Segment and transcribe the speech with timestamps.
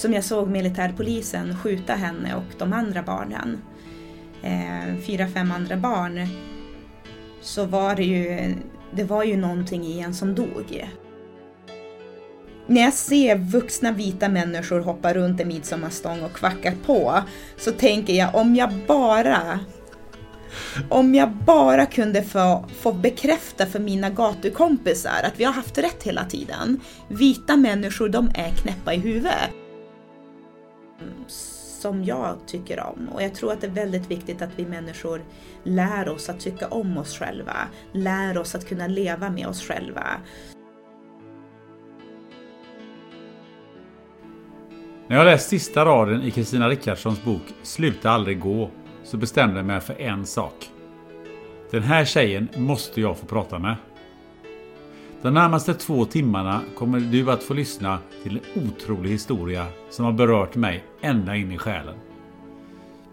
[0.00, 3.62] Som jag såg militärpolisen skjuta henne och de andra barnen,
[4.42, 6.28] eh, fyra, fem andra barn,
[7.40, 8.54] så var det ju,
[8.92, 10.88] det var ju någonting i en som dog.
[12.66, 17.22] När jag ser vuxna vita människor hoppa runt en midsommarstång och kvacka på
[17.56, 19.58] så tänker jag om jag bara
[20.88, 26.02] om jag bara kunde få, få bekräfta för mina gatukompisar att vi har haft rätt
[26.02, 26.80] hela tiden.
[27.08, 29.50] Vita människor, de är knäppa i huvudet
[31.80, 33.08] som jag tycker om.
[33.12, 35.22] Och jag tror att det är väldigt viktigt att vi människor
[35.62, 37.56] lär oss att tycka om oss själva,
[37.92, 40.04] lär oss att kunna leva med oss själva.
[45.06, 48.70] När jag läst sista raden i Kristina Rickardssons bok Sluta aldrig gå
[49.04, 50.70] så bestämde jag mig för en sak.
[51.70, 53.76] Den här tjejen måste jag få prata med.
[55.22, 60.12] De närmaste två timmarna kommer du att få lyssna till en otrolig historia som har
[60.12, 61.94] berört mig ända in i själen.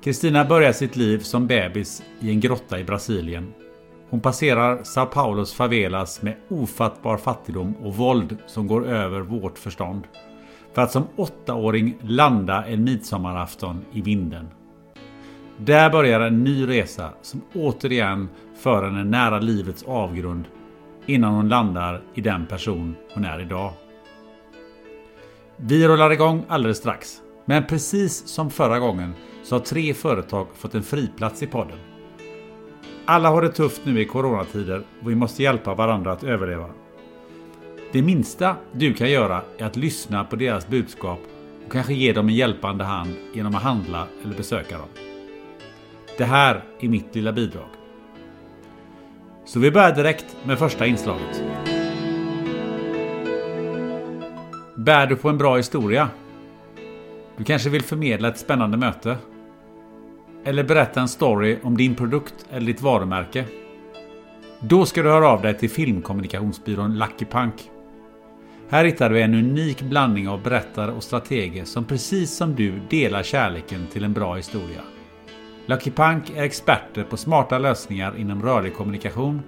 [0.03, 3.53] Kristina börjar sitt liv som bebis i en grotta i Brasilien.
[4.09, 10.03] Hon passerar Sao Paulos favelas med ofattbar fattigdom och våld som går över vårt förstånd.
[10.74, 14.48] För att som åttaåring landa en midsommarafton i vinden.
[15.58, 20.46] Där börjar en ny resa som återigen för henne nära livets avgrund
[21.06, 23.74] innan hon landar i den person hon är idag.
[25.58, 27.22] Vi rullar igång alldeles strax.
[27.50, 29.13] Men precis som förra gången
[29.44, 31.78] så har tre företag fått en friplats i podden.
[33.06, 36.69] Alla har det tufft nu i coronatider och vi måste hjälpa varandra att överleva.
[37.91, 41.19] Det minsta du kan göra är att lyssna på deras budskap
[41.66, 44.90] och kanske ge dem en hjälpande hand genom att handla eller besöka dem.
[46.18, 47.69] Det här är mitt lilla bidrag.
[49.46, 51.44] Så vi börjar direkt med första inslaget.
[54.75, 56.09] Bär du på en bra historia?
[57.38, 59.18] Du kanske vill förmedla ett spännande möte?
[60.46, 63.46] Eller berätta en story om din produkt eller ditt varumärke?
[64.59, 67.53] Då ska du höra av dig till filmkommunikationsbyrån Lucky Punk.
[68.70, 73.24] Här hittar du en unik blandning av berättare och strateger som precis som du delar
[73.24, 74.81] kärleken till en bra historia.
[75.66, 79.42] Lucky Punk är experter på smarta lösningar inom rörlig kommunikation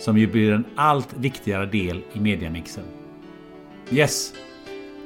[0.00, 2.84] som ju blir en allt viktigare del i mediamixen.
[3.90, 4.32] Yes!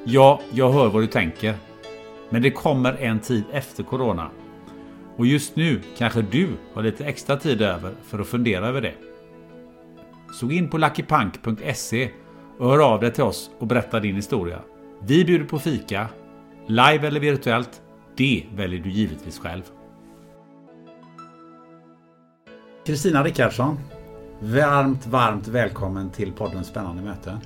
[0.05, 1.55] Ja, jag hör vad du tänker.
[2.31, 4.31] Men det kommer en tid efter Corona.
[5.17, 8.95] Och just nu kanske du har lite extra tid över för att fundera över det.
[10.33, 12.11] Så gå in på luckypunk.se
[12.59, 14.61] och hör av dig till oss och berätta din historia.
[15.03, 16.09] Vi bjuder på fika,
[16.67, 17.83] live eller virtuellt.
[18.17, 19.63] Det väljer du givetvis själv.
[22.87, 23.79] Kristina Rickardsson.
[24.41, 27.39] Varmt, varmt välkommen till podden Spännande möte.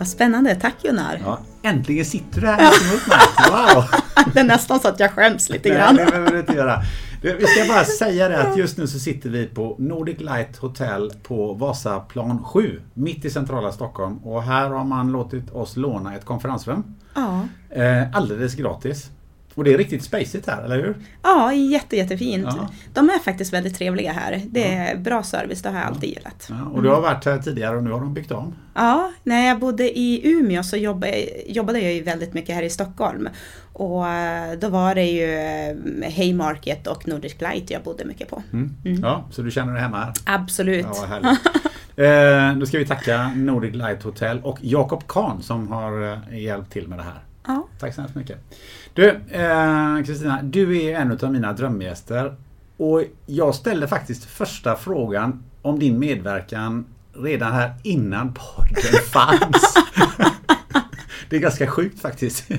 [0.00, 1.20] Vad spännande, tack Gunnar.
[1.24, 3.18] Ja, äntligen sitter du här emot mig.
[3.50, 3.84] Wow!
[4.34, 5.96] det är nästan så att jag skäms lite Nej, grann.
[5.96, 6.82] det behöver du inte göra.
[7.22, 11.12] Vi ska bara säga det att just nu så sitter vi på Nordic Light Hotel
[11.22, 16.24] på Vasaplan 7 mitt i centrala Stockholm och här har man låtit oss låna ett
[16.24, 16.84] konferensrum.
[17.14, 17.40] Ja.
[17.70, 19.10] Eh, alldeles gratis.
[19.54, 20.96] Och det är riktigt spacigt här, eller hur?
[21.22, 22.46] Ja, jätte, jättefint.
[22.48, 22.68] Ja.
[22.94, 24.42] De är faktiskt väldigt trevliga här.
[24.46, 26.46] Det är bra service, det har jag alltid gillat.
[26.50, 28.54] Ja, och du har varit här tidigare och nu har de byggt om.
[28.74, 32.70] Ja, när jag bodde i Umeå så jobbade, jobbade jag ju väldigt mycket här i
[32.70, 33.28] Stockholm.
[33.72, 38.42] Och eh, då var det ju eh, Haymarket och Nordic Light jag bodde mycket på.
[38.52, 38.74] Mm.
[38.84, 40.12] Ja, så du känner dig hemma här?
[40.24, 40.86] Absolut.
[40.86, 41.36] Ja,
[42.04, 46.72] eh, då ska vi tacka Nordic Light Hotel och Jakob Kahn som har eh, hjälpt
[46.72, 47.20] till med det här.
[47.46, 47.66] Ja.
[47.78, 48.38] Tack så hemskt mycket.
[48.94, 52.36] Du, eh, Kristina, du är en av mina drömgäster.
[52.76, 59.74] Och jag ställde faktiskt första frågan om din medverkan redan här innan podden fanns.
[61.28, 62.50] Det är ganska sjukt faktiskt.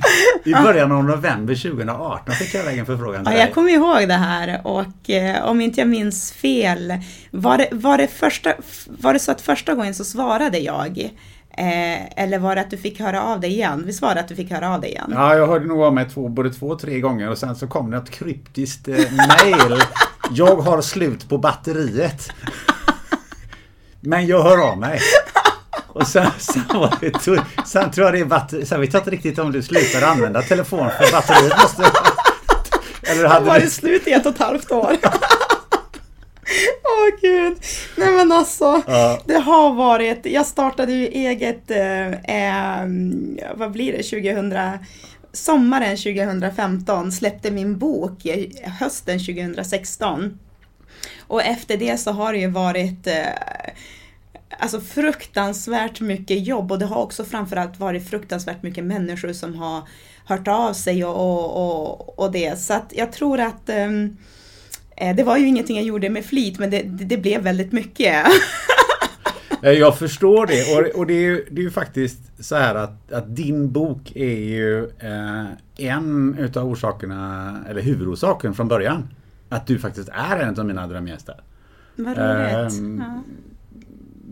[0.43, 4.13] I början av november 2018 fick jag en förfrågan till ja, Jag kommer ihåg det
[4.13, 6.93] här och eh, om inte jag minns fel,
[7.31, 8.53] var det, var, det första,
[8.85, 11.11] var det så att första gången så svarade jag?
[11.57, 13.83] Eh, eller var det att du fick höra av dig igen?
[13.85, 15.11] Visst var det att du fick höra av dig igen?
[15.15, 17.67] Ja, jag hörde nog av mig två, både två och tre gånger och sen så
[17.67, 19.83] kom det ett kryptiskt eh, mail.
[20.31, 22.29] jag har slut på batteriet.
[23.99, 24.99] Men jag hör av mig.
[25.87, 29.11] Och sen, sen, var det, sen tror jag det är batteri, sen vet jag inte
[29.11, 31.83] riktigt om du slutar använda telefon för batteriet måste...
[33.03, 34.97] Eller hade var det slut i ett och ett halvt år?
[36.83, 37.57] Åh oh, gud.
[37.97, 39.21] Nej men alltså, ja.
[39.25, 42.85] det har varit, jag startade ju eget, eh,
[43.55, 44.53] vad blir det, 2000,
[45.33, 48.25] sommaren 2015, släppte min bok
[48.79, 50.39] hösten 2016.
[51.27, 53.73] Och efter det så har det ju varit eh,
[54.59, 59.81] alltså fruktansvärt mycket jobb och det har också framförallt varit fruktansvärt mycket människor som har
[60.25, 62.59] hört av sig och, och, och, och det.
[62.59, 64.17] Så att jag tror att um,
[65.15, 68.25] det var ju ingenting jag gjorde med flit men det, det, blev väldigt mycket.
[69.61, 73.11] jag förstår det och, och det, är ju, det är ju faktiskt så här att,
[73.11, 75.45] att din bok är ju eh,
[75.77, 79.09] en utav orsakerna, eller huvudorsaken från början.
[79.49, 81.35] Att du faktiskt är en av mina drömgäster.
[81.95, 82.19] Vad roligt.
[82.19, 83.23] Eh, ja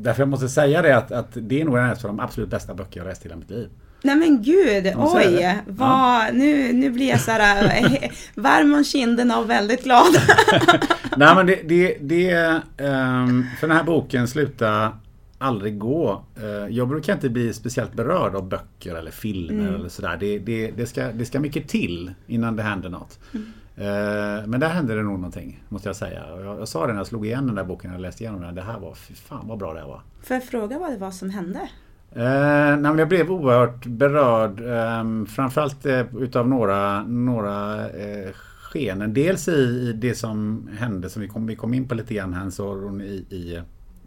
[0.01, 2.73] därför jag måste säga det att, att det är nog en av de absolut bästa
[2.73, 3.69] böcker jag läst i hela mitt liv.
[4.01, 5.61] Nej men gud, oj!
[5.67, 6.27] Vad, ja.
[6.33, 10.15] nu, nu blir jag så här eh, varm om kinderna och väldigt glad.
[11.17, 12.33] Nej men det, det, det
[12.77, 14.95] um, för den här boken slutar
[15.37, 16.23] aldrig gå.
[16.43, 19.75] Uh, jag brukar inte bli speciellt berörd av böcker eller filmer mm.
[19.75, 20.17] eller sådär.
[20.19, 23.19] Det, det, det, ska, det ska mycket till innan det händer något.
[23.33, 23.53] Mm.
[23.79, 26.23] Eh, men där hände det nog någonting, måste jag säga.
[26.27, 28.55] Jag, jag sa det när jag slog igen den där boken och läste igenom den.
[28.55, 30.01] Det här var, fy fan vad bra det här var.
[30.21, 31.69] Får jag fråga vad det var som hände?
[32.11, 34.59] Eh, nej, jag blev oerhört berörd.
[34.61, 38.29] Eh, framförallt eh, utav några, några eh,
[38.61, 39.13] skenen.
[39.13, 42.33] Dels i, i, det som hände, som vi kom, vi kom in på lite grann
[42.33, 43.55] här, i, i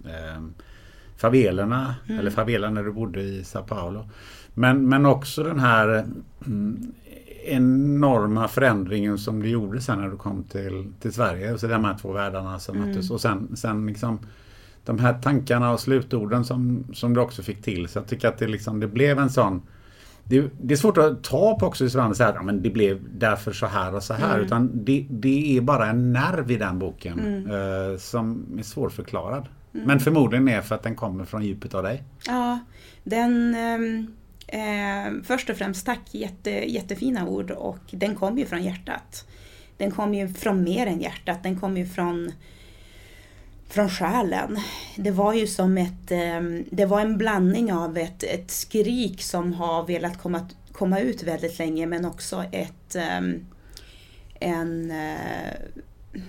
[0.04, 0.42] eh,
[1.16, 2.20] favelerna, mm.
[2.20, 4.08] eller favelan när du bodde i Sao Paulo.
[4.54, 6.04] Men, men också den här
[6.46, 6.92] mm,
[7.44, 11.58] enorma förändringen som det gjorde sen när du kom till, till Sverige.
[11.58, 12.88] Så de här två världarna som mm.
[12.88, 13.10] möttes.
[13.10, 14.18] Och sen, sen liksom
[14.84, 17.88] de här tankarna och slutorden som, som du också fick till.
[17.88, 19.62] Så jag tycker att det, liksom, det blev en sån
[20.24, 22.70] det, det, är svårt att ta på också i Sverige och säga att men det
[22.70, 24.34] blev därför så här och så här.
[24.34, 24.46] Mm.
[24.46, 27.50] Utan det, det, är bara en nerv i den boken mm.
[27.50, 29.48] eh, som är svårförklarad.
[29.74, 29.86] Mm.
[29.86, 32.02] Men förmodligen är för att den kommer från djupet av dig.
[32.26, 32.58] Ja,
[33.04, 33.54] den...
[33.54, 34.16] Um
[34.52, 39.28] Eh, först och främst tack, jätte, jättefina ord och den kom ju från hjärtat.
[39.76, 42.32] Den kom ju från mer än hjärtat, den kom ju från,
[43.72, 44.60] från själen.
[44.96, 49.52] Det var ju som ett, ehm, det var en blandning av ett, ett skrik som
[49.52, 53.46] har velat komma, komma ut väldigt länge men också ett, ehm,
[54.40, 56.22] en eh,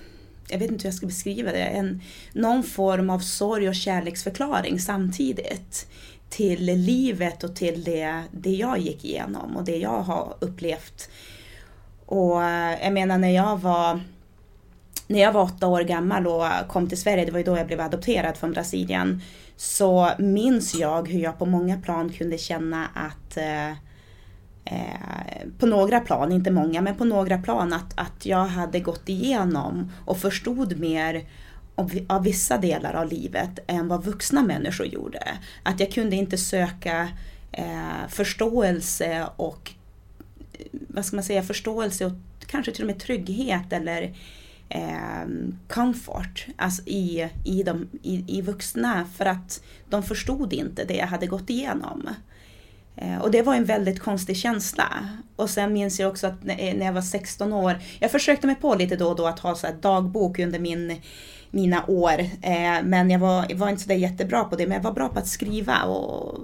[0.48, 2.02] jag vet inte hur jag ska beskriva det, en,
[2.34, 5.88] någon form av sorg och kärleksförklaring samtidigt
[6.30, 11.10] till livet och till det, det jag gick igenom och det jag har upplevt.
[12.06, 14.02] Och eh, jag menar när jag var
[15.14, 17.68] när jag var åtta år gammal och kom till Sverige, det var ju då jag
[17.68, 19.22] blev adopterad från Brasilien,
[19.56, 23.70] så minns jag hur jag på många plan kunde känna att eh,
[24.66, 29.10] eh, på några plan, inte många, men på några plan att, att jag hade gått
[29.10, 31.26] igenom och förstod mer
[32.08, 35.38] av vissa delar av livet än vad vuxna människor gjorde.
[35.64, 37.10] Att jag kunde inte söka
[37.52, 39.72] eh, förståelse och
[40.54, 42.14] eh, vad ska man säga, förståelse och
[42.48, 44.14] kanske till och med trygghet eller
[44.74, 45.28] eh,
[45.68, 51.08] comfort alltså i, i, de, i, i vuxna för att de förstod inte det jag
[51.08, 52.10] hade gått igenom.
[52.96, 55.10] Eh, och det var en väldigt konstig känsla.
[55.36, 58.56] Och sen minns jag också att när eh, jag var 16 år, jag försökte mig
[58.56, 61.02] på lite då och då att ha så dagbok under min
[61.52, 62.20] mina år.
[62.42, 65.10] Eh, men jag var, jag var inte sådär jättebra på det, men jag var bra
[65.10, 65.84] på att skriva.
[65.84, 66.40] Och,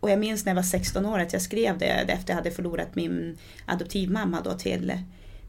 [0.00, 2.50] och jag minns när jag var 16 år att jag skrev det efter jag hade
[2.50, 4.92] förlorat min adoptivmamma då till,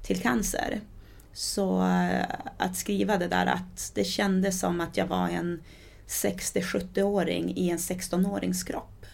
[0.01, 0.81] till cancer.
[1.37, 2.25] Så eh,
[2.57, 5.61] att skriva det där att det kändes som att jag var en
[6.07, 9.05] 60-70-åring i en 16-årings kropp.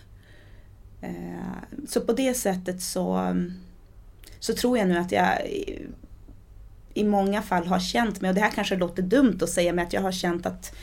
[1.02, 3.36] Eh, så på det sättet så,
[4.40, 5.48] så tror jag nu att jag
[6.94, 9.86] i många fall har känt mig, och det här kanske låter dumt att säga, men
[9.86, 10.76] att jag har känt att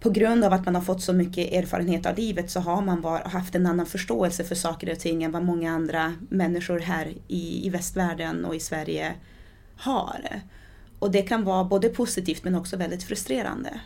[0.00, 3.00] på grund av att man har fått så mycket erfarenhet av livet så har man
[3.00, 7.14] var, haft en annan förståelse för saker och ting än vad många andra människor här
[7.28, 9.14] i, i västvärlden och i Sverige
[9.76, 10.42] har.
[11.04, 13.80] Och det kan vara både positivt men också väldigt frustrerande.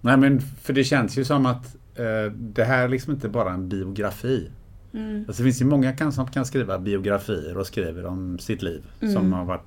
[0.00, 3.52] Nej men för det känns ju som att eh, det här är liksom inte bara
[3.52, 4.50] en biografi.
[4.94, 5.24] Mm.
[5.28, 8.82] Alltså, det finns ju många kan, som kan skriva biografier och skriver om sitt liv
[9.00, 9.14] mm.
[9.14, 9.66] som har varit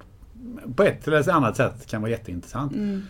[0.75, 2.73] på ett eller annat sätt kan vara jätteintressant.
[2.73, 3.01] Mm.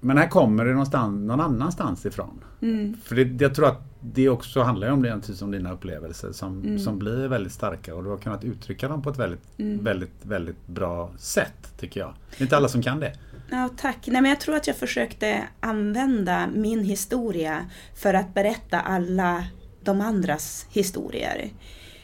[0.00, 2.44] Men här kommer det någonstans, någon annanstans ifrån.
[2.62, 2.96] Mm.
[3.04, 6.78] För det, jag tror att det också handlar om det, om dina upplevelser som, mm.
[6.78, 9.84] som blir väldigt starka och du har kunnat uttrycka dem på ett väldigt, mm.
[9.84, 12.14] väldigt, väldigt bra sätt tycker jag.
[12.30, 13.12] Det är inte alla som kan det.
[13.50, 14.06] Ja, tack.
[14.06, 19.44] Nej, men jag tror att jag försökte använda min historia för att berätta alla
[19.84, 21.50] de andras historier.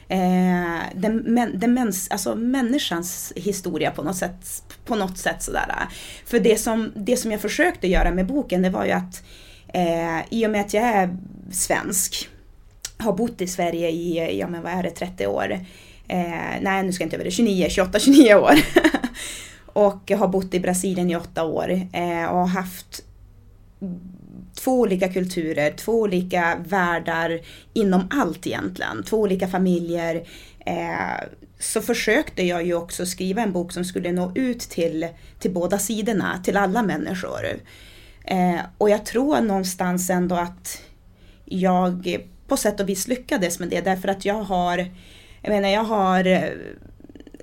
[0.09, 4.63] Eh, den, den mäns, alltså människans historia på något sätt.
[4.85, 5.89] På något sätt sådär.
[6.25, 9.23] För det som, det som jag försökte göra med boken det var ju att
[9.77, 11.17] eh, i och med att jag är
[11.53, 12.29] svensk,
[12.99, 15.53] har bott i Sverige i, ja men vad är det, 30 år.
[16.09, 18.55] Eh, nej nu ska jag inte över det, 29, 28, 29 år.
[19.67, 23.03] och har bott i Brasilien i åtta år eh, och har haft
[24.55, 27.41] två olika kulturer, två olika världar
[27.73, 30.29] inom allt egentligen, två olika familjer.
[30.67, 31.27] Eh,
[31.59, 35.79] så försökte jag ju också skriva en bok som skulle nå ut till, till båda
[35.79, 37.47] sidorna, till alla människor.
[38.27, 40.83] Eh, och jag tror någonstans ändå att
[41.45, 42.19] jag
[42.49, 44.79] på sätt och vis lyckades med det därför att jag har,
[45.43, 46.43] jag menar jag har eh,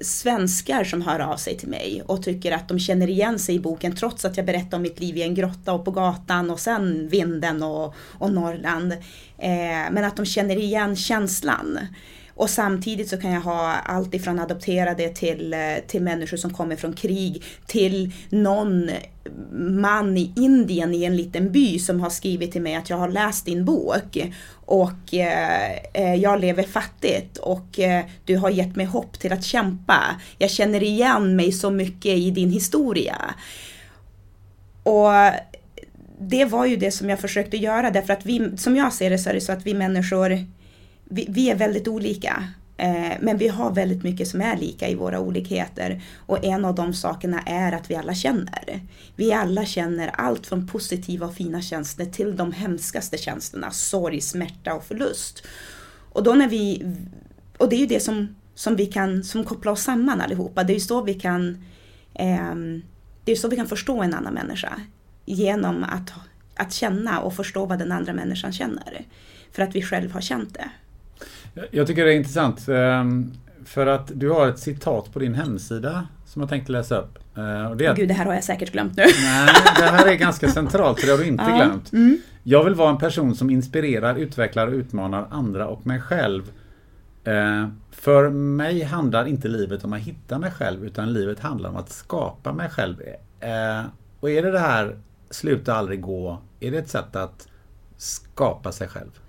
[0.01, 3.59] svenskar som hör av sig till mig och tycker att de känner igen sig i
[3.59, 6.59] boken trots att jag berättar om mitt liv i en grotta och på gatan och
[6.59, 8.91] sen vinden och, och Norrland.
[9.37, 11.79] Eh, men att de känner igen känslan.
[12.35, 16.75] Och samtidigt så kan jag ha allt ifrån adopterade till, eh, till människor som kommer
[16.75, 18.89] från krig till någon
[19.51, 23.09] man i Indien i en liten by som har skrivit till mig att jag har
[23.09, 24.17] läst din bok
[24.65, 29.43] och eh, eh, jag lever fattigt och eh, du har gett mig hopp till att
[29.43, 30.21] kämpa.
[30.37, 33.17] Jag känner igen mig så mycket i din historia.
[34.83, 35.11] Och
[36.19, 39.17] det var ju det som jag försökte göra därför att vi, som jag ser det
[39.17, 40.45] så är det så att vi människor,
[41.13, 42.43] vi, vi är väldigt olika.
[42.77, 46.01] Eh, men vi har väldigt mycket som är lika i våra olikheter.
[46.25, 48.81] Och en av de sakerna är att vi alla känner.
[49.15, 53.71] Vi alla känner allt från positiva och fina känslor till de hemskaste känslorna.
[53.71, 55.43] Sorg, smärta och förlust.
[56.11, 56.93] Och då när vi...
[57.57, 60.63] Och det är ju det som, som vi kan som kopplar oss samman allihopa.
[60.63, 61.63] Det är ju så vi kan...
[62.13, 62.55] Eh,
[63.25, 64.81] det är så vi kan förstå en annan människa.
[65.25, 66.13] Genom att,
[66.55, 69.05] att känna och förstå vad den andra människan känner.
[69.51, 70.69] För att vi själv har känt det.
[71.71, 73.31] Jag tycker det är intressant ehm,
[73.65, 77.19] för att du har ett citat på din hemsida som jag tänkte läsa upp.
[77.37, 77.95] Eh, och det är...
[77.95, 79.03] Gud, det här har jag säkert glömt nu.
[79.03, 81.55] Nej, det här är ganska centralt för det har du inte ja.
[81.55, 81.93] glömt.
[81.93, 82.17] Mm.
[82.43, 86.51] Jag vill vara en person som inspirerar, utvecklar och utmanar andra och mig själv.
[87.23, 91.75] Eh, för mig handlar inte livet om att hitta mig själv utan livet handlar om
[91.75, 93.01] att skapa mig själv.
[93.39, 93.85] Eh,
[94.19, 94.97] och är det det här
[95.29, 97.47] sluta aldrig gå, är det ett sätt att
[97.97, 99.19] skapa sig själv?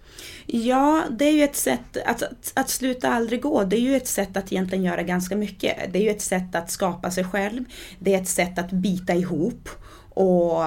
[0.47, 3.65] Ja, det är ju ett sätt att, att, att, sluta aldrig gå.
[3.65, 5.93] Det är ju ett sätt att egentligen göra ganska mycket.
[5.93, 7.65] Det är ju ett sätt att skapa sig själv.
[7.99, 9.69] Det är ett sätt att bita ihop
[10.15, 10.65] och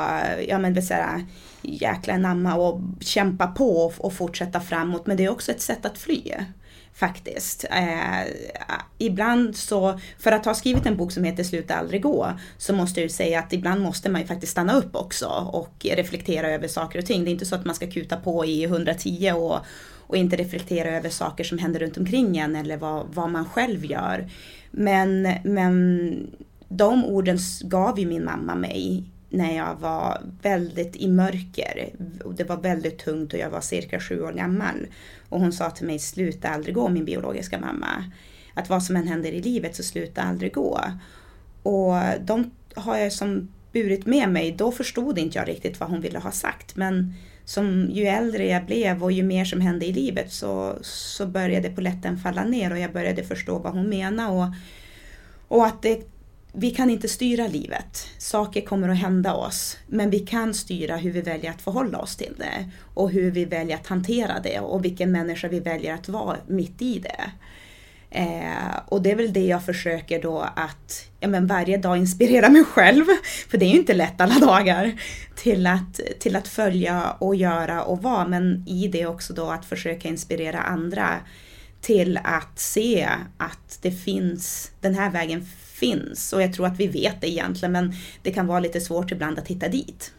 [0.47, 1.27] ja men vill säga
[1.61, 5.07] jäkla anamma och kämpa på och, och fortsätta framåt.
[5.07, 6.33] Men det är också ett sätt att fly
[6.97, 7.65] faktiskt.
[7.71, 8.33] Eh,
[8.97, 12.99] ibland så, för att ha skrivit en bok som heter Sluta aldrig gå, så måste
[12.99, 16.67] jag ju säga att ibland måste man ju faktiskt stanna upp också och reflektera över
[16.67, 17.23] saker och ting.
[17.23, 19.59] Det är inte så att man ska kuta på i 110 och,
[20.07, 23.85] och inte reflektera över saker som händer runt omkring en eller vad, vad man själv
[23.85, 24.29] gör.
[24.71, 26.37] Men, men
[26.67, 31.89] de orden gav ju min mamma mig när jag var väldigt i mörker.
[32.37, 34.87] Det var väldigt tungt och jag var cirka sju år gammal.
[35.29, 38.11] Och hon sa till mig, sluta aldrig gå min biologiska mamma.
[38.53, 40.81] Att vad som än händer i livet så sluta aldrig gå.
[41.63, 44.51] Och de har jag som burit med mig.
[44.51, 46.75] Då förstod inte jag riktigt vad hon ville ha sagt.
[46.75, 47.13] Men
[47.45, 51.69] som ju äldre jag blev och ju mer som hände i livet så, så började
[51.69, 54.29] poletten falla ner och jag började förstå vad hon menade.
[54.29, 54.53] Och,
[55.47, 56.16] och att det
[56.59, 58.07] vi kan inte styra livet.
[58.17, 59.77] Saker kommer att hända oss.
[59.87, 62.71] Men vi kan styra hur vi väljer att förhålla oss till det.
[62.93, 66.81] Och hur vi väljer att hantera det och vilken människa vi väljer att vara mitt
[66.81, 67.31] i det.
[68.09, 72.49] Eh, och det är väl det jag försöker då att ja, men varje dag inspirera
[72.49, 73.05] mig själv,
[73.49, 75.01] för det är ju inte lätt alla dagar,
[75.35, 79.65] till att, till att följa och göra och vara, men i det också då att
[79.65, 81.09] försöka inspirera andra
[81.81, 85.45] till att se att det finns, den här vägen
[85.79, 86.33] finns.
[86.33, 89.39] Och jag tror att vi vet det egentligen men det kan vara lite svårt ibland
[89.39, 90.13] att hitta dit.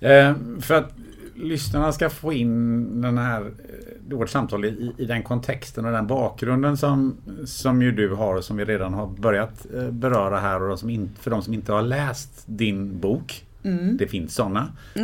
[0.00, 0.92] Eh, för att
[1.34, 6.06] lyssnarna ska få in den här, eh, vårt samtal i, i den kontexten och den
[6.06, 10.62] bakgrunden som, som ju du har och som vi redan har börjat eh, beröra här
[10.62, 13.44] och som in, för de som inte har läst din bok.
[13.68, 13.96] Mm.
[13.96, 14.72] Det finns sådana.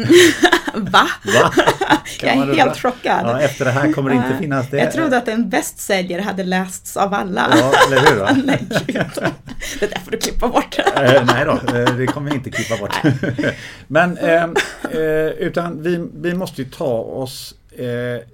[0.74, 1.06] Va?
[1.24, 1.52] Va?
[2.22, 3.26] jag är helt chockad.
[3.26, 4.78] Ja, efter det här kommer det inte finnas det.
[4.78, 7.48] Jag trodde att en bästsäljare hade lästs av alla.
[7.50, 8.44] Ja, eller hur?
[8.46, 8.66] Nej,
[9.80, 10.78] det där får du klippa bort.
[10.78, 12.96] eh, nej då, eh, det kommer vi inte klippa bort.
[13.86, 14.44] Men, eh,
[14.90, 17.54] eh, utan vi, vi måste ju ta oss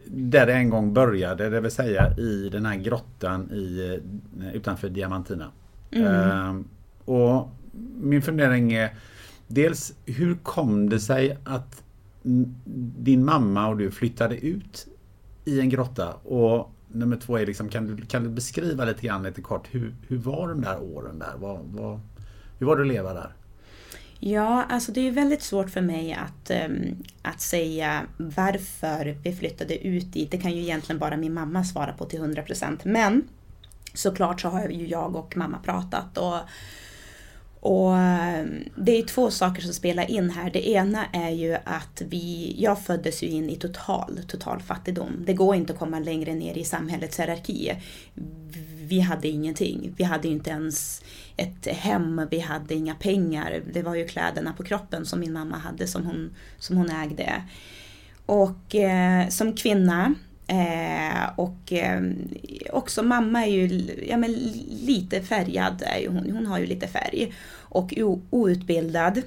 [0.06, 3.98] där det en gång började, det vill säga i den här grottan i,
[4.52, 5.50] utanför Diamantina.
[5.92, 6.64] Mm.
[7.04, 7.48] och
[8.00, 8.90] min fundering är
[9.52, 11.82] Dels hur kom det sig att
[12.98, 14.86] din mamma och du flyttade ut
[15.44, 16.12] i en grotta?
[16.14, 19.94] Och nummer två är liksom, kan du, kan du beskriva lite grann lite kort, hur,
[20.08, 21.32] hur var de där åren där?
[21.38, 22.00] Vad, vad,
[22.58, 23.32] hur var det att leva där?
[24.18, 29.86] Ja, alltså det är väldigt svårt för mig att, ehm, att säga varför vi flyttade
[29.86, 30.30] ut dit.
[30.30, 32.78] Det kan ju egentligen bara min mamma svara på till 100%.
[32.84, 33.28] Men
[33.94, 36.38] såklart så har ju jag och mamma pratat och
[37.60, 40.50] och eh, det är två saker som spelar in här.
[40.50, 45.24] Det ena är ju att vi, jag föddes ju in i total, total fattigdom.
[45.26, 47.72] Det går inte att komma längre ner i samhällets hierarki.
[48.82, 49.94] Vi hade ingenting.
[49.96, 51.02] Vi hade inte ens
[51.36, 53.62] ett hem, vi hade inga pengar.
[53.72, 57.42] Det var ju kläderna på kroppen som min mamma hade som hon, som hon ägde.
[58.26, 60.14] Och eh, som kvinna
[60.50, 62.02] Eh, och eh,
[62.72, 64.32] också mamma är ju ja, men
[64.68, 67.34] lite färgad, är ju hon, hon har ju lite färg.
[67.52, 67.94] Och
[68.30, 69.22] outbildad.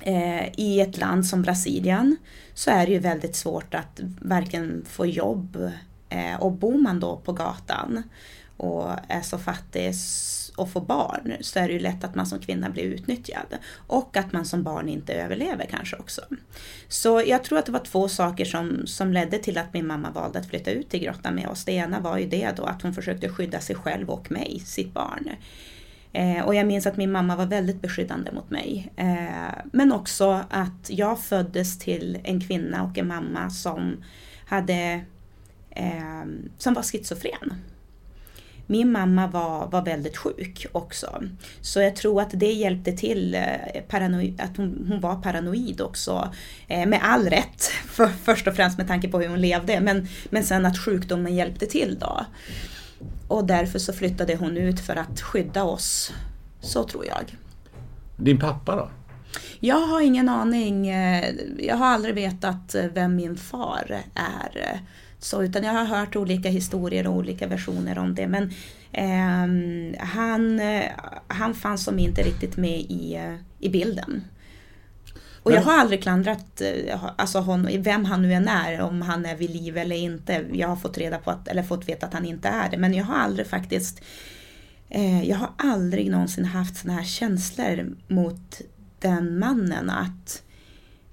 [0.00, 2.16] Eh, I ett land som Brasilien
[2.54, 5.70] så är det ju väldigt svårt att varken få jobb
[6.08, 8.02] eh, och bor man då på gatan
[8.56, 9.94] och är så fattig
[10.56, 13.58] och får barn så är det ju lätt att man som kvinna blir utnyttjad.
[13.86, 16.22] Och att man som barn inte överlever kanske också.
[16.88, 20.10] Så jag tror att det var två saker som, som ledde till att min mamma
[20.10, 21.64] valde att flytta ut till grottan med oss.
[21.64, 24.94] Det ena var ju det då att hon försökte skydda sig själv och mig, sitt
[24.94, 25.30] barn.
[26.12, 28.92] Eh, och jag minns att min mamma var väldigt beskyddande mot mig.
[28.96, 34.04] Eh, men också att jag föddes till en kvinna och en mamma som
[34.46, 35.04] hade
[35.70, 36.24] eh,
[36.58, 37.54] som var schizofren.
[38.72, 41.22] Min mamma var, var väldigt sjuk också.
[41.60, 43.98] Så jag tror att det hjälpte till, eh,
[44.38, 46.32] att hon, hon var paranoid också.
[46.68, 49.80] Eh, med all rätt, för, först och främst med tanke på hur hon levde.
[49.80, 52.26] Men, men sen att sjukdomen hjälpte till då.
[53.28, 56.12] Och därför så flyttade hon ut för att skydda oss.
[56.60, 57.36] Så tror jag.
[58.16, 58.90] Din pappa då?
[59.60, 60.88] Jag har ingen aning.
[60.88, 64.80] Eh, jag har aldrig vetat vem min far är.
[65.22, 68.26] Så, utan jag har hört olika historier och olika versioner om det.
[68.26, 68.52] Men
[68.92, 70.60] eh, han,
[71.28, 74.22] han fanns som inte riktigt med i, i bilden.
[75.42, 79.02] Och men, jag har aldrig klandrat eh, alltså hon, vem han nu än är, om
[79.02, 80.44] han är vid liv eller inte.
[80.52, 82.76] Jag har fått reda på att, eller fått veta att han inte är det.
[82.76, 84.02] Men jag har aldrig faktiskt,
[84.88, 88.60] eh, jag har aldrig någonsin haft sådana här känslor mot
[88.98, 90.42] den mannen att,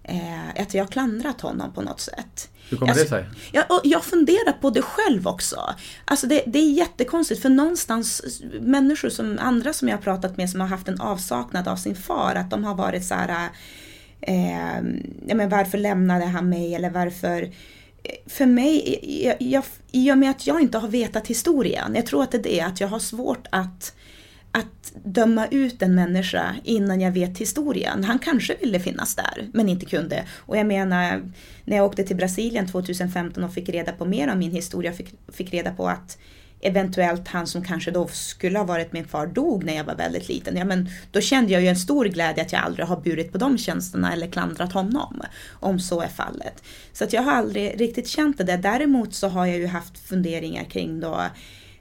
[0.04, 2.50] eh, att jag har klandrat honom på något sätt.
[2.70, 3.26] Hur kommer alltså, det sig?
[3.52, 5.76] Jag, jag funderar på det själv också.
[6.06, 10.50] Alltså det, det, är jättekonstigt för någonstans, människor som andra som jag har pratat med
[10.50, 13.50] som har haft en avsaknad av sin far, att de har varit så här,
[14.22, 14.76] eh,
[15.28, 17.52] ja men varför lämnade han mig eller varför
[18.26, 22.24] för mig, jag, jag, i och med att jag inte har vetat historien, jag tror
[22.24, 23.94] att det är det, att jag har svårt att
[24.96, 28.04] att döma ut en människa innan jag vet historien.
[28.04, 30.26] Han kanske ville finnas där, men inte kunde.
[30.38, 31.32] Och jag menar,
[31.66, 35.14] när jag åkte till Brasilien 2015 och fick reda på mer om min historia, fick,
[35.34, 36.18] fick reda på att
[36.62, 40.30] eventuellt han som kanske då skulle ha varit min far dog när jag var väldigt
[40.30, 40.58] liten.
[40.58, 43.38] Ja, men då kände jag ju en stor glädje att jag aldrig har burit på
[43.38, 45.22] de tjänsterna eller klandrat honom.
[45.52, 46.64] Om så är fallet.
[46.94, 48.58] Så att jag har aldrig riktigt känt det där.
[48.58, 51.22] Däremot så har jag ju haft funderingar kring då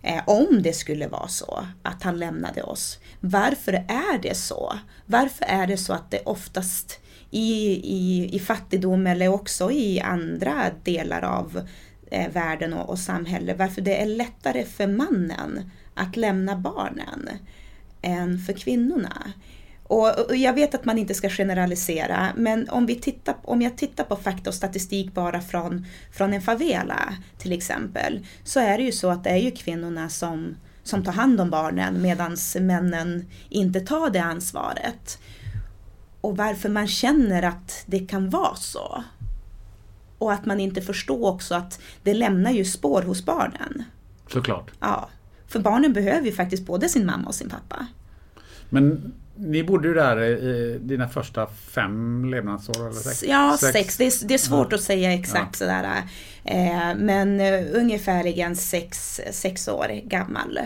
[0.02, 2.98] Eh, om det skulle vara så att han lämnade oss.
[3.20, 4.78] Varför är det så?
[5.06, 10.70] Varför är det så att det oftast i, i, i fattigdom eller också i andra
[10.84, 11.68] delar av
[12.11, 17.28] eh, världen och, och samhället, varför det är lättare för mannen att lämna barnen
[18.02, 19.32] än för kvinnorna?
[19.88, 24.05] Och, jag vet att man inte ska generalisera, men om, vi tittar, om jag tittar
[24.05, 28.92] på fakta och statistik bara från, från en favela till exempel, så är det ju
[28.92, 33.81] så att det är ju kvinnorna som, som tar hand om barnen medan männen inte
[33.81, 35.18] tar det ansvaret.
[36.20, 39.05] Och varför man känner att det kan vara så.
[40.18, 43.85] Och att man inte förstår också att det lämnar ju spår hos barnen.
[44.33, 44.70] Såklart.
[44.81, 45.09] Ja.
[45.46, 47.87] För barnen behöver ju faktiskt både sin mamma och sin pappa.
[48.70, 52.81] Men ni bodde ju där i dina första fem levnadsår?
[52.81, 53.24] Eller sex?
[53.29, 53.72] Ja, sex.
[53.72, 53.96] sex.
[53.96, 54.74] Det, är, det är svårt ja.
[54.74, 55.66] att säga exakt ja.
[55.66, 56.03] sådär.
[56.44, 60.59] Eh, men uh, ungefärligen sex, sex år gammal.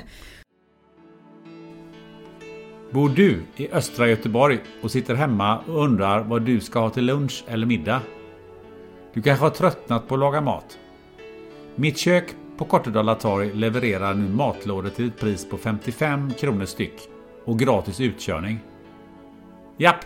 [2.90, 7.04] Bor du i östra Göteborg och sitter hemma och undrar vad du ska ha till
[7.04, 8.00] lunch eller middag?
[9.14, 10.78] Du kanske har tröttnat på att laga mat?
[11.74, 12.24] Mitt kök
[12.58, 17.11] på Kortedala torg levererar nu matlådor till ett pris på 55 kronor styck
[17.44, 18.60] och gratis utkörning.
[19.76, 20.04] Japp,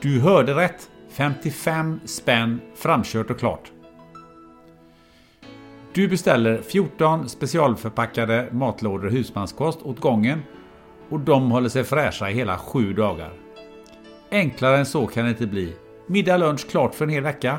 [0.00, 0.88] du hörde rätt.
[1.10, 3.72] 55 spänn framkört och klart.
[5.94, 10.42] Du beställer 14 specialförpackade matlådor husmanskost åt gången
[11.08, 13.32] och de håller sig fräscha i hela 7 dagar.
[14.30, 15.74] Enklare än så kan det inte bli.
[16.06, 17.58] Middag lunch klart för en hel vecka.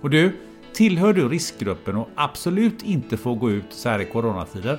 [0.00, 0.36] Och du,
[0.72, 4.78] tillhör du riskgruppen och absolut inte får gå ut så här i coronatider?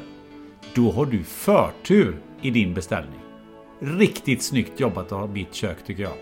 [0.76, 3.25] Då har du förtur i din beställning.
[3.86, 6.14] Riktigt snyggt jobbat av mitt kök tycker jag.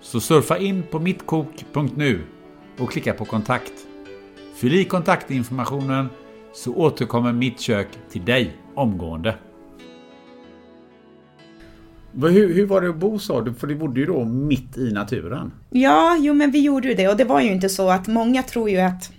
[0.00, 2.20] Så surfa in på mittkok.nu
[2.78, 3.72] och klicka på kontakt.
[4.54, 6.08] Fyll i kontaktinformationen
[6.54, 9.34] så återkommer mitt kök till dig omgående.
[12.14, 13.54] Hur, hur, var det att bo sa du?
[13.54, 15.52] För du bodde ju då mitt i naturen.
[15.70, 18.42] Ja, jo men vi gjorde ju det och det var ju inte så att många
[18.42, 19.12] tror ju att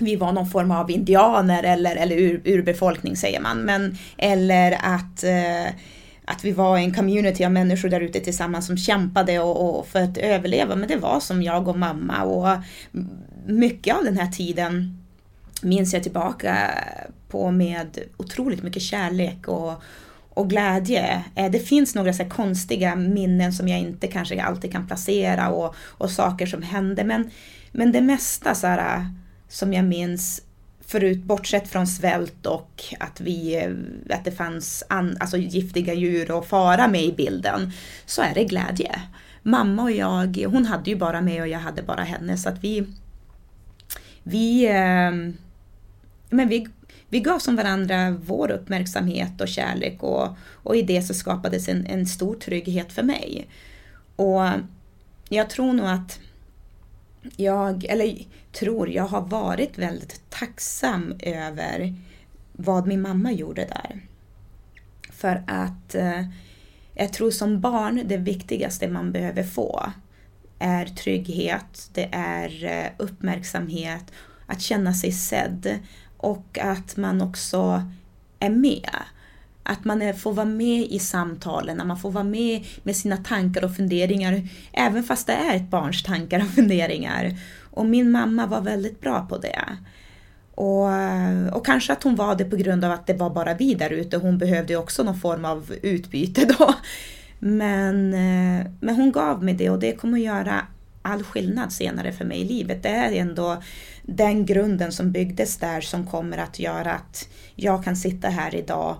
[0.00, 3.58] vi var någon form av indianer eller, eller ur, urbefolkning säger man.
[3.58, 5.74] Men, eller att eh,
[6.24, 10.02] att vi var en community av människor där ute tillsammans som kämpade och, och, för
[10.02, 10.76] att överleva.
[10.76, 12.58] Men det var som jag och mamma och
[13.46, 15.02] mycket av den här tiden
[15.62, 16.70] minns jag tillbaka
[17.28, 19.82] på med otroligt mycket kärlek och,
[20.28, 21.24] och glädje.
[21.34, 25.74] Eh, det finns några så konstiga minnen som jag inte kanske alltid kan placera och,
[25.78, 27.04] och saker som hände.
[27.04, 27.30] Men,
[27.72, 29.06] men det mesta så här, eh,
[29.48, 30.42] som jag minns
[30.92, 36.30] förut, bortsett från svält och att, vi, eh, att det fanns an, alltså giftiga djur
[36.30, 37.72] och fara med i bilden,
[38.06, 39.00] så är det glädje.
[39.42, 42.64] Mamma och jag, hon hade ju bara mig och jag hade bara henne så att
[42.64, 42.86] vi,
[44.22, 45.36] vi, ehm,
[46.30, 46.66] men vi,
[47.08, 51.86] vi gav som varandra vår uppmärksamhet och kärlek och, och i det så skapades en,
[51.86, 53.48] en stor trygghet för mig.
[54.16, 54.42] Och
[55.28, 56.20] jag tror nog att
[57.36, 58.18] jag, eller
[58.52, 61.94] tror, jag har varit väldigt tacksam över
[62.52, 64.00] vad min mamma gjorde där.
[65.10, 66.22] För att eh,
[66.94, 69.92] jag tror som barn, det viktigaste man behöver få
[70.58, 74.12] är trygghet, det är eh, uppmärksamhet,
[74.46, 75.78] att känna sig sedd
[76.16, 77.82] och att man också
[78.38, 78.90] är med.
[79.62, 83.64] Att man får vara med i samtalen, att man får vara med med sina tankar
[83.64, 87.36] och funderingar, även fast det är ett barns tankar och funderingar.
[87.72, 89.64] Och min mamma var väldigt bra på det.
[90.54, 90.88] Och,
[91.56, 93.90] och kanske att hon var det på grund av att det var bara vi där
[93.90, 94.16] ute.
[94.16, 96.74] Hon behövde också någon form av utbyte då.
[97.38, 98.10] Men,
[98.80, 100.66] men hon gav mig det och det kommer att göra
[101.02, 102.82] all skillnad senare för mig i livet.
[102.82, 103.62] Det är ändå
[104.02, 108.96] den grunden som byggdes där som kommer att göra att jag kan sitta här idag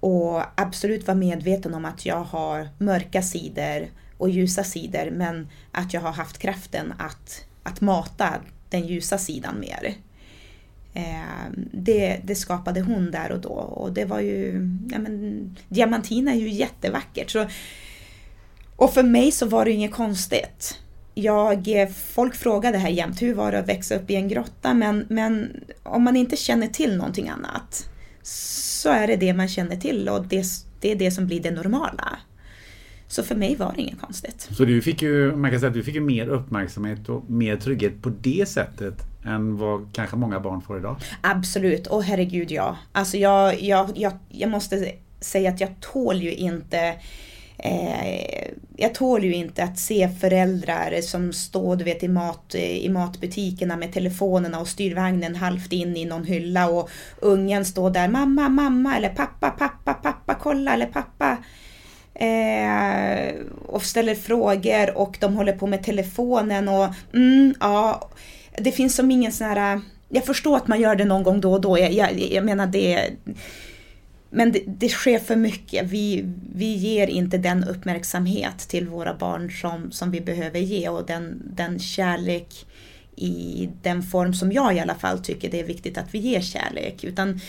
[0.00, 5.94] och absolut vara medveten om att jag har mörka sidor och ljusa sidor men att
[5.94, 8.34] jag har haft kraften att att mata
[8.70, 9.94] den ljusa sidan mer.
[10.94, 16.30] Eh, det, det, skapade hon där och då och det var ju, ja men diamantina
[16.32, 17.30] är ju jättevackert.
[17.30, 17.46] Så,
[18.76, 20.78] och för mig så var det inget konstigt.
[21.14, 21.68] Jag,
[22.06, 24.74] folk frågade här jämt, hur var det att växa upp i en grotta?
[24.74, 27.90] Men, men om man inte känner till någonting annat
[28.22, 30.44] så är det det man känner till och det,
[30.80, 32.18] det är det som blir det normala.
[33.08, 34.48] Så för mig var det inget konstigt.
[34.52, 37.56] Så du fick ju, man kan säga att du fick ju mer uppmärksamhet och mer
[37.56, 38.94] trygghet på det sättet
[39.24, 40.96] än vad kanske många barn får idag?
[41.20, 42.78] Absolut, och herregud ja.
[42.92, 46.94] Alltså jag, jag, jag, jag måste säga att jag tål ju inte
[47.60, 52.88] Eh, jag tål ju inte att se föräldrar som står du vet, i, mat, i
[52.88, 58.48] matbutikerna med telefonerna och styrvagnen halvt in i någon hylla och ungen står där mamma,
[58.48, 61.38] mamma eller pappa, pappa, pappa, kolla eller pappa
[62.18, 63.34] eh,
[63.66, 68.10] och ställer frågor och de håller på med telefonen och mm, ja,
[68.58, 71.52] det finns som ingen sån här, jag förstår att man gör det någon gång då
[71.52, 73.10] och då, jag, jag, jag menar det
[74.30, 75.86] men det, det, sker för mycket.
[75.86, 81.06] Vi, vi ger inte den uppmärksamhet till våra barn som, som vi behöver ge och
[81.06, 82.66] den, den kärlek
[83.16, 86.40] i den form som jag i alla fall tycker det är viktigt att vi ger
[86.40, 87.04] kärlek.
[87.04, 87.40] Utan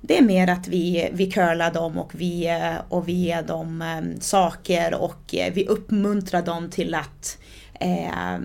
[0.00, 2.48] det är mer att vi, vi curlar dem och vi,
[2.88, 7.38] och vi ger dem ehm, saker och eh, vi uppmuntrar dem till att
[7.80, 8.38] eh,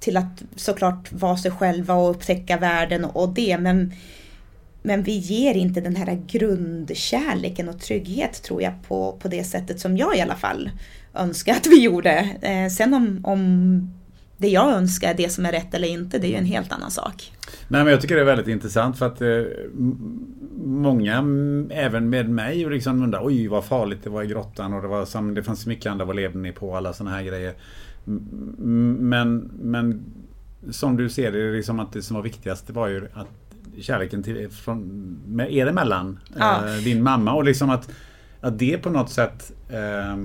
[0.00, 3.58] till att såklart vara sig själva och upptäcka världen och det.
[3.58, 3.92] Men,
[4.82, 9.80] men vi ger inte den här grundkärleken och trygghet tror jag på, på det sättet
[9.80, 10.70] som jag i alla fall
[11.14, 12.36] önskar att vi gjorde.
[12.42, 13.92] Eh, sen om, om
[14.36, 16.90] det jag önskar, det som är rätt eller inte, det är ju en helt annan
[16.90, 17.32] sak.
[17.68, 19.42] Nej, men jag tycker det är väldigt intressant för att eh,
[20.64, 21.16] många,
[21.70, 25.34] även med mig, liksom undrar oj vad farligt det var i grottan och det, var
[25.34, 27.54] det fanns mycket andra, vad levde ni på, alla sådana här grejer.
[28.04, 30.04] Men, men
[30.70, 33.28] som du ser det, liksom att det som var viktigast var ju att
[33.80, 34.80] kärleken till, från,
[35.26, 36.68] med er emellan, ja.
[36.68, 37.88] eh, din mamma och liksom att,
[38.40, 40.18] att det på något sätt eh,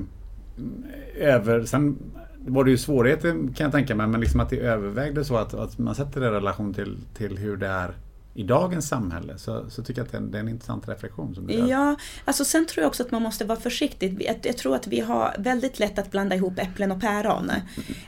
[1.17, 1.65] över...
[1.65, 1.97] Sen
[2.45, 5.53] var det ju svårigheter kan jag tänka mig, men liksom att det övervägde så att,
[5.53, 7.93] att man sätter det i relation till, till hur det är
[8.33, 10.89] i dagens samhälle så, så tycker jag att det är, en, det är en intressant
[10.89, 11.35] reflektion.
[11.35, 11.67] Som du gör.
[11.67, 14.23] Ja, alltså sen tror jag också att man måste vara försiktig.
[14.25, 17.51] Jag, jag tror att vi har väldigt lätt att blanda ihop äpplen och päron.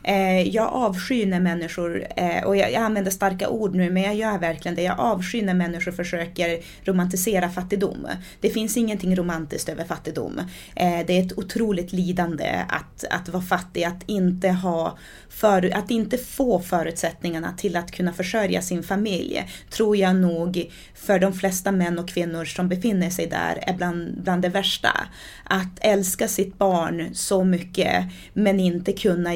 [0.03, 4.15] Eh, jag avskyr när människor, eh, och jag, jag, använder starka ord nu, men jag
[4.15, 4.81] gör verkligen det.
[4.81, 8.07] Jag avskyr när människor försöker romantisera fattigdom.
[8.39, 10.39] Det finns ingenting romantiskt över fattigdom.
[10.75, 14.97] Eh, det är ett otroligt lidande att, att vara fattig, att inte ha
[15.29, 21.19] för, att inte få förutsättningarna till att kunna försörja sin familj tror jag nog för
[21.19, 25.07] de flesta män och kvinnor som befinner sig där är bland, bland det värsta.
[25.43, 29.29] Att älska sitt barn så mycket men inte kunna,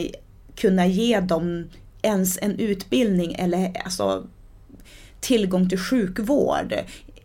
[0.56, 1.70] kunna ge dem
[2.02, 4.28] ens en utbildning eller alltså,
[5.20, 6.74] tillgång till sjukvård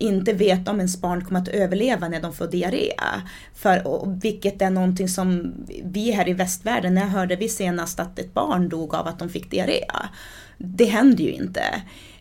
[0.03, 2.93] inte veta om ens barn kommer att överleva när de får diarré.
[3.55, 8.19] För, och, vilket är någonting som vi här i västvärlden, när hörde vi senast att
[8.19, 9.85] ett barn dog av att de fick diarré?
[10.59, 11.63] Det händer ju inte.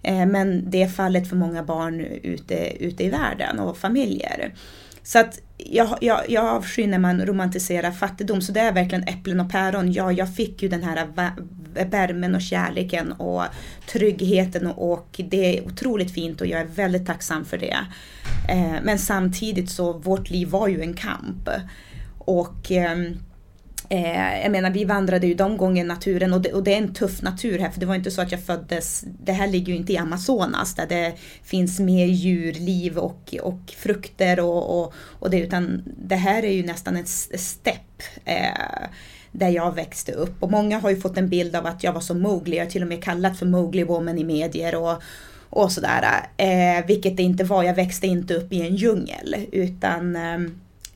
[0.03, 4.53] Eh, men det är fallet för många barn ute, ute i världen och familjer.
[5.03, 9.39] Så att jag, jag, jag avskyr när man romantiserar fattigdom, så det är verkligen äpplen
[9.39, 9.91] och päron.
[9.91, 11.07] Ja, jag fick ju den här
[11.85, 13.43] värmen och kärleken och
[13.91, 17.77] tryggheten och det är otroligt fint och jag är väldigt tacksam för det.
[18.49, 21.49] Eh, men samtidigt så, vårt liv var ju en kamp.
[22.17, 23.17] Och ehm,
[23.91, 26.93] Eh, jag menar vi vandrade ju de gånger naturen och det, och det, är en
[26.93, 29.79] tuff natur här för det var inte så att jag föddes, det här ligger ju
[29.79, 35.39] inte i Amazonas där det finns mer djurliv och, och frukter och, och, och det
[35.39, 38.03] utan det här är ju nästan ett stepp.
[38.25, 38.87] Eh,
[39.31, 42.01] där jag växte upp och många har ju fått en bild av att jag var
[42.01, 45.03] som Mowgli, jag har till och med kallat för Mowgli Woman i medier och,
[45.49, 46.27] och sådär.
[46.37, 50.39] Eh, vilket det inte var, jag växte inte upp i en djungel utan eh,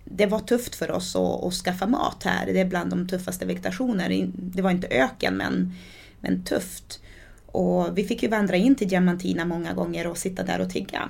[0.05, 2.45] det var tufft för oss att, att, skaffa mat här.
[2.45, 4.31] Det är bland de tuffaste vegetationer.
[4.35, 5.73] Det var inte öken men,
[6.19, 6.99] men tufft.
[7.45, 11.09] Och vi fick ju vandra in till Diamantina många gånger och sitta där och tigga.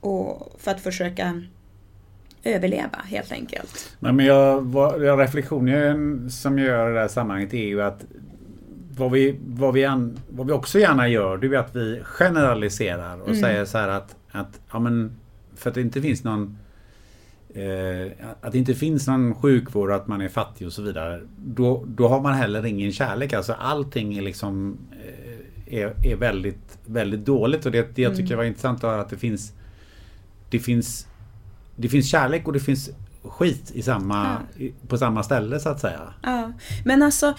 [0.00, 1.42] Och för att försöka
[2.44, 3.96] överleva helt enkelt.
[4.00, 8.04] Men jag, vad, reflektionen som jag gör i det här sammanhanget är ju att
[8.96, 13.20] vad vi, vad vi, an, vad vi också gärna gör det är att vi generaliserar
[13.20, 13.40] och mm.
[13.40, 15.16] säger så här att, att ja, men,
[15.56, 16.58] för att det inte finns någon
[17.54, 21.20] eh, att det inte finns någon sjukvård, att man är fattig och så vidare.
[21.36, 23.32] Då, då har man heller ingen kärlek.
[23.32, 24.78] Alltså allting är liksom
[25.66, 27.66] eh, är, är väldigt, väldigt dåligt.
[27.66, 28.36] Och det, det jag tycker mm.
[28.38, 29.52] var intressant var att det finns
[30.50, 31.06] det finns
[31.76, 32.90] det finns kärlek och det finns
[33.22, 34.68] skit i samma, ja.
[34.88, 36.00] på samma ställe så att säga.
[36.22, 36.52] Ja,
[36.84, 37.34] men alltså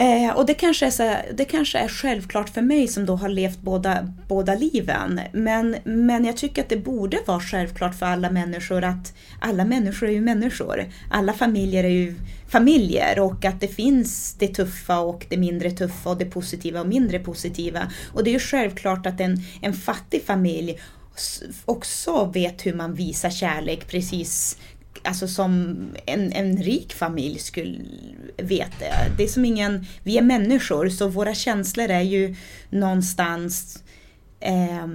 [0.00, 3.28] Eh, och det kanske, är så, det kanske är självklart för mig som då har
[3.28, 5.20] levt båda, båda liven.
[5.32, 10.08] Men, men jag tycker att det borde vara självklart för alla människor att alla människor
[10.08, 10.84] är ju människor.
[11.10, 12.14] Alla familjer är ju
[12.48, 16.88] familjer och att det finns det tuffa och det mindre tuffa och det positiva och
[16.88, 17.90] mindre positiva.
[18.12, 20.78] Och det är ju självklart att en, en fattig familj
[21.64, 24.56] också vet hur man visar kärlek precis
[25.04, 27.78] alltså som en, en rik familj skulle
[28.36, 28.84] veta.
[29.16, 32.34] Det är som ingen, vi är människor så våra känslor är ju
[32.70, 33.84] någonstans
[34.40, 34.86] eh,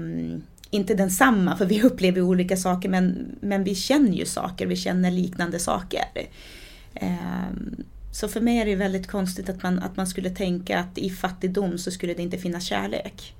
[0.69, 5.11] inte densamma för vi upplever olika saker men, men vi känner ju saker, vi känner
[5.11, 6.05] liknande saker.
[6.93, 7.49] Eh,
[8.11, 11.09] så för mig är det väldigt konstigt att man, att man skulle tänka att i
[11.09, 13.35] fattigdom så skulle det inte finnas kärlek.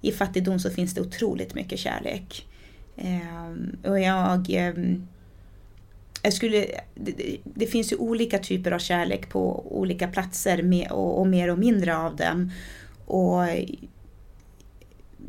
[0.00, 2.46] I fattigdom så finns det otroligt mycket kärlek.
[2.96, 5.06] Eh, och jag ehm,
[6.22, 11.20] jag skulle, det, det, finns ju olika typer av kärlek på olika platser med, och,
[11.20, 12.52] och, mer och mindre av dem.
[13.06, 13.42] Och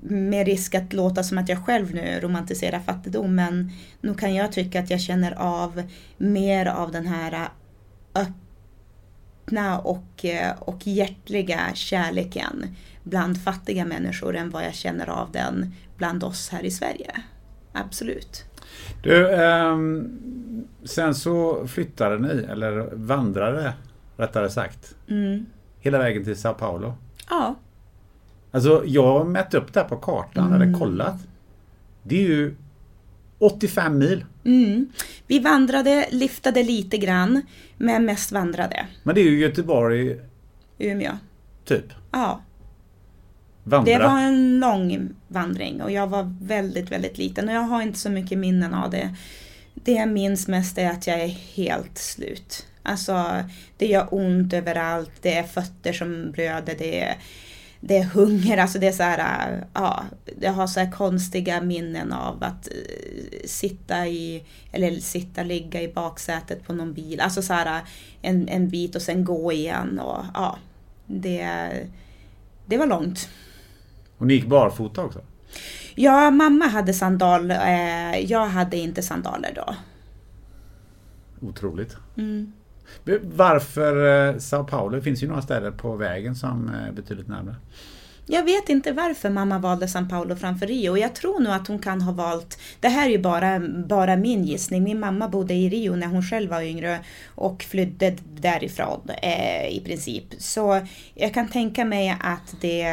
[0.01, 3.71] med risk att låta som att jag själv nu romantiserar fattigdom men
[4.01, 5.83] nog kan jag tycka att jag känner av
[6.17, 7.49] mer av den här
[8.15, 10.25] öppna och,
[10.59, 16.63] och hjärtliga kärleken bland fattiga människor än vad jag känner av den bland oss här
[16.63, 17.11] i Sverige.
[17.73, 18.48] Absolut.
[19.03, 19.77] Du, eh,
[20.83, 23.73] sen så flyttade ni, eller vandrade
[24.17, 25.45] rättare sagt, mm.
[25.79, 26.93] hela vägen till Sao Paulo.
[27.29, 27.55] Ja.
[28.51, 30.61] Alltså jag har mätt upp det här på kartan, mm.
[30.61, 31.15] eller kollat.
[32.03, 32.55] Det är ju
[33.39, 34.25] 85 mil.
[34.45, 34.89] Mm.
[35.27, 37.41] Vi vandrade, liftade lite grann,
[37.77, 38.87] men mest vandrade.
[39.03, 40.19] Men det är ju Göteborg,
[40.77, 41.11] Umeå.
[41.65, 41.85] typ.
[42.11, 42.41] Ja,
[43.63, 43.93] Vandra.
[43.93, 47.99] det var en lång vandring och jag var väldigt, väldigt liten och jag har inte
[47.99, 49.15] så mycket minnen av det.
[49.73, 52.65] Det jag minns mest är att jag är helt slut.
[52.83, 53.43] Alltså,
[53.77, 57.17] det gör ont överallt, det är fötter som blöder, det är,
[57.79, 60.03] det är hunger, alltså det är så här, ja,
[60.41, 65.93] jag har så här konstiga minnen av att eh, sitta i, eller sitta, ligga i
[65.93, 67.81] baksätet på någon bil, alltså så här
[68.21, 70.57] en, en bit och sen gå igen och ja,
[71.05, 71.69] det,
[72.65, 73.29] det var långt.
[74.19, 75.21] Och ni gick barfota också?
[75.95, 79.75] Ja, mamma hade sandal, eh, jag hade inte sandaler då.
[81.47, 81.97] Otroligt.
[82.17, 82.51] Mm.
[83.21, 84.95] Varför eh, Sao Paulo?
[84.95, 87.55] Det finns ju några städer på vägen som är betydligt närmare.
[88.31, 90.97] Jag vet inte varför mamma valde San Paulo framför Rio.
[90.97, 94.43] Jag tror nog att hon kan ha valt, det här är ju bara, bara min
[94.43, 94.83] gissning.
[94.83, 96.99] Min mamma bodde i Rio när hon själv var yngre
[97.35, 100.25] och flydde därifrån eh, i princip.
[100.37, 100.81] Så
[101.13, 102.87] jag kan tänka mig att, det,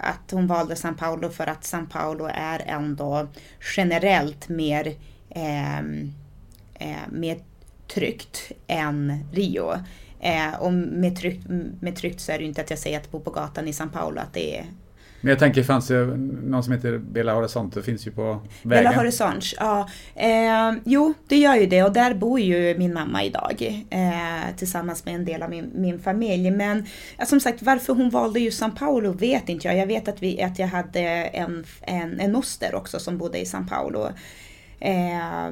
[0.00, 3.28] att hon valde San Paulo för att San Paulo är ändå
[3.76, 4.94] generellt mer,
[5.30, 5.78] eh,
[6.74, 7.38] eh, mer
[7.88, 9.74] tryggt än Rio.
[10.26, 11.46] Eh, och med tryggt,
[11.80, 13.72] med tryggt så är det ju inte att jag säger att bo på gatan i
[13.72, 14.64] São Paulo, att det är
[15.20, 18.84] Men jag tänker, fanns det någon som heter Bela Horizonte, finns ju på vägen.
[18.84, 19.88] Bella Horizonte, ja.
[20.14, 25.04] Eh, jo, det gör ju det och där bor ju min mamma idag eh, tillsammans
[25.04, 26.50] med en del av min, min familj.
[26.50, 26.86] Men
[27.18, 29.76] ja, som sagt, varför hon valde just São Paulo vet inte jag.
[29.76, 33.44] Jag vet att, vi, att jag hade en, en, en moster också som bodde i
[33.44, 34.08] São Paulo.
[34.80, 35.50] Eh,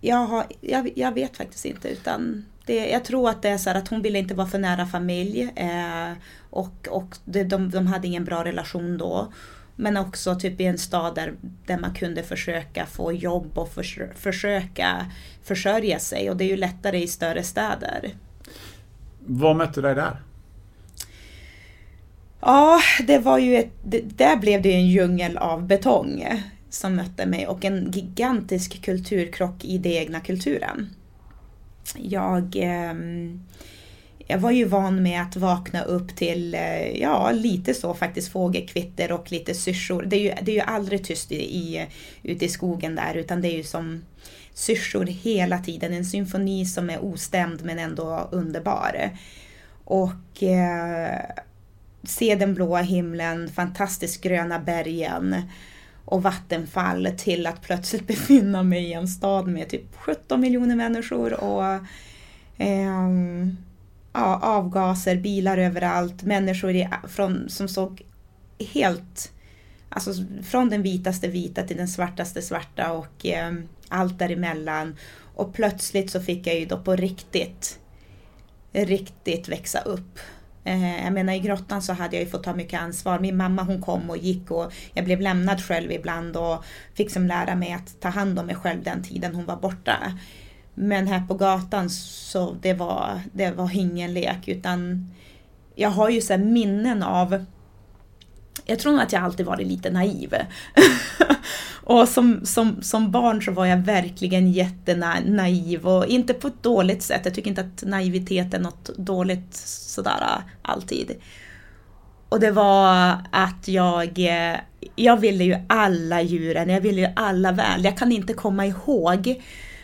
[0.00, 3.70] jag, har, jag, jag vet faktiskt inte utan det, jag tror att det är så
[3.70, 6.12] att hon ville inte vara för nära familj eh,
[6.50, 9.32] och, och det, de, de hade ingen bra relation då.
[9.76, 11.34] Men också typ i en stad där,
[11.66, 15.06] där man kunde försöka få jobb och förs försöka
[15.42, 18.10] försörja sig och det är ju lättare i större städer.
[19.26, 20.22] Vad mötte dig där?
[22.40, 27.26] Ja, det var ju ett, det, där blev det en djungel av betong som mötte
[27.26, 30.90] mig och en gigantisk kulturkrock i den egna kulturen.
[31.96, 32.94] Jag, eh,
[34.26, 39.12] jag var ju van med att vakna upp till, eh, ja lite så faktiskt, fågelkvitter
[39.12, 40.02] och lite syrsor.
[40.02, 41.86] Det är ju, det är ju aldrig tyst i, i,
[42.22, 44.04] ute i skogen där utan det är ju som
[44.54, 45.92] syrsor hela tiden.
[45.92, 49.10] En symfoni som är ostämd men ändå underbar.
[49.84, 51.20] Och eh,
[52.02, 55.42] se den blåa himlen, fantastiskt gröna bergen
[56.10, 61.44] och vattenfall till att plötsligt befinna mig i en stad med typ 17 miljoner människor
[61.44, 61.64] och
[62.58, 62.98] eh,
[64.12, 68.02] ja, avgaser, bilar överallt, människor i, från, som såg
[68.72, 69.32] helt,
[69.88, 73.52] alltså från den vitaste vita till den svartaste svarta och eh,
[73.88, 74.96] allt däremellan.
[75.34, 77.78] Och plötsligt så fick jag ju då på riktigt,
[78.72, 80.18] riktigt växa upp.
[80.68, 83.18] Eh, jag menar i grottan så hade jag ju fått ta mycket ansvar.
[83.18, 87.26] Min mamma hon kom och gick och jag blev lämnad själv ibland och fick som
[87.26, 90.18] lära mig att ta hand om mig själv den tiden hon var borta.
[90.74, 95.10] Men här på gatan så det var, det var ingen lek utan
[95.74, 97.44] jag har ju så minnen av
[98.68, 100.34] jag tror nog att jag alltid varit lite naiv.
[101.84, 107.02] och som, som, som barn så var jag verkligen jättenaiv och inte på ett dåligt
[107.02, 107.20] sätt.
[107.24, 111.14] Jag tycker inte att naivitet är något dåligt sådär alltid.
[112.28, 114.18] Och det var att jag,
[114.96, 117.84] jag ville ju alla djuren, jag ville ju alla väl.
[117.84, 119.42] Jag kan inte komma ihåg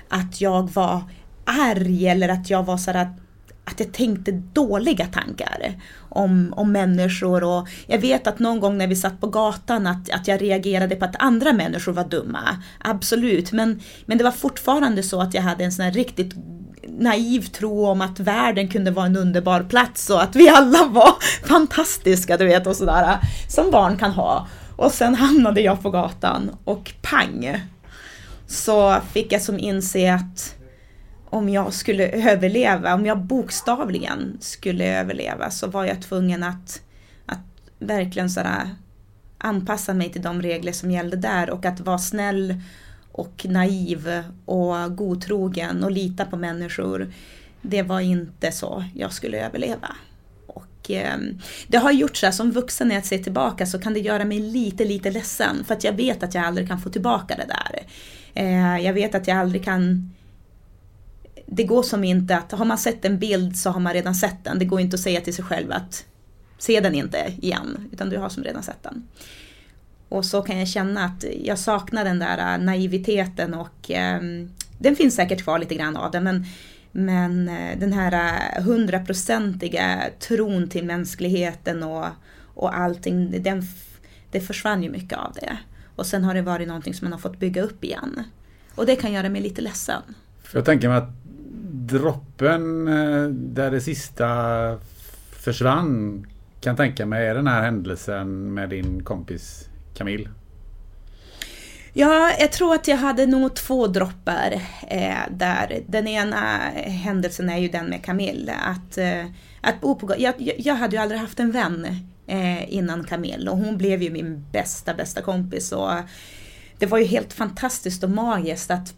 [0.09, 1.03] att jag var
[1.45, 3.24] arg eller att jag var sådär att
[3.65, 5.75] att jag tänkte dåliga tankar
[6.09, 10.11] om, om människor och jag vet att någon gång när vi satt på gatan att,
[10.11, 12.63] att jag reagerade på att andra människor var dumma.
[12.79, 16.35] Absolut, men, men det var fortfarande så att jag hade en sån här riktigt
[16.89, 21.15] naiv tro om att världen kunde vara en underbar plats och att vi alla var
[21.47, 23.19] fantastiska, du vet, och sådär.
[23.49, 24.49] Som barn kan ha.
[24.77, 27.61] Och sen hamnade jag på gatan och pang!
[28.47, 30.55] Så fick jag som inse att
[31.35, 36.83] om jag skulle överleva, om jag bokstavligen skulle överleva så var jag tvungen att,
[37.27, 37.39] att
[37.79, 38.71] verkligen sådär
[39.39, 42.61] anpassa mig till de regler som gällde där och att vara snäll
[43.13, 47.13] och naiv och godtrogen och lita på människor.
[47.63, 49.97] Det var inte så jag skulle överleva.
[50.47, 51.19] Och, eh,
[51.67, 54.25] det har gjort så här, som vuxen när jag ser tillbaka så kan det göra
[54.25, 57.47] mig lite, lite ledsen för att jag vet att jag aldrig kan få tillbaka det
[57.49, 57.87] där.
[58.35, 60.14] Eh, jag vet att jag aldrig kan
[61.47, 64.45] det går som inte att, har man sett en bild så har man redan sett
[64.45, 64.59] den.
[64.59, 66.05] Det går inte att säga till sig själv att
[66.59, 69.09] se den inte igen, utan du har som redan sett den.
[70.09, 74.21] och så kan jag känna att jag saknar den där äh, naiviteten och eh,
[74.79, 76.47] den finns säkert kvar lite grann av den men,
[76.93, 78.13] men äh, den här
[78.57, 82.07] äh, hundraprocentiga tron till mänskligheten och,
[82.55, 83.63] och allting, den,
[84.31, 85.57] det försvann ju mycket av det.
[85.97, 88.23] Och sen har det varit någonting som man har fått bygga upp igen.
[88.75, 90.03] Och det kan göra mig lite ledsen.
[90.53, 91.24] Jag tänker mig att
[91.75, 94.29] droppen eh, där det sista
[95.31, 96.27] försvann
[96.61, 100.31] kan tänka mig är den här händelsen med din kompis Camille.
[101.93, 105.83] Ja, jag tror att jag hade nog två droppar eh, där.
[105.87, 108.55] Den ena händelsen är ju den med Camille.
[108.55, 109.25] Att, eh,
[109.61, 111.87] att bo på jag, jag hade ju aldrig haft en vän
[112.27, 115.73] eh, innan Camille och hon blev ju min bästa, bästa kompis.
[115.73, 115.91] Och
[116.79, 118.95] det var ju helt fantastiskt och magiskt att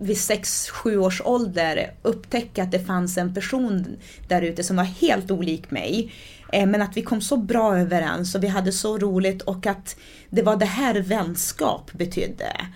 [0.00, 3.96] vid 6-7 års ålder upptäcka att det fanns en person
[4.28, 6.12] där ute som var helt olik mig.
[6.52, 9.96] Eh, men att vi kom så bra överens och vi hade så roligt och att
[10.30, 12.66] det var det här vänskap betydde.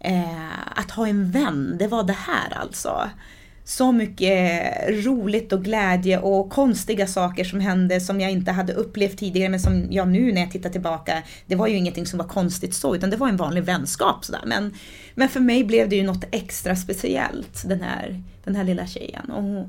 [0.00, 3.10] Eh, att ha en vän, det var det här alltså
[3.66, 9.18] så mycket roligt och glädje och konstiga saker som hände som jag inte hade upplevt
[9.18, 12.26] tidigare men som jag nu när jag tittar tillbaka, det var ju ingenting som var
[12.26, 14.24] konstigt så utan det var en vanlig vänskap.
[14.24, 14.42] Sådär.
[14.46, 14.74] Men,
[15.14, 19.30] men för mig blev det ju något extra speciellt, den här, den här lilla tjejen.
[19.30, 19.68] Och,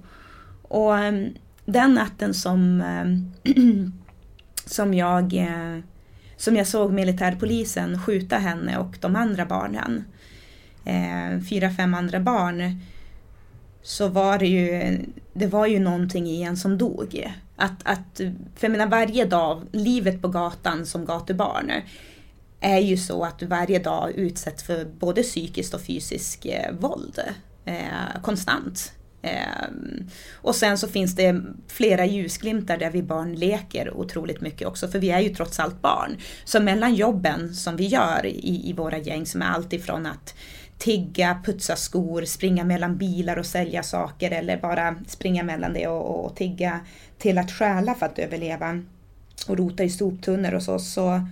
[0.61, 1.29] och ehm,
[1.65, 3.31] den natten som, ehm,
[4.65, 5.79] som, jag, eh,
[6.37, 10.03] som jag såg militärpolisen skjuta henne och de andra barnen,
[10.85, 12.79] eh, fyra, fem andra barn,
[13.85, 14.99] så var det ju,
[15.33, 17.33] det var ju någonting i en som dog.
[17.55, 18.17] Att, att,
[18.55, 21.71] för jag menar varje dag, livet på gatan som gatubarn
[22.59, 27.19] är ju så att du varje dag utsätts för både psykiskt och fysiskt eh, våld.
[27.65, 28.93] Eh, konstant.
[29.21, 29.67] Eh,
[30.33, 34.99] och sen så finns det flera ljusglimtar där vi barn leker otroligt mycket också, för
[34.99, 36.17] vi är ju trots allt barn.
[36.45, 40.35] Så mellan jobben som vi gör i, i våra gäng, som är allt ifrån att
[40.77, 46.25] tigga, putsa skor, springa mellan bilar och sälja saker eller bara springa mellan det och,
[46.25, 46.79] och tigga
[47.17, 48.81] till att stjäla för att överleva
[49.47, 51.27] och rota i soptunnor och så, så,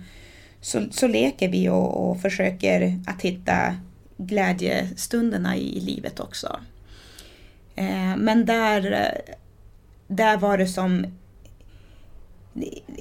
[0.60, 3.76] så, så leker vi och, och, försöker att hitta
[4.16, 6.60] glädjestunderna i, i livet också.
[7.76, 9.12] Eh, men där,
[10.06, 11.06] där var det som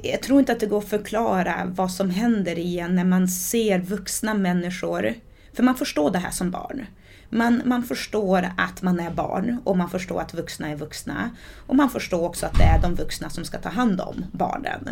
[0.03, 3.27] jag tror inte att det går att förklara vad som händer i en när man
[3.27, 5.13] ser vuxna människor
[5.53, 6.85] för man förstår det här som barn.
[7.29, 11.29] Man, man förstår att man är barn och man förstår att vuxna är vuxna.
[11.67, 14.89] Och man förstår också att det är de vuxna som ska ta hand om barnen.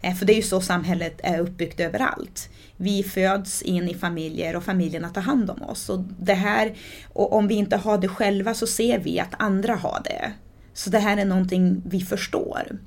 [0.00, 2.48] Eh, för det är ju så samhället är uppbyggt överallt.
[2.76, 5.88] Vi föds in i familjer och familjerna tar hand om oss.
[5.88, 6.74] Och, det här,
[7.12, 10.32] och om vi inte har det själva så ser vi att andra har det.
[10.74, 12.78] Så det här är någonting vi förstår.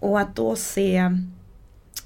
[0.00, 1.10] Och att då se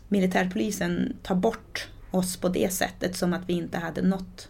[0.08, 4.48] militärpolisen ta bort oss på det sättet som att vi inte hade något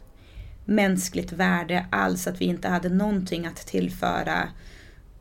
[0.65, 4.49] mänskligt värde alls, att vi inte hade någonting att tillföra.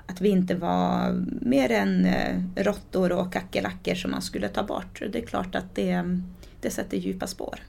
[0.06, 5.02] Att vi inte var mer än eh, råttor och kackerlackor som man skulle ta bort.
[5.12, 6.22] Det är klart att det,
[6.62, 7.60] det sätter djupa spår.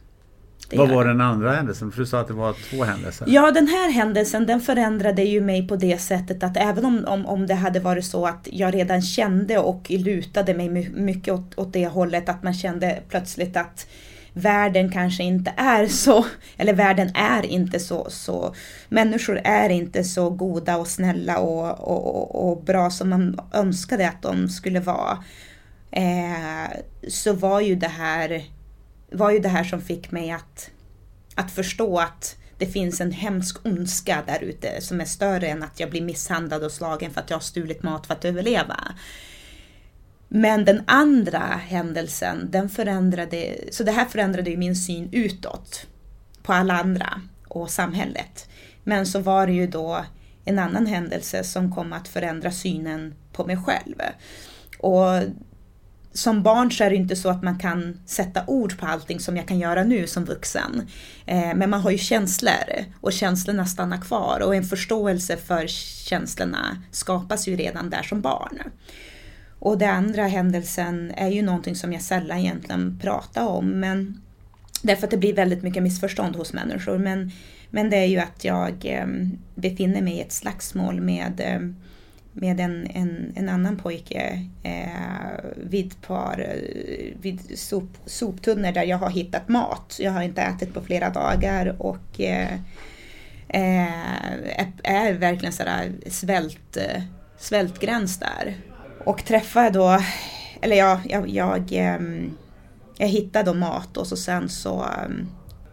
[0.70, 1.92] Det Vad var den andra händelsen?
[1.92, 3.26] För du sa att det var två händelser.
[3.28, 7.26] Ja, den här händelsen den förändrade ju mig på det sättet att även om, om,
[7.26, 11.72] om det hade varit så att jag redan kände och lutade mig mycket åt, åt
[11.72, 13.86] det hållet, att man kände plötsligt att
[14.38, 16.26] världen kanske inte är så,
[16.56, 18.54] eller världen är inte så, så
[18.88, 24.22] människor är inte så goda och snälla och, och, och bra som man önskade att
[24.22, 25.24] de skulle vara.
[25.90, 26.70] Eh,
[27.08, 28.44] så var ju det här
[29.12, 30.70] var ju det här som fick mig att,
[31.34, 35.80] att förstå att det finns en hemsk ondska där ute som är större än att
[35.80, 38.94] jag blir misshandlad och slagen för att jag har stulit mat för att överleva.
[40.28, 45.86] Men den andra händelsen, den förändrade, så det här förändrade ju min syn utåt
[46.42, 48.48] på alla andra och samhället.
[48.84, 50.04] Men så var det ju då
[50.44, 53.94] en annan händelse som kom att förändra synen på mig själv.
[54.78, 55.22] Och
[56.12, 59.36] som barn så är det inte så att man kan sätta ord på allting som
[59.36, 60.88] jag kan göra nu som vuxen.
[61.26, 65.66] Eh, men man har ju känslor och känslorna stannar kvar och en förståelse för
[66.06, 68.58] känslorna skapas ju redan där som barn.
[69.58, 73.80] Och den andra händelsen är ju någonting som jag sällan egentligen pratar om.
[73.80, 74.22] Men,
[74.82, 76.98] därför att det blir väldigt mycket missförstånd hos människor.
[76.98, 77.30] Men,
[77.70, 79.06] men det är ju att jag eh,
[79.54, 81.60] befinner mig i ett slagsmål med, eh,
[82.32, 88.98] med en, en, en annan pojke eh, vid, par, eh, vid sop, soptunnor där jag
[88.98, 89.96] har hittat mat.
[90.00, 92.52] Jag har inte ätit på flera dagar och eh,
[93.48, 96.78] eh, är, är verkligen sådär svält,
[97.38, 98.56] svältgräns där.
[99.04, 99.98] Och träffade då,
[100.60, 102.36] eller ja, jag, jag, ehm,
[102.98, 105.26] jag hittade då mat och så sen så, ehm,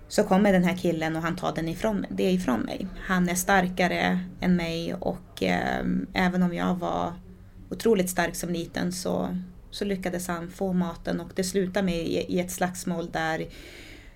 [0.08, 2.88] så kommer den här killen och han tar den ifrån, det ifrån mig.
[3.00, 7.14] Han är starkare än mig och ehm, även om jag var
[7.70, 9.38] otroligt stark som liten så,
[9.72, 13.46] så lyckades han få maten och det slutar med i, i ett slagsmål där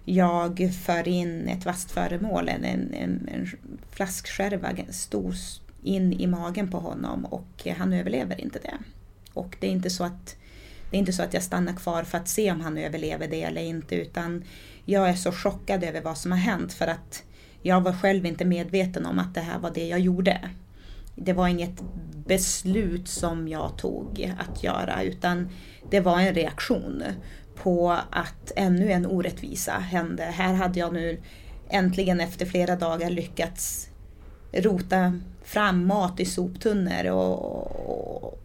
[0.06, 2.94] jag för in ett vasst föremål, en, en,
[3.34, 3.48] en
[3.92, 5.36] flaskskärva stor
[5.84, 8.78] in i magen på honom och han överlever inte det.
[9.34, 10.36] Och det är inte så att
[10.92, 13.44] det är inte så att jag stannar kvar för att se om han överlever det
[13.44, 14.44] eller inte utan
[14.86, 17.24] jag är så chockad över vad som har hänt för att
[17.62, 20.50] jag var själv inte medveten om att det här var det jag gjorde.
[21.16, 21.82] Det var inget
[22.26, 25.50] beslut som jag tog att göra utan
[25.90, 27.04] det var en reaktion
[27.56, 30.24] på att ännu en orättvisa hände.
[30.24, 31.22] Här hade jag nu
[31.70, 33.90] äntligen efter flera dagar lyckats
[34.52, 38.40] rota fram mat i soptunnor och,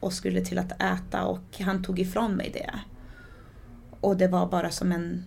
[0.00, 2.70] och skulle till att äta och han tog ifrån mig det.
[4.00, 5.24] Och det var bara som en,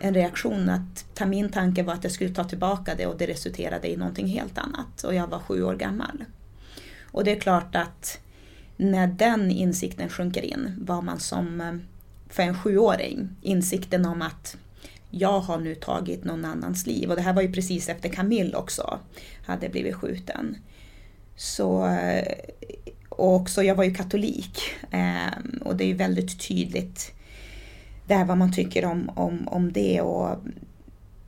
[0.00, 3.26] en reaktion att ta min tanke var att jag skulle ta tillbaka det och det
[3.26, 6.24] resulterade i någonting helt annat och jag var sju år gammal.
[7.10, 8.20] Och det är klart att
[8.76, 11.74] när den insikten sjunker in, var man som eh,
[12.28, 14.56] för en sjuåring, insikten om att
[15.10, 17.10] jag har nu tagit någon annans liv.
[17.10, 18.98] Och det här var ju precis efter Camille också
[19.46, 20.56] hade blivit skjuten.
[21.36, 22.32] Så, eh,
[23.08, 24.60] och också, jag var ju katolik
[24.90, 27.12] ehm, och det är ju väldigt tydligt
[28.06, 30.00] där vad man tycker om, om, om det.
[30.00, 30.38] Och,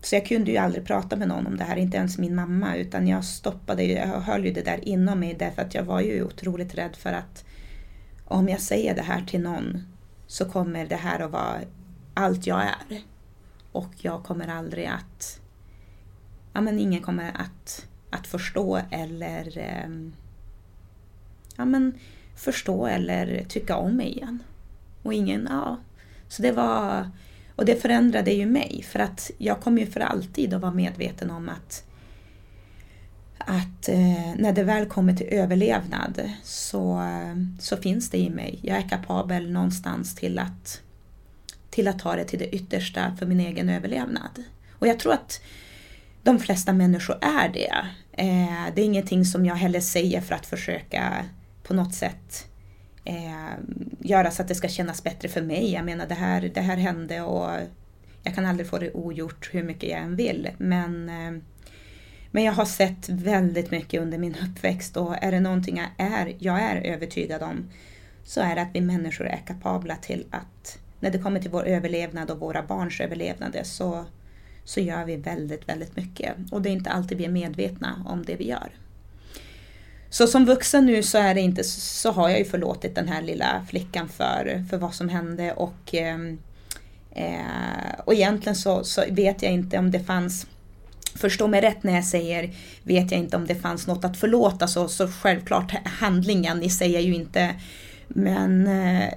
[0.01, 2.77] så jag kunde ju aldrig prata med någon om det här, inte ens min mamma,
[2.77, 6.25] utan jag stoppade, jag höll ju det där inom mig därför att jag var ju
[6.25, 7.45] otroligt rädd för att
[8.25, 9.83] om jag säger det här till någon
[10.27, 11.61] så kommer det här att vara
[12.15, 13.03] allt jag är.
[13.73, 15.41] Och jag kommer aldrig att...
[16.53, 19.59] Ja, men ingen kommer att, att förstå eller...
[19.59, 20.13] Ehm,
[21.57, 21.95] ja, men
[22.37, 24.43] förstå eller tycka om mig igen.
[25.03, 25.77] Och ingen, ja.
[26.29, 27.11] Så det var...
[27.57, 31.31] Och det förändrade ju mig för att jag kommer ju för alltid att vara medveten
[31.31, 31.85] om att
[33.49, 37.03] att eh, när det väl kommer till överlevnad så,
[37.61, 38.59] så finns det i mig.
[38.63, 40.83] Jag är kapabel någonstans till att,
[41.71, 44.45] till att ta det till det yttersta för min egen överlevnad.
[44.73, 45.41] Och jag tror att
[46.29, 47.75] de flesta människor är det.
[48.13, 51.25] Eh, det är ingenting som jag heller säger för att försöka
[51.63, 52.47] på något sätt
[53.05, 53.53] eh,
[53.99, 55.73] göra så att det ska kännas bättre för mig.
[55.73, 57.51] Jag menar det här, det här hände och
[58.23, 60.51] jag kan aldrig få det ogjort hur mycket jag än vill.
[60.59, 61.43] Men eh,
[62.31, 66.37] men jag har sett väldigt mycket under min uppväxt och är det någonting jag är,
[66.39, 67.71] jag är övertygad om
[68.25, 71.67] så är det att vi människor är kapabla till att när det kommer till vår
[71.67, 74.05] överlevnad och våra barns överlevnad så,
[74.69, 76.35] så gör vi väldigt, väldigt mycket.
[76.51, 78.71] Och det är inte alltid vi är medvetna om det vi gör.
[80.11, 83.23] Så som vuxen nu så, är det inte, så har jag ju förlåtit den här
[83.23, 86.39] lilla flickan för, för vad som hände och, ehm,
[87.11, 90.47] eh, och egentligen så, så vet jag inte om det fanns
[91.15, 92.51] Förstå mig rätt när jag säger
[92.83, 96.97] vet jag inte om det fanns något att förlåta så, så självklart handlingen i sig
[96.97, 97.55] är ju inte
[98.09, 99.09] men eh,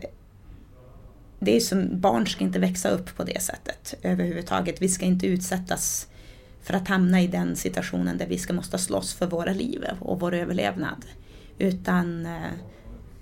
[1.43, 4.81] det är som barn ska inte växa upp på det sättet överhuvudtaget.
[4.81, 6.07] Vi ska inte utsättas
[6.63, 10.19] för att hamna i den situationen där vi ska måste slåss för våra liv och
[10.19, 11.05] vår överlevnad.
[11.57, 12.51] Utan eh,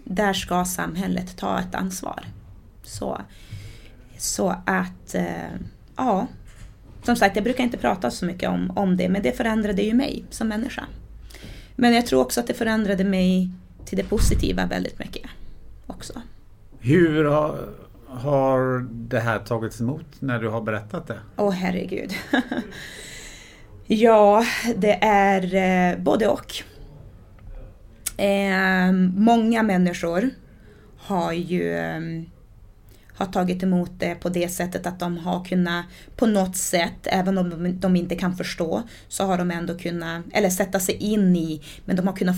[0.03, 2.23] där ska samhället ta ett ansvar.
[2.83, 3.21] Så,
[4.17, 5.51] så att, eh,
[5.95, 6.27] ja,
[7.03, 9.93] som sagt, jag brukar inte prata så mycket om, om det, men det förändrade ju
[9.93, 10.85] mig som människa.
[11.75, 13.49] Men jag tror också att det förändrade mig
[13.85, 15.29] till det positiva väldigt mycket
[15.87, 16.21] också.
[16.79, 17.69] Hur har,
[18.09, 21.19] har det här tagits emot när du har berättat det?
[21.37, 22.13] Åh oh, herregud.
[23.87, 24.45] ja,
[24.75, 26.53] det är eh, både och.
[28.21, 30.29] Eh, många människor
[30.97, 32.01] har ju eh,
[33.19, 35.85] har tagit emot det på det sättet att de har kunnat
[36.15, 40.49] på något sätt, även om de inte kan förstå, så har de ändå kunnat, eller
[40.49, 42.35] sätta sig in i, men de har kunnat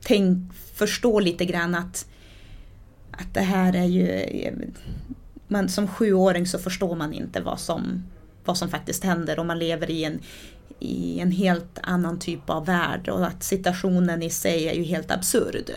[0.00, 2.06] tänk, förstå lite grann att,
[3.18, 4.52] att det här är ju,
[5.48, 8.04] man, som sjuåring så förstår man inte vad som,
[8.44, 10.20] vad som faktiskt händer och man lever i en,
[10.78, 15.10] i en helt annan typ av värld och att situationen i sig är ju helt
[15.10, 15.70] absurd.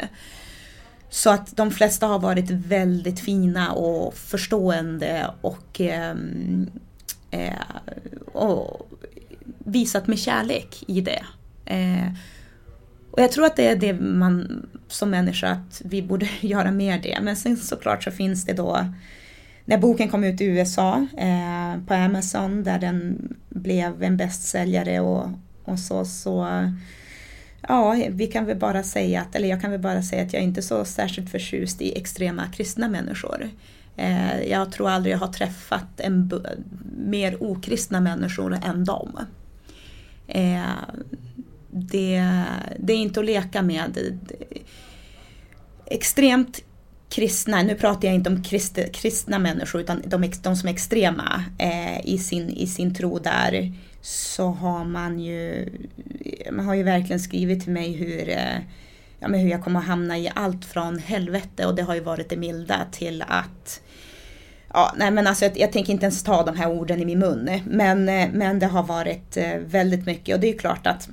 [1.10, 6.70] Så att de flesta har varit väldigt fina och förstående och, ehm,
[7.32, 7.54] eh,
[8.34, 8.90] och
[9.58, 11.24] visat med kärlek i det.
[11.66, 12.14] Eh,
[13.12, 17.00] och jag tror att det är det man som människa, att vi borde göra mer
[17.04, 17.18] det.
[17.22, 18.94] Men sen såklart så finns det då,
[19.66, 25.30] när boken kom ut i USA eh, på Amazon där den blev en bästsäljare och,
[25.64, 26.48] och så, så
[27.68, 30.42] Ja, vi kan väl bara säga att, eller jag kan väl bara säga att jag
[30.42, 33.50] är inte så särskilt förtjust i extrema kristna människor.
[33.98, 36.32] Eh, jag tror aldrig jag har träffat en
[36.98, 39.20] mer okristna människor än dem.
[40.28, 40.62] Eh,
[41.78, 42.34] det,
[42.80, 44.20] det är inte att leka med.
[45.86, 46.64] Extremt
[47.10, 51.44] kristna, nu pratar jag inte om krist, kristna människor utan de, de som är extrema
[51.58, 55.70] eh, i, sin, i sin tro där så har man ju,
[56.52, 58.58] man har ju verkligen skrivit till mig hur, eh,
[59.20, 62.02] ja, men hur jag kommer att hamna i allt från helvete och det har ju
[62.02, 63.82] varit det milda till att
[64.74, 67.20] Ja, nej men alltså jag, jag, tänker inte ens ta de här orden i min
[67.20, 67.50] mun.
[67.66, 71.10] Men, eh, men det har varit eh, väldigt mycket och det är ju klart att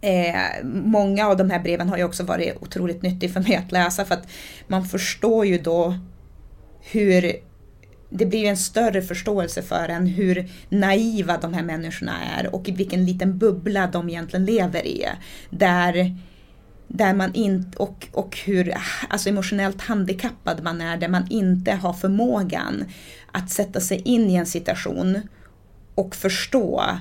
[0.00, 3.72] eh, många av de här breven har ju också varit otroligt nyttiga för mig att
[3.72, 4.28] läsa för att
[4.66, 5.94] man förstår ju då
[6.80, 7.32] hur
[8.10, 12.72] det blir en större förståelse för en hur naiva de här människorna är och i
[12.72, 15.04] vilken liten bubbla de egentligen lever i.
[15.50, 16.16] Där
[16.90, 18.74] där man in, och, och hur
[19.08, 22.84] alltså emotionellt handikappad man är, där man inte har förmågan
[23.32, 25.20] att sätta sig in i en situation
[25.94, 26.98] och förstå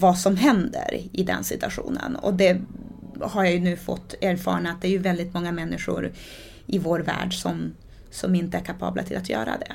[0.00, 2.16] vad som händer i den situationen.
[2.16, 2.60] Och det
[3.20, 6.12] har jag ju nu fått erfara att det är ju väldigt många människor
[6.66, 7.72] i vår värld som,
[8.10, 9.72] som inte är kapabla till att göra det.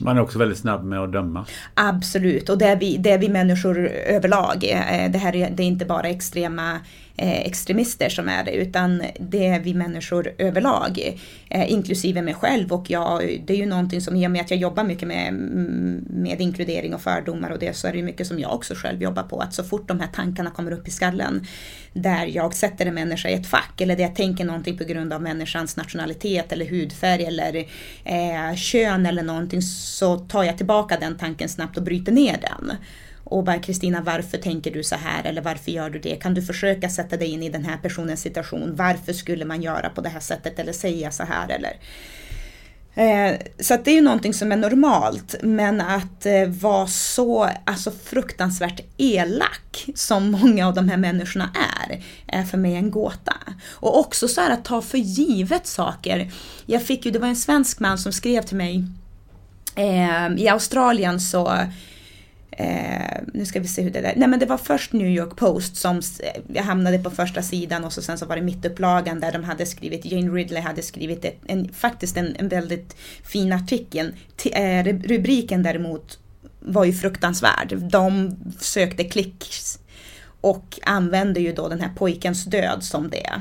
[0.00, 1.46] Man är också väldigt snabb med att döma.
[1.74, 4.64] Absolut, och det är vi, det är vi människor överlag.
[4.64, 6.78] Eh, det här är, det är inte bara extrema
[7.16, 12.72] Eh, extremister som är det, utan det är vi människor överlag, eh, inklusive mig själv.
[12.72, 15.28] Och jag, det är ju någonting som i och med att jag jobbar mycket med,
[15.28, 18.74] mm, med inkludering och fördomar och det så är det ju mycket som jag också
[18.74, 19.40] själv jobbar på.
[19.40, 21.46] Att så fort de här tankarna kommer upp i skallen
[21.92, 25.12] där jag sätter en människa i ett fack eller där jag tänker någonting på grund
[25.12, 27.56] av människans nationalitet eller hudfärg eller
[28.04, 32.76] eh, kön eller någonting så tar jag tillbaka den tanken snabbt och bryter ner den
[33.30, 36.16] och bara Kristina, varför tänker du så här eller varför gör du det?
[36.16, 38.76] Kan du försöka sätta dig in i den här personens situation?
[38.76, 41.76] Varför skulle man göra på det här sättet eller säga så här eller?
[42.94, 47.50] Eh, så att det är ju någonting som är normalt, men att eh, vara så
[47.64, 51.50] alltså, fruktansvärt elak som många av de här människorna
[51.88, 53.36] är, är för mig en gåta.
[53.70, 56.32] Och också så här att ta för givet saker.
[56.66, 58.84] Jag fick ju, det var en svensk man som skrev till mig
[59.74, 61.58] eh, i Australien så
[62.52, 64.16] Eh, nu ska vi se hur det är.
[64.16, 67.84] Nej men det var först New York Post som eh, jag hamnade på första sidan
[67.84, 71.24] och så sen så var det mittupplagan där de hade skrivit, Jane Ridley hade skrivit
[71.24, 74.14] ett, en, faktiskt en, en väldigt fin artikel.
[74.36, 76.18] T eh, rubriken däremot
[76.60, 77.76] var ju fruktansvärd.
[77.90, 79.78] De sökte klicks
[80.40, 83.40] och använde ju då den här pojkens död som det.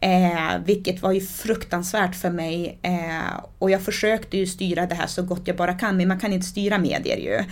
[0.00, 2.78] Eh, vilket var ju fruktansvärt för mig.
[2.82, 6.20] Eh, och jag försökte ju styra det här så gott jag bara kan, men man
[6.20, 7.44] kan inte styra medier ju.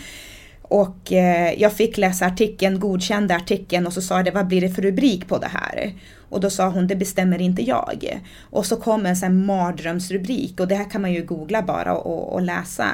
[0.69, 4.69] Och eh, jag fick läsa artikeln, godkände artikeln och så sa jag vad blir det
[4.71, 5.95] för rubrik på det här?
[6.29, 8.21] Och då sa hon, det bestämmer inte jag.
[8.41, 12.35] Och så kom en sån mardrömsrubrik och det här kan man ju googla bara och,
[12.35, 12.89] och läsa.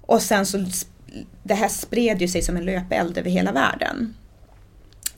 [0.00, 0.64] Och sen så,
[1.42, 4.14] det här spred ju sig som en löpeld över hela världen.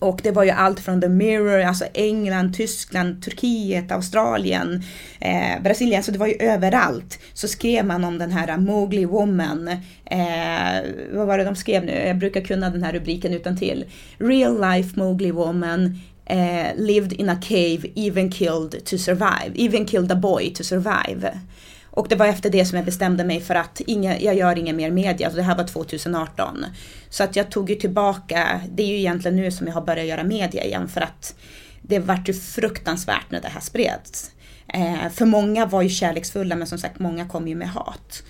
[0.00, 4.82] Och det var ju allt från The Mirror, alltså England, Tyskland, Turkiet, Australien,
[5.20, 7.18] eh, Brasilien, så det var ju överallt.
[7.32, 9.68] Så skrev man om den här Mowgli Woman.
[10.04, 10.82] Eh,
[11.12, 11.92] vad var det de skrev nu?
[11.92, 13.84] Jag brukar kunna den här rubriken utan till.
[14.18, 20.12] Real life Mowgli Woman eh, lived in a cave, even killed to survive, even killed
[20.12, 21.40] a boy to survive.
[22.00, 24.76] Och det var efter det som jag bestämde mig för att inga, jag gör ingen
[24.76, 25.26] mer media.
[25.26, 26.64] Alltså det här var 2018.
[27.10, 30.06] Så att jag tog ju tillbaka, det är ju egentligen nu som jag har börjat
[30.06, 31.34] göra media igen för att
[31.82, 34.30] det vart ju fruktansvärt när det här spreds.
[34.68, 38.22] Eh, för många var ju kärleksfulla men som sagt många kom ju med hat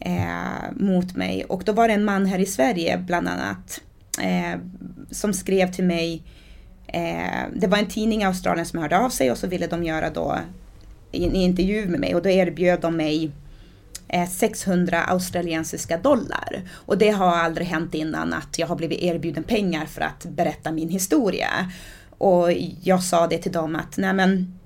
[0.00, 1.44] eh, mot mig.
[1.44, 3.80] Och då var det en man här i Sverige bland annat
[4.22, 4.60] eh,
[5.10, 6.22] som skrev till mig
[6.86, 9.84] eh, det var en tidning i Australien som hörde av sig och så ville de
[9.84, 10.38] göra då
[11.14, 13.30] en intervju med mig och då erbjöd de mig
[14.08, 16.62] eh, 600 australiensiska dollar.
[16.74, 20.72] Och det har aldrig hänt innan att jag har blivit erbjuden pengar för att berätta
[20.72, 21.70] min historia.
[22.18, 22.52] Och
[22.82, 24.58] jag sa det till dem att nej men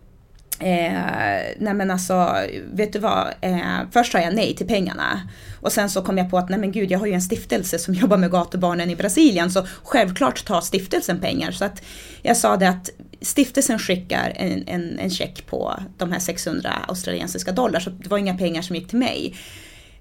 [0.60, 2.36] Eh, nej men alltså,
[2.72, 3.26] vet du vad?
[3.40, 5.28] Eh, först sa jag nej till pengarna.
[5.60, 7.78] Och sen så kom jag på att nej men gud, jag har ju en stiftelse
[7.78, 11.50] som jobbar med gatubarnen i Brasilien, så självklart tar stiftelsen pengar.
[11.50, 11.82] Så att
[12.22, 12.90] jag sa det att
[13.20, 18.18] stiftelsen skickar en, en, en check på de här 600 australiensiska dollar, så det var
[18.18, 19.34] inga pengar som gick till mig.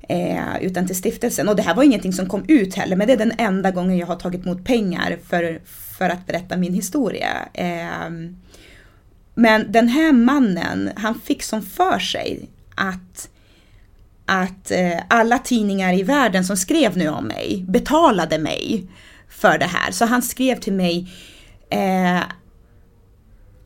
[0.09, 1.49] Eh, utan till stiftelsen.
[1.49, 3.97] Och det här var ingenting som kom ut heller, men det är den enda gången
[3.97, 5.61] jag har tagit emot pengar för,
[5.97, 7.49] för att berätta min historia.
[7.53, 8.09] Eh,
[9.35, 13.29] men den här mannen, han fick som för sig att,
[14.25, 18.87] att eh, alla tidningar i världen som skrev nu om mig betalade mig
[19.29, 19.91] för det här.
[19.91, 21.11] Så han skrev till mig
[21.69, 22.21] eh,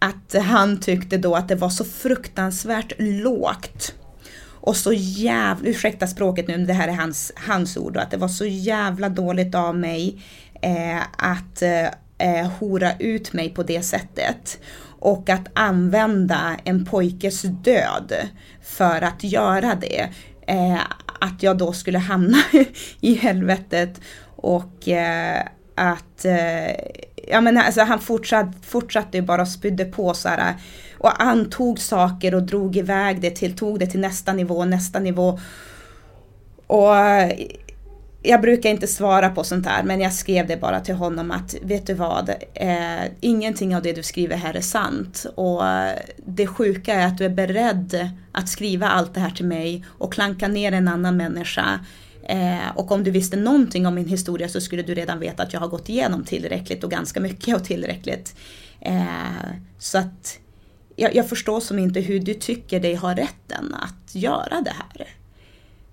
[0.02, 3.94] att han tyckte då att det var så fruktansvärt lågt
[4.64, 8.28] Och så jävla, ursäkta språket nu, det här är hans, hans ord, att det var
[8.28, 10.22] så jävla dåligt av mig
[10.62, 11.86] eh, att eh,
[12.18, 14.60] eh, hora ut mig på det sättet.
[15.00, 18.14] Och att använda en pojkes död
[18.64, 20.10] för att göra det.
[20.48, 20.80] Eh,
[21.20, 22.38] att jag då skulle hamna
[23.02, 24.02] i helvetet
[24.36, 25.44] och eh,
[25.76, 26.72] att eh,
[27.28, 30.56] ja, men alltså, han fortsatte, fortsatte ju bara och spydde på så här äh,
[30.98, 35.40] och antog saker och drog iväg det till, tog det till nästa nivå, nästa nivå.
[36.68, 37.32] Och äh,
[38.24, 41.56] jag brukar inte svara på sånt där, men jag skrev det bara till honom att
[41.62, 45.26] vet du vad, eh, ingenting av det du skriver här är sant.
[45.36, 45.96] Och äh,
[46.26, 50.14] det sjuka är att du är beredd att skriva allt det här till mig och
[50.14, 51.80] klanka ner en annan människa.
[52.24, 55.54] Eh, och om du visste någonting om min historia så skulle du redan veta att
[55.54, 58.36] jag har gått igenom tillräckligt och ganska mycket och tillräckligt.
[58.80, 59.06] Eh,
[59.80, 60.40] så att
[60.96, 65.08] jag, jag, förstår som inte hur du tycker dig ha rätten att göra det här.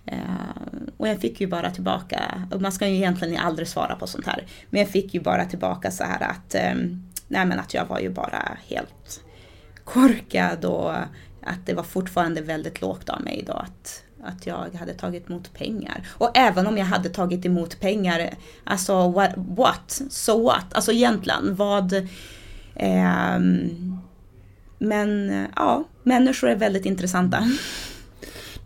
[0.07, 4.07] Eh, och jag fick ju bara tillbaka, och man ska ju egentligen aldrig svara på
[4.07, 6.75] sånt här, men jag fick ju bara tillbaka så här att, eh,
[7.29, 9.25] nej men att jag var ju bara helt
[9.85, 10.93] korkad och
[11.43, 15.55] att det var fortfarande väldigt lågt av mig då att, att jag hade tagit emot
[15.55, 16.09] pengar.
[16.09, 18.31] Och även om jag hade tagit emot pengar,
[18.65, 19.31] alltså what?
[19.37, 20.03] what?
[20.11, 20.65] So what?
[20.73, 21.93] Alltså egentligen, vad...
[22.75, 23.39] Eh,
[24.79, 27.45] men ja, människor är väldigt intressanta.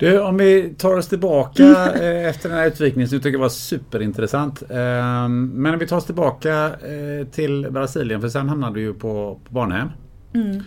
[0.02, 3.48] Du, om vi tar oss tillbaka eh, efter den här utvikningen som jag tycker var
[3.48, 4.62] superintressant.
[4.70, 8.94] Ehm, men om vi tar oss tillbaka eh, till Brasilien för sen hamnade du ju
[8.94, 9.88] på, på barnhem.
[10.34, 10.62] Mm.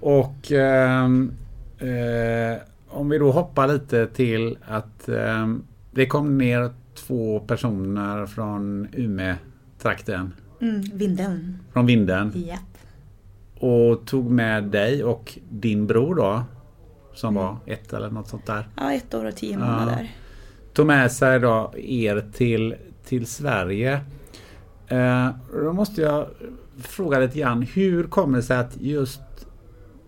[0.00, 1.32] Och ehm,
[1.78, 2.58] eh,
[2.94, 5.54] om vi då hoppar lite till att eh,
[5.90, 10.34] det kom ner två personer från Umeå-trakten.
[10.60, 11.58] Mm, vinden.
[11.72, 12.32] Från Vinden.
[12.36, 12.60] Yep.
[13.54, 16.42] Och tog med dig och din bror då
[17.14, 18.68] som var ett eller något sånt där.
[18.76, 19.98] Ja, ett år och tio månader.
[20.00, 20.06] Ja.
[20.72, 22.74] Tog med sig då er till,
[23.04, 24.00] till Sverige.
[24.88, 26.26] Eh, då måste jag
[26.78, 27.62] fråga lite grann.
[27.62, 29.20] Hur kommer det sig att just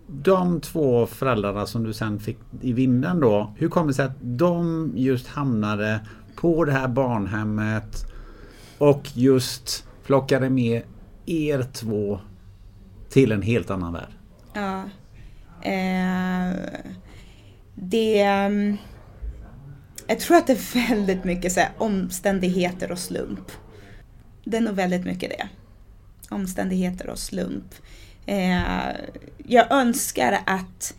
[0.07, 3.53] de två föräldrarna som du sen fick i vinden då.
[3.57, 5.99] Hur kommer det sig att de just hamnade
[6.35, 8.05] på det här barnhemmet
[8.77, 10.81] och just plockade med
[11.25, 12.19] er två
[13.09, 14.11] till en helt annan värld?
[14.53, 14.83] Ja.
[15.69, 16.55] Eh,
[17.75, 18.17] det...
[20.07, 23.51] Jag tror att det är väldigt mycket så här, omständigheter och slump.
[24.43, 25.47] Det är nog väldigt mycket det.
[26.29, 27.75] Omständigheter och slump.
[28.27, 28.95] Eh,
[29.37, 30.93] jag önskar att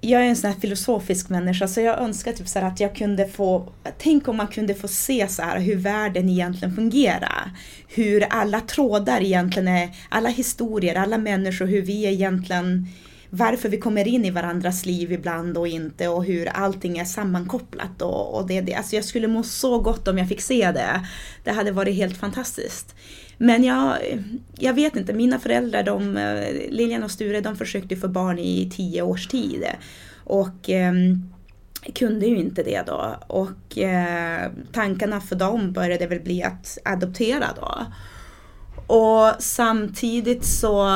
[0.00, 3.28] jag är en sån här filosofisk människa så jag önskar typ så att jag kunde
[3.28, 7.50] få, tänk om man kunde få se så här hur världen egentligen fungerar.
[7.88, 12.86] Hur alla trådar egentligen är, alla historier, alla människor, hur vi egentligen,
[13.30, 18.02] varför vi kommer in i varandras liv ibland och inte och hur allting är sammankopplat
[18.02, 18.74] och, och det, det.
[18.74, 21.06] Alltså jag skulle må så gott om jag fick se det.
[21.44, 22.94] Det hade varit helt fantastiskt.
[23.38, 23.98] Men jag,
[24.58, 26.14] jag vet inte, mina föräldrar, de,
[26.70, 29.64] Lilian och Sture, de försökte få barn i tio års tid.
[30.24, 30.92] Och eh,
[31.94, 33.16] kunde ju inte det då.
[33.26, 37.86] Och eh, tankarna för dem började väl bli att adoptera då.
[38.86, 40.88] Och samtidigt så,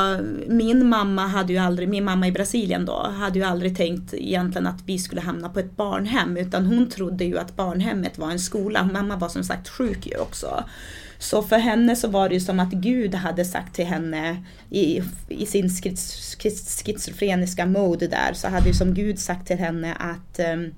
[0.47, 4.67] min mamma hade ju aldrig, min mamma i Brasilien då, hade ju aldrig tänkt egentligen
[4.67, 8.39] att vi skulle hamna på ett barnhem utan hon trodde ju att barnhemmet var en
[8.39, 8.89] skola.
[8.93, 10.63] Mamma var som sagt sjuk ju också.
[11.23, 15.01] Så för henne så var det ju som att Gud hade sagt till henne i,
[15.29, 15.69] i sin
[16.79, 20.73] schizofreniska mode där så hade ju som Gud sagt till henne att, um,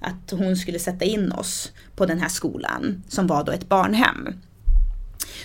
[0.00, 4.28] att hon skulle sätta in oss på den här skolan som var då ett barnhem.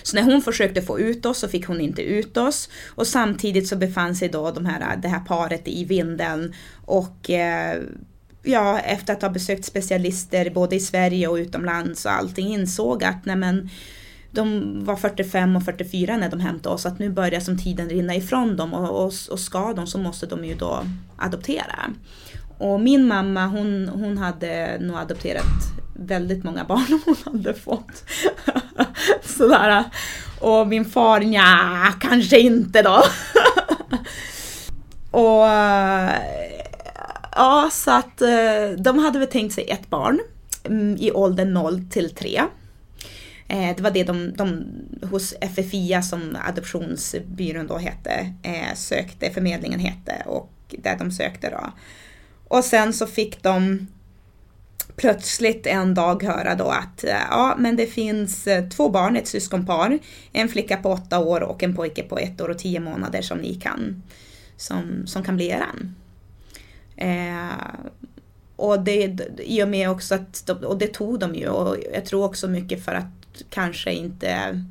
[0.02, 3.68] Så när hon försökte få ut oss så fick hon inte ut oss och samtidigt
[3.68, 7.82] så befann sig då de här, det här paret i vinden och eh,
[8.42, 13.24] ja, efter att ha besökt specialister både i Sverige och utomlands och allting insåg att
[13.24, 13.70] nej men,
[14.30, 18.14] de var 45 och 44 när de hämtade oss, att nu börjar som tiden rinna
[18.14, 20.84] ifrån dem och, och, och ska de så måste de ju då
[21.18, 21.90] adoptera.
[22.58, 25.44] Och min mamma hon, hon hade nog adopterat
[25.94, 28.04] väldigt många barn om hon hade fått.
[29.22, 29.84] Sådär.
[30.40, 33.02] Och min far, ja kanske inte då.
[35.18, 35.46] och
[37.32, 40.20] ja, så att eh, de hade väl tänkt sig ett barn
[40.64, 42.42] mm, i åldern 0 till 3.
[43.50, 44.64] Eh, det var det de, de
[45.02, 51.72] hos FFIA som adoptionsbyrån då hette, eh, sökte, förmedlingen hette och där de sökte då.
[52.48, 53.86] Och sen så fick de
[54.96, 59.28] plötsligt en dag höra då att eh, ja, men det finns eh, två barn, ett
[59.28, 59.98] syskonpar,
[60.32, 63.38] en flicka på åtta år och en pojke på ett år och tio månader som
[63.38, 64.02] ni kan,
[64.56, 65.94] som, som kan bli eran.
[66.96, 67.80] Eh,
[68.56, 72.04] och det i och med också att, de, och det tog de ju och jag
[72.04, 73.19] tror också mycket för att
[73.50, 74.62] kanske inte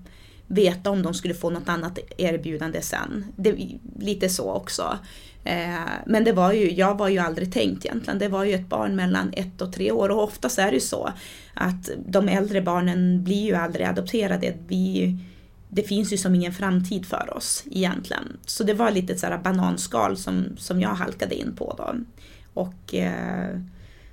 [0.48, 3.26] veta om de skulle få något annat erbjudande sen.
[3.36, 3.56] Det,
[4.00, 5.00] lite så också.
[5.44, 8.20] Eh, men det var ju, jag var ju aldrig tänkt egentligen.
[8.20, 10.80] Det var ju ett barn mellan ett och tre år och oftast är det ju
[10.80, 11.14] så
[11.54, 14.54] att de äldre barnen blir ju aldrig adopterade.
[14.68, 15.18] Vi,
[15.70, 18.38] det finns ju som ingen framtid för oss egentligen.
[18.46, 21.96] Så det var lite så här bananskal som, som jag halkade in på då.
[22.54, 23.60] Och eh,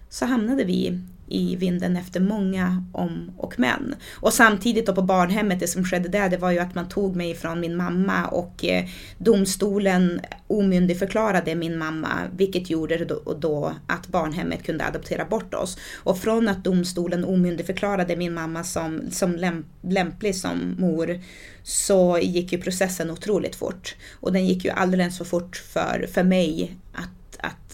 [0.09, 3.95] så hamnade vi i vinden efter många om och men.
[4.15, 7.17] Och samtidigt då på barnhemmet, det som skedde där, det var ju att man tog
[7.17, 8.85] mig från min mamma och eh,
[9.19, 15.79] domstolen omyndigförklarade min mamma, vilket gjorde då, då att barnhemmet kunde adoptera bort oss.
[15.95, 21.21] Och från att domstolen omyndigförklarade min mamma som, som lämplig som mor
[21.63, 23.97] så gick ju processen otroligt fort.
[24.21, 27.16] Och den gick ju alldeles för fort för, för mig att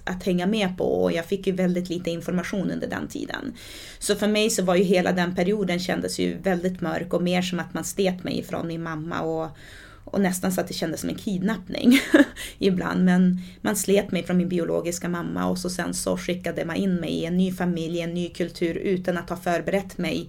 [0.05, 3.55] att hänga med på och jag fick ju väldigt lite information under den tiden.
[3.99, 7.43] Så för mig så var ju hela den perioden kändes ju väldigt mörk och mer
[7.43, 9.57] som att man stet mig ifrån min mamma och,
[10.05, 12.01] och nästan så att det kändes som en kidnappning
[12.59, 13.05] ibland.
[13.05, 16.95] Men man slet mig från min biologiska mamma och så sen så skickade man in
[16.95, 20.29] mig i en ny familj, en ny kultur utan att ha förberett mig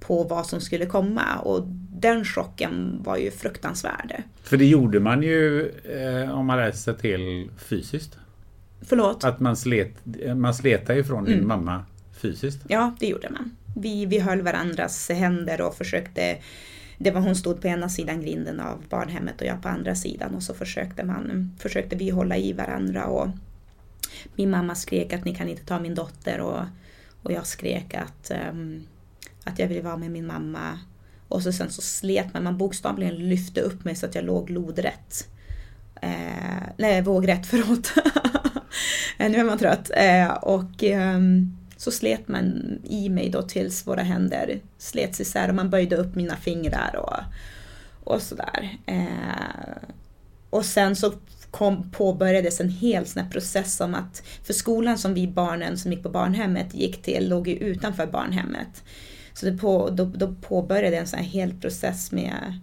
[0.00, 1.66] på vad som skulle komma och
[2.00, 4.22] den chocken var ju fruktansvärd.
[4.42, 8.18] För det gjorde man ju eh, om man läser till fysiskt.
[8.80, 9.24] Förlåt?
[9.24, 9.92] Att man slet,
[10.36, 11.48] man sletade ifrån din mm.
[11.48, 12.64] mamma fysiskt?
[12.68, 13.56] Ja, det gjorde man.
[13.76, 16.38] Vi, vi höll varandras händer och försökte
[16.98, 20.34] det var hon stod på ena sidan grinden av barnhemmet och jag på andra sidan
[20.34, 23.28] och så försökte, man, försökte vi hålla i varandra och
[24.34, 26.64] min mamma skrek att ni kan inte ta min dotter och,
[27.22, 28.86] och jag skrek att, um,
[29.44, 30.78] att jag vill vara med min mamma.
[31.28, 34.50] Och så sen så slet man, man bokstavligen lyfte upp mig så att jag låg
[34.50, 35.28] lodrätt.
[36.02, 37.92] Eh, nej, vågrätt, förlåt.
[39.18, 39.90] Eh, nu är man trött.
[39.96, 45.54] Eh, och ehm, så slet man i mig då tills våra händer slets isär och
[45.54, 47.20] man böjde upp mina fingrar och,
[48.14, 48.78] och sådär.
[48.86, 49.88] Eh,
[50.50, 51.12] och sen så
[51.50, 56.02] kom, påbörjades en hel sån process om att, för skolan som vi barnen som gick
[56.02, 58.82] på barnhemmet gick till låg ju utanför barnhemmet.
[59.34, 62.60] Så det på, då, då påbörjade en sån här hel process med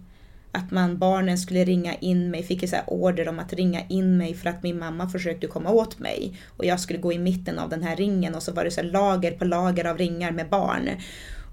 [0.52, 4.34] att man, barnen skulle ringa in mig, fick så order om att ringa in mig
[4.34, 6.38] för att min mamma försökte komma åt mig.
[6.56, 8.82] Och jag skulle gå i mitten av den här ringen och så var det så
[8.82, 10.90] lager på lager av ringar med barn.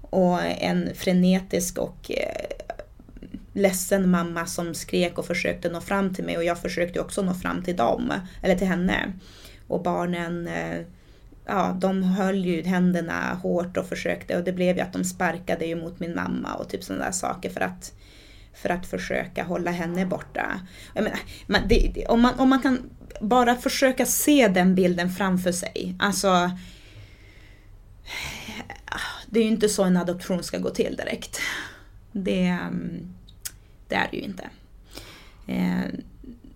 [0.00, 2.66] Och en frenetisk och eh,
[3.52, 7.34] ledsen mamma som skrek och försökte nå fram till mig och jag försökte också nå
[7.34, 9.12] fram till dem, eller till henne.
[9.66, 10.80] Och barnen eh,
[11.46, 15.66] ja, de höll ju händerna hårt och försökte och det blev ju att de sparkade
[15.66, 17.92] ju mot min mamma och typ sådana där saker för att
[18.62, 20.60] för att försöka hålla henne borta.
[20.94, 22.90] Jag menar, man, det, om, man, om man kan
[23.20, 25.94] bara försöka se den bilden framför sig.
[25.98, 26.50] Alltså,
[29.26, 31.40] det är ju inte så en adoption ska gå till direkt.
[32.12, 32.58] Det,
[33.88, 34.44] det är det ju inte.
[35.46, 36.00] Eh,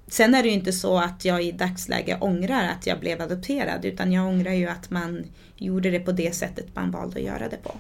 [0.06, 3.84] sen är det ju inte så att jag i dagsläget ångrar att jag blev adopterad
[3.84, 5.24] utan jag ångrar ju att man
[5.56, 7.74] gjorde det på det sättet man valde att göra det på.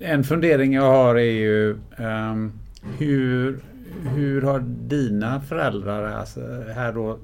[0.00, 3.60] En fundering jag har är ju um, hur,
[4.14, 6.40] hur har dina föräldrar alltså,
[6.74, 7.18] här då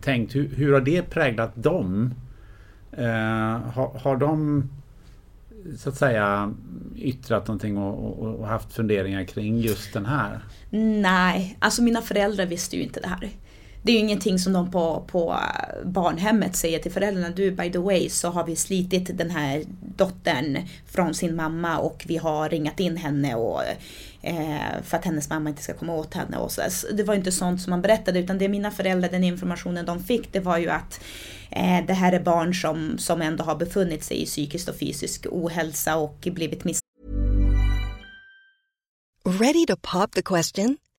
[0.00, 2.14] tänkt, hur, hur har det präglat dem?
[2.92, 4.64] Eh, har, har de
[5.76, 6.54] så att säga
[6.96, 10.40] yttrat någonting och, och, och, haft funderingar kring just den här?
[10.70, 13.30] Nej, alltså mina föräldrar visste ju inte det här
[13.82, 17.30] det är ju ingenting som de på, på äh, barnhemmet säger till föräldrarna.
[17.30, 19.64] Du, by the way, så har vi slitit den här
[19.96, 23.62] dottern från sin mamma och vi har ringat in henne och,
[24.22, 26.36] eh, för att hennes mamma inte ska komma åt henne.
[26.36, 26.62] Och så.
[26.92, 30.32] Det var inte sånt som man berättade utan det mina föräldrar, den informationen de fick,
[30.32, 31.00] det var ju att
[31.50, 35.26] eh, det här är barn som, som ändå har befunnit sig i psykisk och fysisk
[35.30, 36.80] ohälsa och blivit miss...
[39.24, 40.76] Ready to pop the question?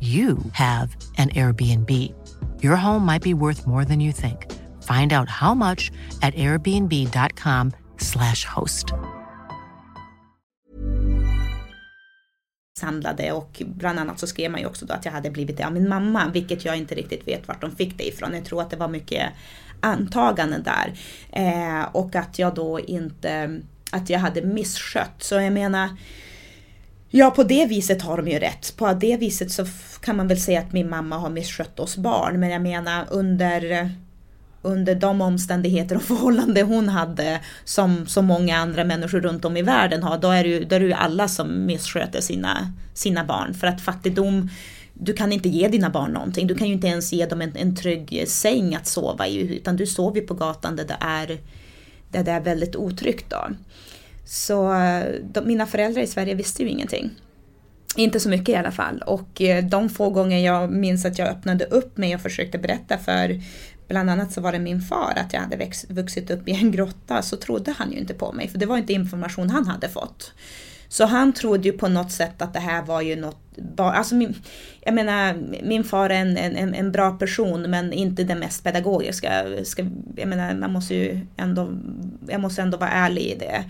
[0.00, 2.12] you have an Airbnb.
[2.62, 4.52] Your home might be worth more than you think.
[4.82, 5.90] Find out how much
[6.20, 8.92] at airbnb.com/slash host.
[12.78, 15.66] samlade och bland annat så skrev man ju också då att jag hade blivit det
[15.66, 18.34] av min mamma, vilket jag inte riktigt vet vart de fick det ifrån.
[18.34, 19.32] Jag tror att det var mycket
[19.80, 20.92] antaganden där.
[21.32, 25.22] Eh, och att jag då inte, att jag hade misskött.
[25.22, 25.88] Så jag menar,
[27.18, 28.76] Ja, på det viset har de ju rätt.
[28.76, 29.66] På det viset så
[30.00, 32.40] kan man väl säga att min mamma har misskött oss barn.
[32.40, 33.90] Men jag menar under,
[34.62, 39.62] under de omständigheter och förhållanden hon hade som så många andra människor runt om i
[39.62, 43.24] världen har, då är det ju, då är det ju alla som missköter sina, sina
[43.24, 43.54] barn.
[43.54, 44.50] För att fattigdom,
[44.94, 46.46] du kan inte ge dina barn någonting.
[46.46, 49.76] Du kan ju inte ens ge dem en, en trygg säng att sova i, utan
[49.76, 51.38] du sover på gatan där det är,
[52.10, 53.30] där det är väldigt otryggt.
[53.30, 53.48] Då.
[54.26, 57.10] Så eh, de, mina föräldrar i Sverige visste ju ingenting.
[57.96, 59.02] Inte så mycket i alla fall.
[59.06, 62.98] Och eh, de få gånger jag minns att jag öppnade upp mig och försökte berätta
[62.98, 63.40] för
[63.88, 67.22] Bland annat så var det min far att jag hade vuxit upp i en grotta
[67.22, 70.32] så trodde han ju inte på mig för det var inte information han hade fått.
[70.88, 73.40] Så han trodde ju på något sätt att det här var ju något,
[73.78, 74.34] alltså min,
[74.80, 79.44] jag menar min far är en, en, en bra person men inte den mest pedagogiska.
[79.64, 81.72] Ska, jag menar man måste ju ändå,
[82.28, 83.64] jag måste ändå vara ärlig i det.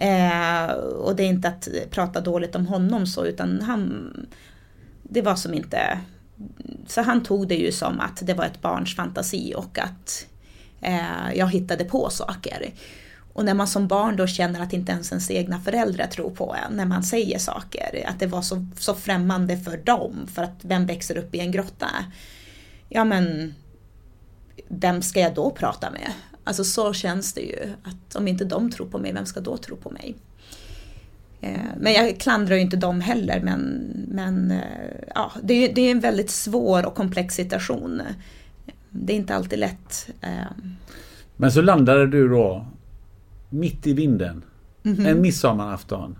[0.00, 4.10] Eh, och det är inte att prata dåligt om honom så utan han,
[5.02, 6.00] det var som inte,
[6.86, 10.26] så han tog det ju som att det var ett barns fantasi och att
[10.80, 12.72] eh, jag hittade på saker.
[13.32, 16.56] Och när man som barn då känner att inte ens ens egna föräldrar tror på
[16.64, 20.58] en när man säger saker, att det var så, så främmande för dem, för att
[20.62, 21.90] vem växer upp i en grotta?
[22.88, 23.54] Ja men,
[24.68, 26.12] vem ska jag då prata med?
[26.50, 29.56] Alltså så känns det ju, att om inte de tror på mig, vem ska då
[29.56, 30.14] tro på mig?
[31.40, 33.60] Eh, men jag klandrar ju inte dem heller, men,
[34.08, 34.58] men eh,
[35.14, 38.02] ja, det, är, det är en väldigt svår och komplex situation.
[38.90, 40.10] Det är inte alltid lätt.
[40.20, 40.30] Eh.
[41.36, 42.66] Men så landade du då
[43.48, 44.42] mitt i vinden.
[44.82, 45.10] Mm -hmm.
[45.10, 46.18] En midsommarafton.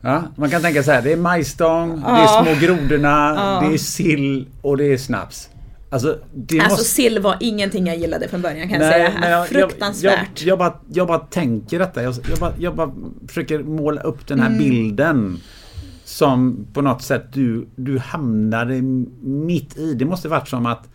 [0.00, 2.10] Ja, man kan tänka så här, det är majstång, ja.
[2.10, 3.68] det är små grodorna, ja.
[3.68, 5.50] det är sill och det är snaps.
[5.94, 6.84] Alltså, alltså måste...
[6.84, 9.30] sill var ingenting jag gillade från början kan Nej, jag säga.
[9.30, 10.12] Jag, Fruktansvärt.
[10.12, 12.02] Jag, jag, jag, bara, jag bara tänker detta.
[12.02, 12.94] Jag, jag, bara, jag bara
[13.28, 14.58] försöker måla upp den här mm.
[14.58, 15.38] bilden.
[16.04, 18.82] Som på något sätt du, du hamnade
[19.22, 19.94] mitt i.
[19.94, 20.88] Det måste varit som att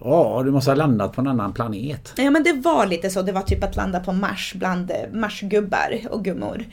[0.00, 2.12] Ja, du måste ha landat på en annan planet.
[2.16, 3.22] Ja men det var lite så.
[3.22, 6.64] Det var typ att landa på Mars bland Marsgubbar och gummor.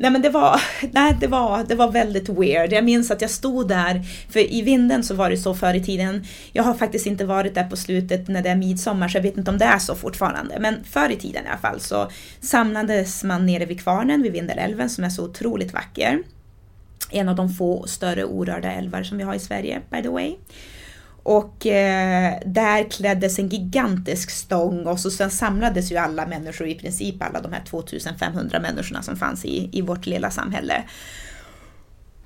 [0.00, 2.72] Nej men det var, nej, det, var, det var väldigt weird.
[2.72, 5.84] Jag minns att jag stod där, för i vinden så var det så förr i
[5.84, 6.24] tiden.
[6.52, 9.36] Jag har faktiskt inte varit där på slutet när det är midsommar så jag vet
[9.36, 10.58] inte om det är så fortfarande.
[10.60, 14.90] Men förr i tiden i alla fall så samlades man nere vid kvarnen vid Vindelälven
[14.90, 16.22] som är så otroligt vacker.
[17.10, 20.36] En av de få större orörda älvar som vi har i Sverige by the way.
[21.22, 26.74] Och eh, där kläddes en gigantisk stång och så sen samlades ju alla människor, i
[26.74, 30.82] princip alla de här 2500 människorna som fanns i, i vårt lilla samhälle.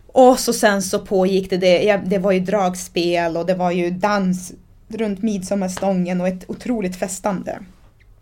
[0.06, 3.90] Och så sen så pågick det, det, det var ju dragspel och det var ju
[3.90, 4.52] dans
[4.88, 7.58] runt midsommarstången och ett otroligt festande.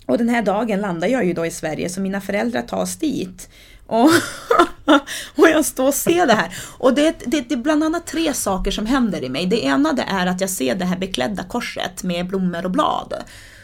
[0.07, 3.49] Och den här dagen landar jag ju då i Sverige så mina föräldrar tas dit.
[3.87, 4.11] Och,
[5.37, 6.57] och jag står och ser det här.
[6.79, 9.47] Och det, det, det är bland annat tre saker som händer i mig.
[9.47, 13.15] Det ena det är att jag ser det här beklädda korset med blommor och blad.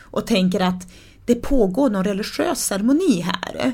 [0.02, 0.86] Och tänker att
[1.24, 3.72] det pågår någon religiös ceremoni här.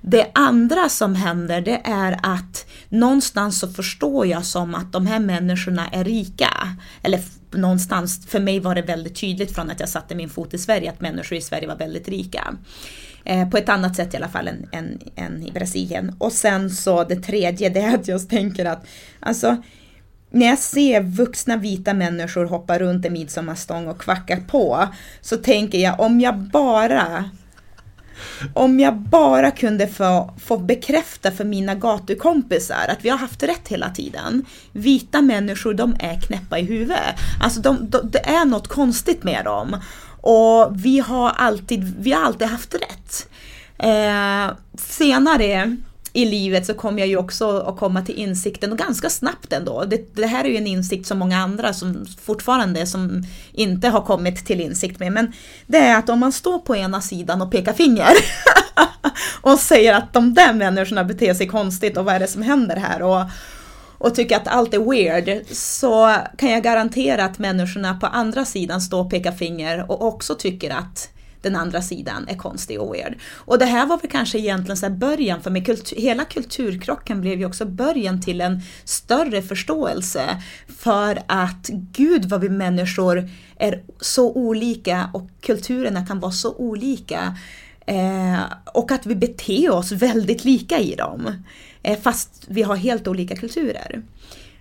[0.00, 5.18] Det andra som händer det är att någonstans så förstår jag som att de här
[5.18, 6.76] människorna är rika.
[7.02, 7.20] Eller
[7.50, 10.90] någonstans, för mig var det väldigt tydligt från att jag satte min fot i Sverige
[10.90, 12.54] att människor i Sverige var väldigt rika.
[13.28, 16.16] Eh, på ett annat sätt i alla fall än, än, än, i Brasilien.
[16.18, 18.86] Och sen så det tredje, det är att jag tänker att
[19.20, 19.56] alltså
[20.30, 24.88] när jag ser vuxna vita människor hoppa runt en midsommarstång och kvacka på
[25.20, 27.24] så tänker jag om jag bara
[28.54, 33.68] om jag bara kunde få, få bekräfta för mina gatukompisar att vi har haft rätt
[33.68, 34.44] hela tiden.
[34.72, 37.14] Vita människor, de är knäppa i huvudet.
[37.40, 39.76] Alltså de, de, det är något konstigt med dem.
[40.28, 43.28] Och vi har alltid, vi har alltid haft rätt.
[43.78, 45.76] Eh, senare
[46.12, 49.84] i livet så kommer jag ju också att komma till insikten och ganska snabbt ändå.
[49.84, 53.22] Det, det här är ju en insikt som många andra som fortfarande som
[53.52, 55.12] inte har kommit till insikt med.
[55.12, 55.32] Men
[55.66, 58.12] det är att om man står på ena sidan och pekar finger
[59.40, 62.76] och säger att de där människorna beter sig konstigt och vad är det som händer
[62.76, 63.02] här?
[63.02, 63.20] Och,
[63.98, 68.80] och tycker att allt är weird så kan jag garantera att människorna på andra sidan
[68.80, 71.10] står och pekar finger och också tycker att
[71.42, 73.14] den andra sidan är konstig och weird.
[73.34, 77.38] Och det här var väl kanske egentligen så början, för mig, kultur, hela kulturkrocken blev
[77.38, 80.42] ju också början till en större förståelse
[80.78, 87.36] för att gud vad vi människor är så olika och kulturerna kan vara så olika.
[87.86, 88.40] Eh,
[88.74, 91.44] och att vi beter oss väldigt lika i dem.
[91.82, 94.02] Eh, fast vi har helt olika kulturer.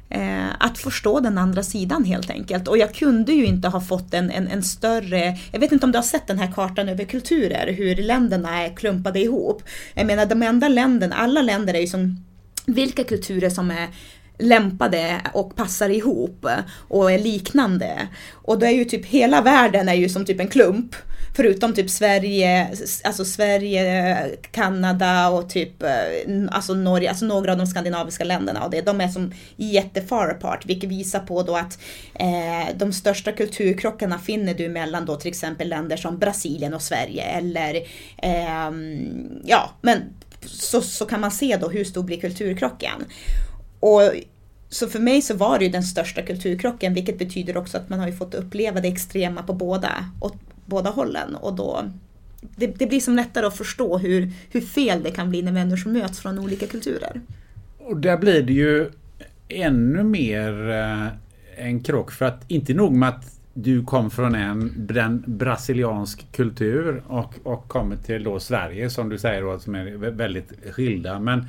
[0.09, 2.67] Eh, att förstå den andra sidan helt enkelt.
[2.67, 5.91] Och jag kunde ju inte ha fått en, en, en, större, jag vet inte om
[5.91, 9.63] du har sett den här kartan över kulturer, hur länderna är klumpade ihop.
[9.93, 12.25] Jag menar de enda länderna, alla länder är ju som
[12.65, 13.87] vilka kulturer som är
[14.39, 16.45] lämpade och passar ihop
[16.87, 18.07] och är liknande.
[18.33, 20.95] Och då är ju typ hela världen är ju som typ en klump.
[21.37, 22.67] Förutom typ Sverige,
[23.03, 24.17] alltså Sverige,
[24.51, 25.89] Kanada och typ eh,
[26.51, 30.65] alltså Norge, alltså några av de skandinaviska länderna och det, de är som jättefar apart,
[30.65, 31.79] vilket visar på då att
[32.13, 37.23] eh, de största kulturkrockarna finner du mellan då till exempel länder som Brasilien och Sverige
[37.23, 37.75] eller
[38.17, 38.71] eh,
[39.43, 39.97] ja, men
[40.45, 43.05] så, så kan man se då hur stor blir kulturkrocken.
[43.79, 44.01] Och
[44.69, 47.99] så för mig så var det ju den största kulturkrocken, vilket betyder också att man
[47.99, 50.35] har ju fått uppleva det extrema på båda, Och,
[50.67, 51.35] båda hållen.
[51.35, 51.91] Och då,
[52.41, 55.91] det, det blir som lättare att förstå hur, hur fel det kan bli när människor
[55.91, 57.21] möts från olika kulturer.
[57.77, 58.89] Och där blir det ju
[59.47, 61.07] ännu mer eh,
[61.67, 67.03] en krock för att inte nog med att du kom från en, en brasiliansk kultur
[67.07, 71.19] och, och kommer till då Sverige som du säger då, som är väldigt skilda.
[71.19, 71.45] Men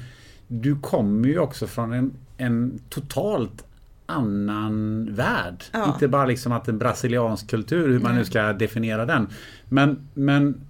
[0.49, 3.65] du kommer ju också från en, en totalt
[4.09, 5.65] annan värld.
[5.73, 5.93] Ja.
[5.93, 8.19] Inte bara liksom att en brasiliansk kultur, hur man Nej.
[8.19, 9.29] nu ska definiera den.
[9.69, 10.61] Men, men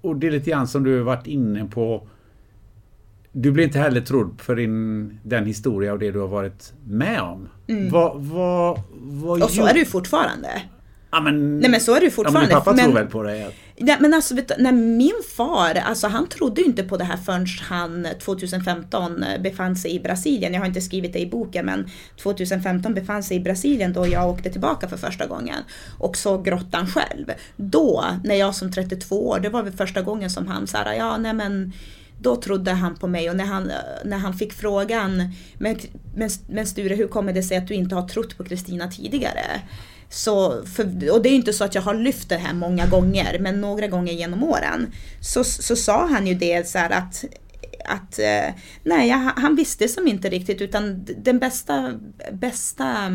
[0.00, 2.08] och det är lite grann som du har varit inne på.
[3.32, 7.20] Du blir inte heller trodd för din, den historia och det du har varit med
[7.20, 7.48] om.
[7.66, 7.90] Mm.
[7.90, 10.62] Vad, vad, vad och så är ju fortfarande.
[11.10, 12.50] Ja, men, Nej men så är ju fortfarande.
[12.50, 13.52] Ja, men pappa men, tror väl på det?
[13.80, 17.16] Nej, men alltså, vet, när min far, alltså han trodde ju inte på det här
[17.16, 20.52] förrän han eh, 2015 eh, befann sig i Brasilien.
[20.52, 21.90] Jag har inte skrivit det i boken men
[22.22, 25.62] 2015 befann sig i Brasilien då jag åkte tillbaka för första gången
[25.98, 27.32] och såg grottan själv.
[27.56, 31.16] Då, när jag som 32 år, det var väl första gången som han sa ja
[31.16, 31.72] nej men
[32.20, 35.76] då trodde han på mig och när han, eh, när han fick frågan men,
[36.16, 39.62] men, men Sture hur kommer det sig att du inte har trott på Kristina tidigare?
[40.10, 43.38] Så, för, och det är inte så att jag har lyft det här många gånger,
[43.40, 44.92] men några gånger genom åren.
[45.20, 47.24] Så, så sa han ju det så att
[47.84, 51.92] att eh, nej, han visste som inte riktigt utan den bästa,
[52.32, 53.10] bästa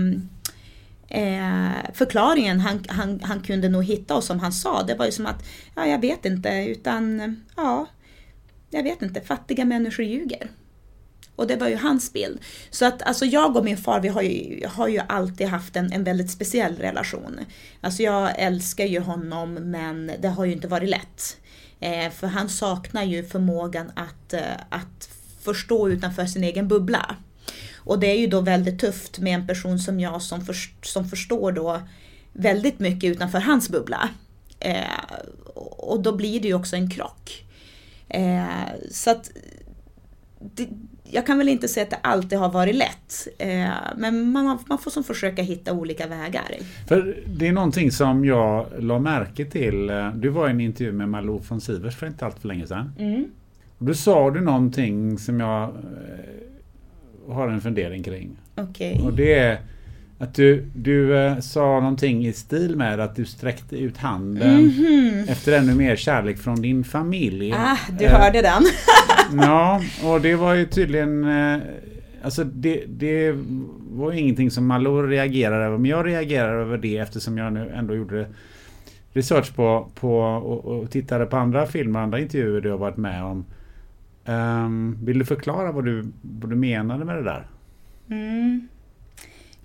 [1.08, 5.12] eh, förklaringen han, han, han kunde nog hitta och som han sa, det var ju
[5.12, 5.46] som att
[5.76, 7.88] ja, jag vet inte utan ja,
[8.70, 10.50] jag vet inte, fattiga människor ljuger.
[11.36, 12.40] Och det var ju hans bild.
[12.70, 15.92] Så att alltså jag och min far, vi har ju, har ju alltid haft en,
[15.92, 17.40] en väldigt speciell relation.
[17.82, 21.38] Alltså jag älskar ju honom men det har ju inte varit lätt.
[21.80, 25.10] Eh, för han saknar ju förmågan att, eh, att
[25.42, 27.16] förstå utanför sin egen bubbla.
[27.76, 31.10] Och det är ju då väldigt tufft med en person som jag som, för, som
[31.10, 31.82] förstår då
[32.34, 34.10] väldigt mycket utanför hans bubbla.
[34.60, 35.16] Eh,
[35.78, 37.46] och då blir det ju också en krock.
[38.10, 38.46] Eh,
[38.92, 39.32] så att
[40.40, 40.68] det,
[41.14, 43.28] jag kan väl inte säga att det alltid har varit lätt.
[43.38, 46.46] Eh, men man, man får som försöka hitta olika vägar.
[46.88, 49.92] För Det är någonting som jag la märke till.
[50.16, 52.92] Du var i en intervju med Malou von Sivers för inte allt för länge sedan.
[53.00, 53.26] Mm.
[53.78, 58.38] Och då sa du någonting som jag eh, har en fundering kring.
[58.56, 59.00] Okay.
[59.00, 59.60] Och det är
[60.18, 64.70] att du, du eh, sa någonting i stil med att du sträckte ut handen mm
[64.70, 65.32] -hmm.
[65.32, 67.54] efter ännu mer kärlek från din familj.
[67.54, 68.64] Ah, du eh, hörde den.
[69.42, 71.24] ja, och det var ju tydligen...
[71.24, 71.60] Eh,
[72.24, 73.36] alltså det, det
[73.90, 77.72] var ju ingenting som Malou reagerade över, men jag reagerade över det eftersom jag nu
[77.76, 78.28] ändå gjorde
[79.14, 83.24] research på, på och, och tittade på andra filmer, andra intervjuer du har varit med
[83.24, 83.46] om.
[84.26, 87.48] Um, vill du förklara vad du, vad du menade med det där?
[88.10, 88.68] Mm.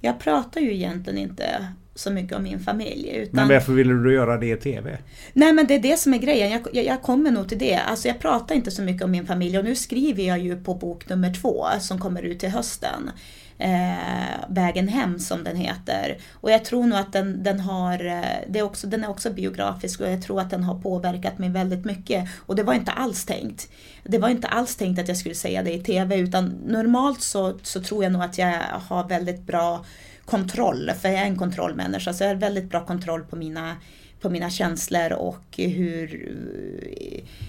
[0.00, 3.10] Jag pratar ju egentligen inte så mycket om min familj.
[3.14, 3.36] Utan...
[3.36, 4.98] Men varför ville du göra det i TV?
[5.32, 7.76] Nej men det är det som är grejen, jag, jag, jag, kommer nog till det.
[7.76, 10.74] Alltså jag pratar inte så mycket om min familj och nu skriver jag ju på
[10.74, 13.10] bok nummer två som kommer ut till hösten.
[13.58, 16.18] Eh, Vägen hem som den heter.
[16.32, 19.30] Och jag tror nog att den, den har, eh, det är också, den är också
[19.30, 22.28] biografisk och jag tror att den har påverkat mig väldigt mycket.
[22.46, 23.68] Och det var inte alls tänkt.
[24.04, 27.58] Det var inte alls tänkt att jag skulle säga det i TV utan normalt så,
[27.62, 28.54] så tror jag nog att jag
[28.88, 29.84] har väldigt bra
[30.24, 33.76] kontroll, för jag är en kontrollmänniska, så jag har väldigt bra kontroll på mina
[34.20, 36.34] på mina känslor och hur...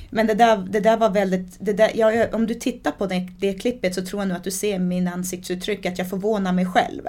[0.09, 1.57] Men det där, det där var väldigt...
[1.59, 4.43] Det där, jag, om du tittar på det, det klippet så tror jag nog att
[4.43, 7.01] du ser min ansiktsuttryck, att jag förvånar mig själv.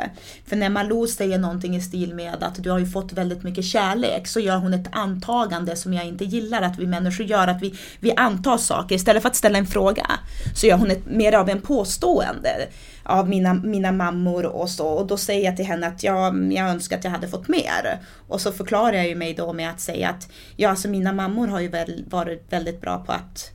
[0.46, 3.64] För när Malou säger någonting i stil med att du har ju fått väldigt mycket
[3.64, 7.62] kärlek så gör hon ett antagande som jag inte gillar att vi människor gör, att
[7.62, 10.06] vi, vi antar saker istället för att ställa en fråga.
[10.54, 12.68] Så gör hon ett, mer av en påstående
[13.02, 14.86] av mina, mina mammor och så.
[14.86, 18.00] Och då säger jag till henne att jag, jag önskar att jag hade fått mer.
[18.28, 21.48] Och så förklarar jag ju mig då med att säga att ja, alltså mina mammor
[21.48, 23.50] har ju väl, varit väldigt bra på att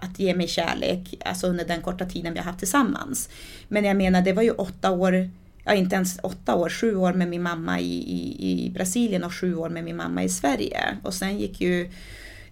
[0.00, 3.28] att ge mig kärlek, alltså under den korta tiden vi har haft tillsammans.
[3.68, 5.30] Men jag menar, det var ju åtta år,
[5.64, 9.34] ja inte ens åtta år, sju år med min mamma i, i, i Brasilien och
[9.34, 10.80] sju år med min mamma i Sverige.
[11.02, 11.90] Och sen gick ju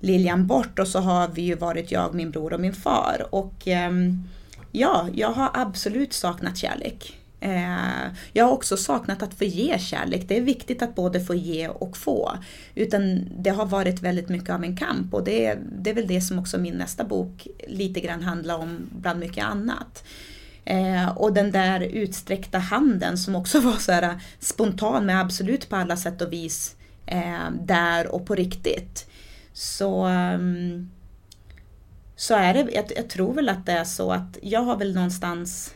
[0.01, 3.27] Lilian bort och så har vi ju varit jag, min bror och min far.
[3.31, 4.25] Och um,
[4.73, 7.19] Ja, jag har absolut saknat kärlek.
[7.41, 10.25] Eh, jag har också saknat att få ge kärlek.
[10.29, 12.33] Det är viktigt att både få ge och få.
[12.75, 16.07] Utan det har varit väldigt mycket av en kamp och det är, det är väl
[16.07, 20.05] det som också min nästa bok lite grann handlar om bland mycket annat.
[20.65, 25.77] Eh, och den där utsträckta handen som också var så här spontan men absolut på
[25.77, 26.77] alla sätt och vis
[27.07, 29.11] eh, där och på riktigt.
[29.53, 30.91] Så ehm,
[32.19, 34.95] så är det, jag, jag, tror väl att det är så att jag har väl
[34.95, 35.75] någonstans,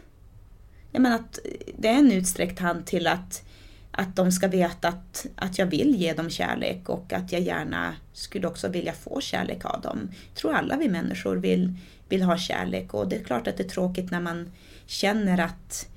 [0.93, 1.39] jag menar att
[1.78, 3.43] det är en utsträckt hand till att,
[3.90, 7.94] att de ska veta att, att jag vill ge dem kärlek och att jag gärna
[8.12, 10.10] skulle också vilja få kärlek av dem.
[10.28, 11.74] Jag tror alla vi människor vill,
[12.09, 14.52] vill ha kärlek och det är klart att det är tråkigt när man
[14.86, 15.89] känner att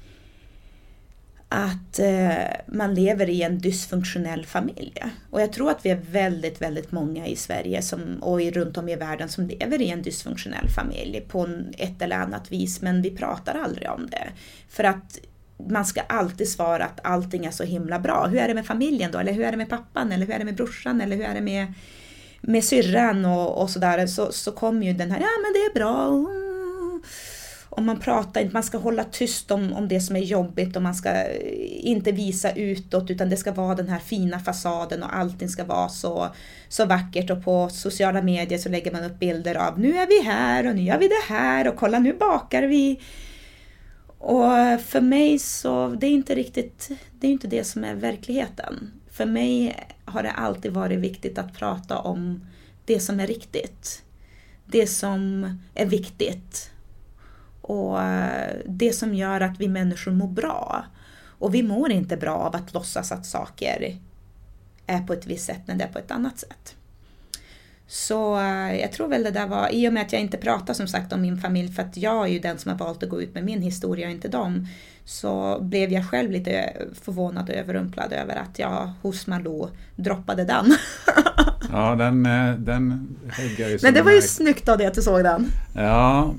[1.49, 5.03] att eh, man lever i en dysfunktionell familj.
[5.29, 8.89] Och jag tror att vi är väldigt, väldigt många i Sverige som, och runt om
[8.89, 13.11] i världen som lever i en dysfunktionell familj på ett eller annat vis, men vi
[13.11, 14.29] pratar aldrig om det.
[14.69, 15.19] För att
[15.69, 18.27] man ska alltid svara att allting är så himla bra.
[18.27, 19.19] Hur är det med familjen då?
[19.19, 20.11] Eller hur är det med pappan?
[20.11, 21.01] Eller hur är det med brorsan?
[21.01, 21.73] Eller hur är det med,
[22.41, 23.25] med syrran?
[23.25, 24.07] Och, och sådär.
[24.07, 26.44] Så, så kommer ju den här, ja men det är bra.
[27.77, 30.95] Om man pratar man ska hålla tyst om, om det som är jobbigt och man
[30.95, 35.49] ska eh, inte visa utåt utan det ska vara den här fina fasaden och allting
[35.49, 36.27] ska vara så,
[36.69, 40.29] så vackert och på sociala medier så lägger man upp bilder av nu är vi
[40.29, 42.99] här och nu gör vi det här och kolla nu bakar vi.
[44.17, 46.89] Och för mig så, det är inte riktigt,
[47.19, 48.91] det är inte det som är verkligheten.
[49.11, 49.75] För mig
[50.05, 52.47] har det alltid varit viktigt att prata om
[52.85, 54.03] det som är riktigt.
[54.65, 56.71] Det som är viktigt
[57.67, 60.85] och eh, det som gör att vi människor mår bra.
[61.39, 63.97] Och vi mår inte bra av att låtsas att saker
[64.87, 66.75] är på ett visst sätt när det är på ett annat sätt.
[67.87, 70.73] Så eh, jag tror väl det där var, i och med att jag inte pratar
[70.73, 73.09] som sagt om min familj för att jag är ju den som har valt att
[73.09, 74.67] gå ut med min historia och inte dem.
[75.05, 80.75] Så blev jag själv lite förvånad och överrumplad över att jag hos Malou droppade den.
[81.71, 83.15] ja, den, eh, den
[83.57, 85.51] jag ju Men det var ju snyggt av dig att du såg den.
[85.73, 86.33] Ja,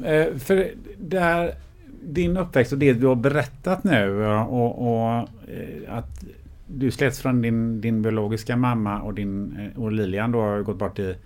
[0.45, 1.55] för det här,
[2.03, 6.25] din uppväxt och det du har berättat nu och, och eh, att
[6.67, 10.79] du släts från din, din biologiska mamma och, din, eh, och Lilian då har gått
[10.79, 11.17] bort i,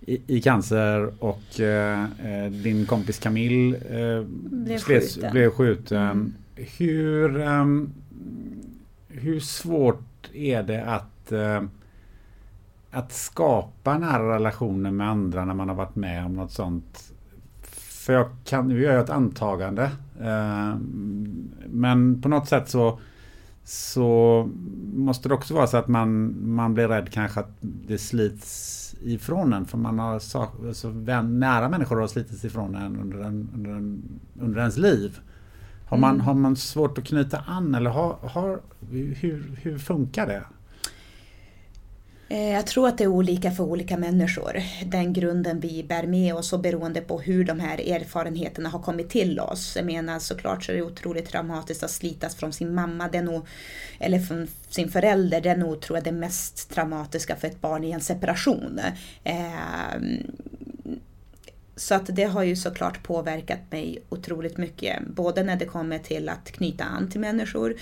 [0.00, 5.32] i, i cancer och eh, eh din kompis Camille eh, blev, slets, skjuten.
[5.32, 6.02] blev skjuten.
[6.02, 6.34] Mm.
[6.54, 7.92] Hur, um,
[9.08, 11.32] hur svårt är det att
[12.90, 17.09] att skapa nära relationer med andra när man har varit med om något sånt
[18.10, 19.90] för jag kan, nu gör jag ett antagande.
[20.20, 20.76] Eh,
[21.66, 23.00] men på något sätt så,
[23.64, 24.48] så
[24.94, 29.52] måste det också vara så att man, man blir rädd kanske att det slits ifrån
[29.52, 29.66] en.
[29.66, 33.70] För man har så, så vän, nära människor har slitits ifrån en under, en, under,
[33.70, 34.02] en,
[34.40, 35.20] under ens liv.
[35.86, 36.26] Har man, mm.
[36.26, 38.60] har man svårt att knyta an eller har, har,
[38.90, 40.42] hur, hur funkar det?
[42.32, 44.62] Eh, jag tror att det är olika för olika människor.
[44.84, 49.10] Den grunden vi bär med oss och beroende på hur de här erfarenheterna har kommit
[49.10, 49.76] till oss.
[49.76, 53.22] Jag menar såklart så är det otroligt traumatiskt att slitas från sin mamma, det är
[53.22, 53.46] nog,
[53.98, 55.40] eller från sin förälder.
[55.40, 58.80] Det är nog tror jag det mest traumatiska för ett barn i en separation.
[59.24, 60.30] Ehm,
[61.76, 65.06] så att det har ju såklart påverkat mig otroligt mycket.
[65.06, 67.76] Både när det kommer till att knyta an till människor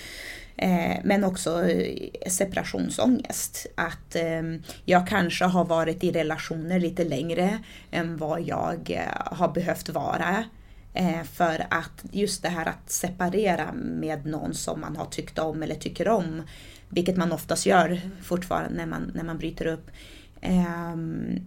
[0.61, 3.65] Eh, men också eh, separationsångest.
[3.75, 4.41] Att eh,
[4.85, 7.59] jag kanske har varit i relationer lite längre
[7.91, 10.43] än vad jag eh, har behövt vara.
[10.93, 15.63] Eh, för att just det här att separera med någon som man har tyckt om
[15.63, 16.41] eller tycker om,
[16.89, 19.91] vilket man oftast gör fortfarande när man, när man bryter upp,
[20.41, 21.39] ehm,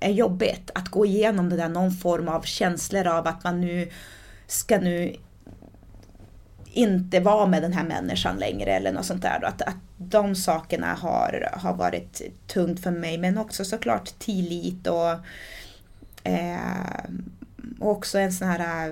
[0.00, 0.70] är jobbigt.
[0.74, 3.90] Att gå igenom det där, någon form av känslor av att man nu
[4.46, 5.16] ska nu
[6.72, 9.44] inte vara med den här människan längre eller något sånt där.
[9.44, 13.18] Att, att de sakerna har, har varit tungt för mig.
[13.18, 15.12] Men också såklart tillit och,
[16.24, 17.04] eh,
[17.78, 18.88] också en sån här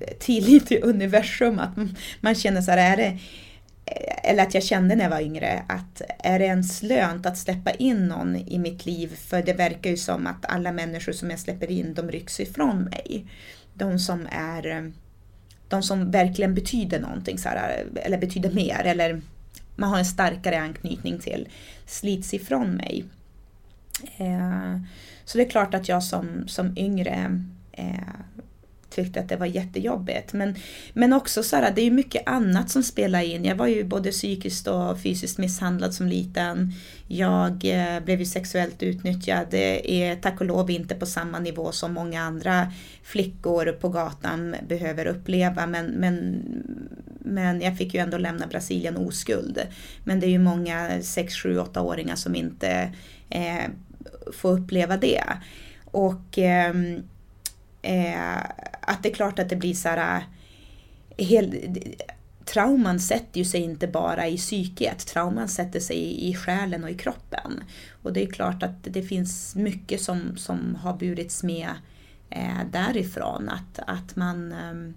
[0.00, 1.58] eh, tillit till universum.
[1.58, 1.76] Att
[2.20, 3.18] man känner så här, är det,
[3.86, 7.38] eh, eller att jag kände när jag var yngre, att är det ens lönt att
[7.38, 9.16] släppa in någon i mitt liv?
[9.16, 12.82] För det verkar ju som att alla människor som jag släpper in, de rycks ifrån
[12.82, 13.26] mig.
[13.74, 14.82] De som är eh,
[15.72, 19.20] de som verkligen betyder någonting, så här, eller betyder mer, eller
[19.76, 21.48] man har en starkare anknytning till,
[21.86, 23.04] slits ifrån mig.
[24.16, 24.80] Eh,
[25.24, 27.42] så det är klart att jag som, som yngre
[27.72, 27.96] eh,
[28.92, 30.32] tyckte att det var jättejobbigt.
[30.32, 30.54] Men,
[30.92, 33.44] men också så här, det är mycket annat som spelar in.
[33.44, 36.72] Jag var ju både psykiskt och fysiskt misshandlad som liten.
[37.08, 39.46] Jag eh, blev ju sexuellt utnyttjad.
[39.50, 44.56] Det är tack och lov inte på samma nivå som många andra flickor på gatan
[44.68, 45.66] behöver uppleva.
[45.66, 46.42] Men, men,
[47.18, 49.60] men jag fick ju ändå lämna Brasilien oskuld.
[50.04, 52.92] Men det är ju många 6, 7, 8-åringar som inte
[53.30, 53.70] eh,
[54.32, 55.24] får uppleva det.
[55.84, 56.74] Och eh,
[57.82, 58.36] Eh,
[58.80, 60.16] att det är klart att det blir så här...
[61.16, 61.56] Eh, hel,
[62.44, 66.90] trauman sätter ju sig inte bara i psyket, trauman sätter sig i, i själen och
[66.90, 67.64] i kroppen.
[68.02, 71.70] Och det är klart att det finns mycket som, som har burits med
[72.30, 73.48] eh, därifrån.
[73.48, 74.52] Att, att man...
[74.52, 74.94] Eh,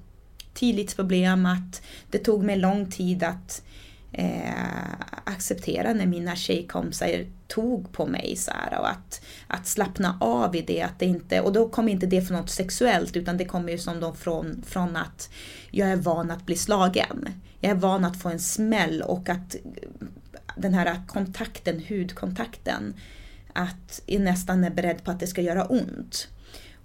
[0.56, 1.82] tillitsproblem, att
[2.12, 3.64] det tog mig lång tid att
[4.18, 4.94] eh,
[5.24, 10.62] acceptera när mina tjejkompisar tog på mig så här, och att, att slappna av i
[10.62, 10.82] det.
[10.82, 13.78] Att det inte, och då kommer inte det från något sexuellt utan det kommer ju
[13.78, 15.30] som då från, från att
[15.72, 17.30] jag är van att bli slagen.
[17.60, 19.56] Jag är van att få en smäll och att
[20.58, 22.94] den här kontakten, hudkontakten,
[23.54, 26.28] att jag nästan är beredd på att det ska göra ont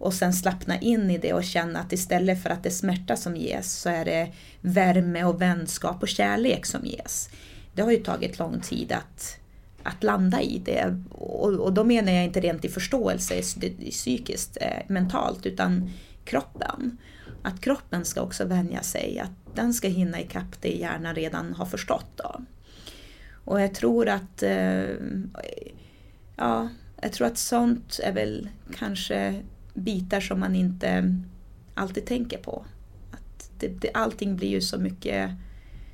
[0.00, 3.16] och sen slappna in i det och känna att istället för att det är smärta
[3.16, 7.30] som ges så är det värme och vänskap och kärlek som ges.
[7.74, 9.38] Det har ju tagit lång tid att,
[9.82, 13.42] att landa i det och, och då menar jag inte rent i förståelse
[13.90, 15.90] psykiskt, eh, mentalt, utan
[16.24, 16.98] kroppen.
[17.42, 21.66] Att kroppen ska också vänja sig, att den ska hinna ikapp det hjärnan redan har
[21.66, 22.10] förstått.
[22.16, 22.40] Då.
[23.44, 24.88] Och jag tror att eh,
[26.36, 26.68] ja,
[27.02, 29.42] jag tror att sånt är väl kanske
[29.74, 31.16] bitar som man inte
[31.74, 32.64] alltid tänker på.
[33.10, 35.30] Att det, det, allting blir ju så mycket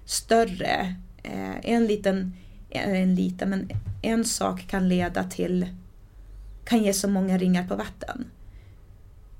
[0.04, 0.94] större.
[1.22, 2.32] Eh, en liten,
[2.70, 3.70] eh, en liten, men
[4.02, 5.66] en sak kan leda till,
[6.64, 8.24] kan ge så många ringar på vatten.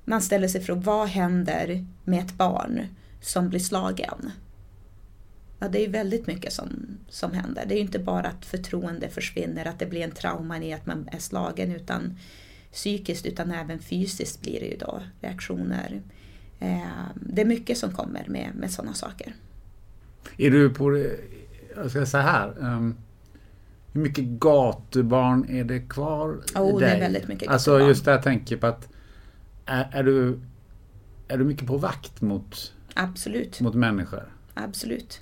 [0.05, 2.81] Man ställer sig frågan, vad händer med ett barn
[3.21, 4.31] som blir slagen?
[5.59, 7.65] Ja, det är väldigt mycket som, som händer.
[7.67, 10.85] Det är ju inte bara att förtroende försvinner, att det blir en trauma i att
[10.85, 12.17] man är slagen, utan
[12.77, 16.01] psykiskt utan även fysiskt blir det ju då reaktioner.
[16.59, 19.33] Eh, det är mycket som kommer med, med sådana saker.
[20.37, 21.19] Är du på det,
[21.75, 22.95] jag ska säga här, um,
[23.93, 26.79] hur mycket gatubarn är det kvar oh, i dig?
[26.79, 27.89] det är väldigt mycket Alltså gatubarn.
[27.89, 28.89] just det jag tänker på att
[29.65, 30.39] är, är, du,
[31.27, 33.61] är du mycket på vakt mot, Absolut.
[33.61, 34.31] mot människor?
[34.53, 35.21] Absolut.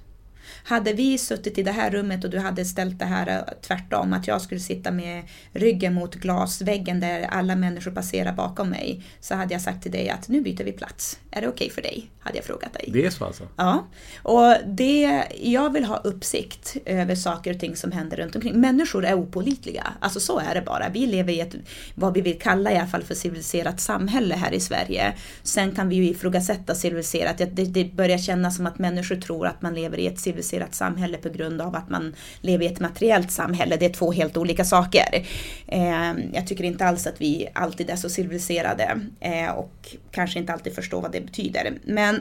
[0.67, 4.13] Hade vi suttit i det här rummet och du hade ställt det här eh, tvärtom,
[4.13, 9.35] att jag skulle sitta med ryggen mot glasväggen där alla människor passerar bakom mig, så
[9.35, 11.19] hade jag sagt till dig att nu byter vi plats.
[11.31, 12.09] Är det okej okay för dig?
[12.19, 12.89] Hade jag frågat dig.
[12.93, 13.47] Det är så alltså?
[13.55, 13.87] Ja.
[14.23, 18.59] Och det, jag vill ha uppsikt över saker och ting som händer runt omkring.
[18.59, 19.87] Människor är opolitliga.
[19.99, 20.89] Alltså så är det bara.
[20.89, 21.55] Vi lever i ett,
[21.95, 25.13] vad vi vill kalla i alla fall för civiliserat samhälle här i Sverige.
[25.43, 27.37] Sen kan vi ju ifrågasätta civiliserat.
[27.37, 31.17] Det, det börjar kännas som att människor tror att man lever i ett civiliserat samhälle
[31.17, 33.77] på grund av att man lever i ett materiellt samhälle.
[33.77, 35.27] Det är två helt olika saker.
[35.67, 40.53] Eh, jag tycker inte alls att vi alltid är så civiliserade eh, och kanske inte
[40.53, 41.73] alltid förstår vad det betyder.
[41.83, 42.15] Men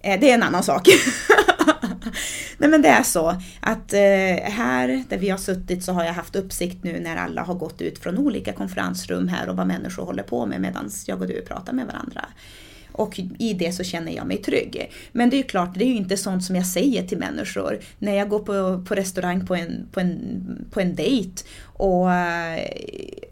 [0.00, 0.88] eh, det är en annan sak.
[2.58, 6.12] Nej men det är så att eh, här där vi har suttit så har jag
[6.12, 10.04] haft uppsikt nu när alla har gått ut från olika konferensrum här och vad människor
[10.04, 12.24] håller på med medan jag och du pratar med varandra.
[12.96, 14.90] Och i det så känner jag mig trygg.
[15.12, 17.78] Men det är ju klart, det är ju inte sånt som jag säger till människor.
[17.98, 22.08] När jag går på, på restaurang på en, på en, på en dejt och,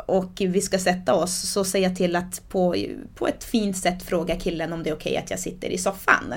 [0.07, 2.77] och vi ska sätta oss så säger jag till att på,
[3.15, 5.79] på ett fint sätt fråga killen om det är okej okay att jag sitter i
[5.79, 6.35] soffan.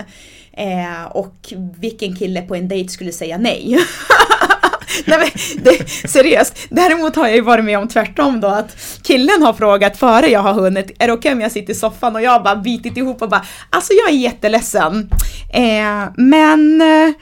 [0.52, 3.78] Eh, och vilken kille på en dejt skulle säga nej?
[5.06, 5.30] Nej men
[5.64, 9.98] det, seriöst, däremot har jag ju varit med om tvärtom då att killen har frågat
[9.98, 12.32] före jag har hunnit, är det okej okay om jag sitter i soffan och jag
[12.32, 15.10] har bara bitit ihop och bara, alltså jag är jätteledsen.
[15.54, 17.14] Eh, men eh,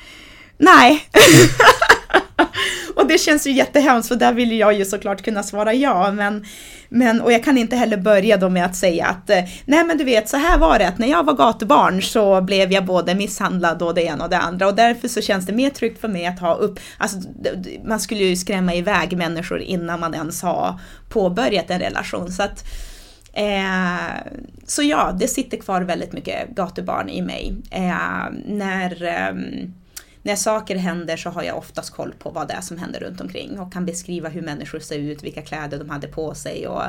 [0.57, 1.09] nej.
[2.95, 6.45] och det känns ju jättehemskt för där vill jag ju såklart kunna svara ja men
[6.89, 9.97] men, och jag kan inte heller börja då med att säga att eh, nej men
[9.97, 13.15] du vet så här var det att när jag var gatubarn så blev jag både
[13.15, 16.07] misshandlad och det ena och det andra och därför så känns det mer tryggt för
[16.07, 17.17] mig att ha upp, alltså
[17.85, 20.79] man skulle ju skrämma iväg människor innan man ens har
[21.09, 22.63] påbörjat en relation så att
[23.37, 24.33] Eh,
[24.65, 27.55] så ja, det sitter kvar väldigt mycket gatubarn i mig.
[27.71, 29.35] Eh, när eh,
[30.25, 33.21] när saker händer så har jag oftast koll på vad det är som händer runt
[33.21, 36.83] omkring och kan beskriva hur människor ser ut, vilka kläder de hade på sig och,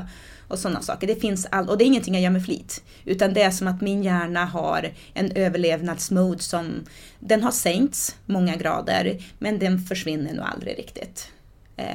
[0.49, 1.07] och sådana saker.
[1.07, 2.83] Det finns all, och det är ingenting jag gör med flit.
[3.05, 6.85] Utan det är som att min hjärna har en överlevnadsmode som,
[7.19, 11.29] den har sänkts många grader men den försvinner nog aldrig riktigt.
[11.77, 11.87] Eh,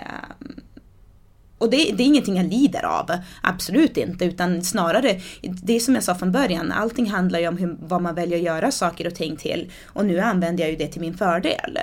[1.62, 3.12] och det, det, är ingenting jag lider av,
[3.42, 7.58] absolut inte, utan snarare, det är som jag sa från början, allting handlar ju om
[7.58, 9.72] hur, vad man väljer att göra saker och ting till.
[9.86, 11.80] Och nu använder jag ju det till min fördel.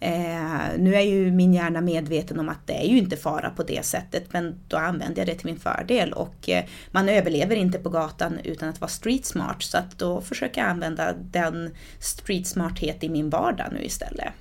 [0.00, 3.62] Eh, nu är ju min hjärna medveten om att det är ju inte fara på
[3.62, 6.12] det sättet, men då använder jag det till min fördel.
[6.12, 10.20] Och eh, man överlever inte på gatan utan att vara street smart, så att då
[10.20, 11.70] försöker jag använda den
[12.00, 14.32] street smarthet i min vardag nu istället.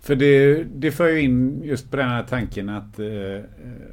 [0.00, 3.44] För det, det för ju in just på den här tanken att eh,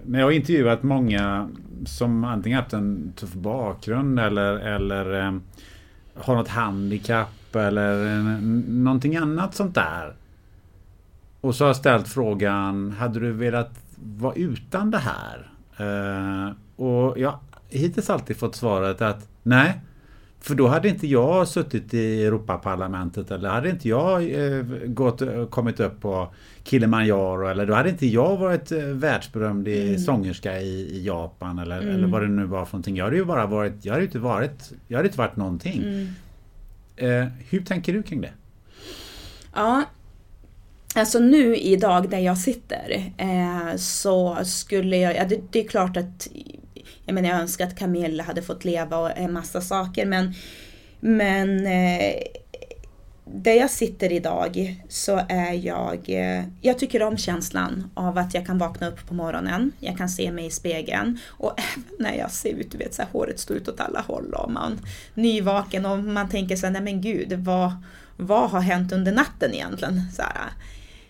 [0.06, 1.50] när jag har intervjuat många
[1.86, 5.34] som antingen haft en tuff bakgrund eller, eller eh,
[6.16, 10.16] har något handikapp eller eh, någonting annat sånt där.
[11.42, 15.50] Och så har jag ställt frågan, hade du velat vara utan det här?
[15.78, 17.40] Eh, och jag har
[17.70, 19.82] hittills alltid fått svaret att nej,
[20.46, 25.80] för då hade inte jag suttit i Europaparlamentet eller hade inte jag eh, gått, kommit
[25.80, 30.00] upp på Kilimanjaro eller då hade inte jag varit eh, världsberömd i mm.
[30.00, 31.96] sångerska i, i Japan eller, mm.
[31.96, 32.96] eller vad det nu var för någonting.
[32.96, 35.84] Jag hade ju bara varit, jag hade inte varit, jag hade inte varit någonting.
[35.84, 36.08] Mm.
[36.96, 38.34] Eh, hur tänker du kring det?
[39.54, 39.84] Ja,
[40.96, 45.98] Alltså nu idag där jag sitter eh, så skulle jag, ja, det, det, är klart
[45.98, 46.28] att
[47.06, 50.34] jag menar jag önskar att Camilla hade fått leva och en massa saker men,
[51.00, 52.16] men eh,
[53.26, 58.46] där jag sitter idag så är jag, eh, jag tycker om känslan av att jag
[58.46, 62.32] kan vakna upp på morgonen, jag kan se mig i spegeln och även när jag
[62.32, 64.80] ser ut, du vet så här, håret står ut åt alla håll och man
[65.14, 67.72] nyvaken och man tänker så här, nej men gud, vad,
[68.18, 70.02] vad har hänt under natten egentligen?
[70.16, 70.52] Så här,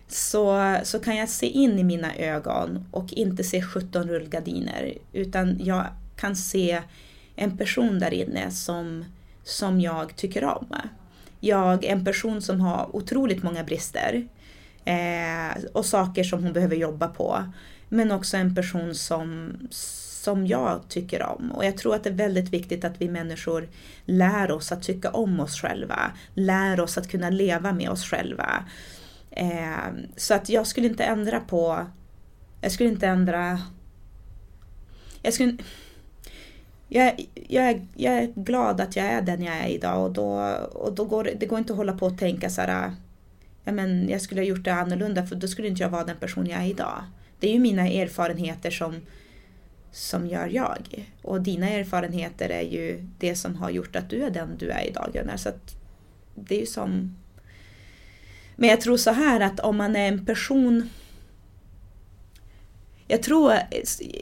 [0.07, 5.57] så, så kan jag se in i mina ögon och inte se 17 rullgardiner utan
[5.63, 6.81] jag kan se
[7.35, 9.05] en person där inne som,
[9.43, 10.75] som jag tycker om.
[11.39, 14.27] Jag är en person som har otroligt många brister
[14.85, 17.43] eh, och saker som hon behöver jobba på.
[17.89, 21.51] Men också en person som, som jag tycker om.
[21.51, 23.69] Och jag tror att det är väldigt viktigt att vi människor
[24.05, 26.11] lär oss att tycka om oss själva.
[26.33, 28.65] Lär oss att kunna leva med oss själva.
[29.35, 31.85] Eh, så att jag skulle inte ändra på...
[32.61, 33.61] Jag skulle inte ändra...
[35.21, 35.57] Jag skulle...
[36.87, 40.55] Jag, jag, är, jag är glad att jag är den jag är idag och då,
[40.73, 42.91] och då går det går inte att hålla på och tänka så här,
[43.63, 46.17] ja, men jag skulle ha gjort det annorlunda för då skulle inte jag vara den
[46.17, 47.03] person jag är idag.
[47.39, 48.95] Det är ju mina erfarenheter som,
[49.91, 51.09] som gör jag.
[51.21, 54.87] Och dina erfarenheter är ju det som har gjort att du är den du är
[54.87, 55.37] idag Gunnar.
[55.37, 55.49] Så
[56.35, 57.15] det är ju som
[58.55, 60.89] men jag tror så här att om man är en person
[63.07, 63.53] jag tror,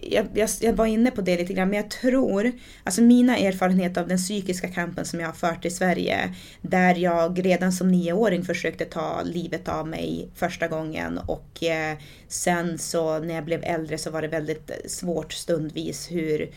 [0.02, 2.52] jag, jag, jag, var inne på det lite grann, men jag tror,
[2.84, 7.46] alltså mina erfarenheter av den psykiska kampen som jag har fört i Sverige, där jag
[7.46, 11.98] redan som nioåring försökte ta livet av mig första gången och eh,
[12.28, 16.50] sen så när jag blev äldre så var det väldigt svårt stundvis hur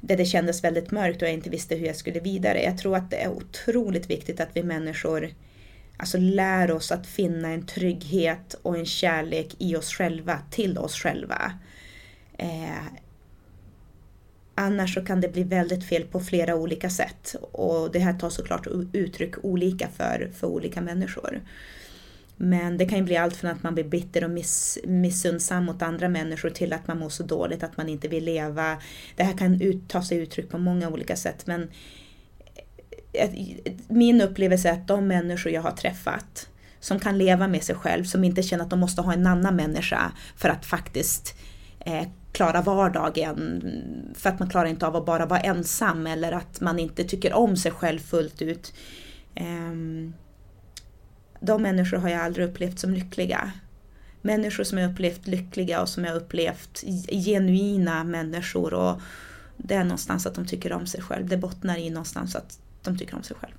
[0.00, 2.62] det, det kändes väldigt mörkt och jag inte visste hur jag skulle vidare.
[2.62, 5.30] Jag tror att det är otroligt viktigt att vi människor
[5.96, 10.94] Alltså lär oss att finna en trygghet och en kärlek i oss själva, till oss
[10.94, 11.52] själva.
[12.38, 12.84] Eh,
[14.54, 17.36] annars så kan det bli väldigt fel på flera olika sätt.
[17.52, 21.42] Och det här tar såklart uttryck olika för, för olika människor.
[22.36, 25.82] Men det kan ju bli allt från att man blir bitter och miss, missundsam mot
[25.82, 28.78] andra människor till att man mår så dåligt att man inte vill leva.
[29.16, 31.70] Det här kan ut, ta sig uttryck på många olika sätt men
[33.88, 36.48] min upplevelse är att de människor jag har träffat
[36.80, 39.56] som kan leva med sig själv, som inte känner att de måste ha en annan
[39.56, 41.34] människa för att faktiskt
[41.80, 43.62] eh, klara vardagen.
[44.14, 47.32] För att man klarar inte av att bara vara ensam eller att man inte tycker
[47.32, 48.72] om sig själv fullt ut.
[49.34, 49.74] Eh,
[51.40, 53.52] de människor har jag aldrig upplevt som lyckliga.
[54.22, 58.74] Människor som jag upplevt lyckliga och som jag upplevt genuina människor.
[58.74, 59.00] Och
[59.56, 61.28] det är någonstans att de tycker om sig själv.
[61.28, 63.52] Det bottnar i någonstans att de tycker om sig själv.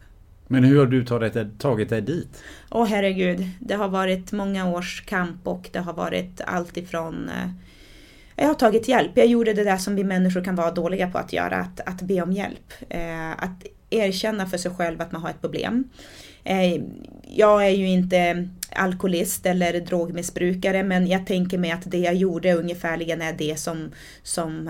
[0.47, 2.43] Men hur har du tagit, tagit dig dit?
[2.71, 7.29] Åh oh, herregud, det har varit många års kamp och det har varit allt ifrån
[7.29, 7.49] eh,
[8.35, 9.11] jag har tagit hjälp.
[9.15, 12.01] Jag gjorde det där som vi människor kan vara dåliga på att göra, att, att
[12.01, 12.73] be om hjälp.
[12.89, 15.83] Eh, att erkänna för sig själv att man har ett problem.
[16.43, 16.81] Eh,
[17.21, 22.53] jag är ju inte alkoholist eller drogmissbrukare men jag tänker mig att det jag gjorde
[22.53, 23.91] ungefärligen är det som,
[24.23, 24.69] som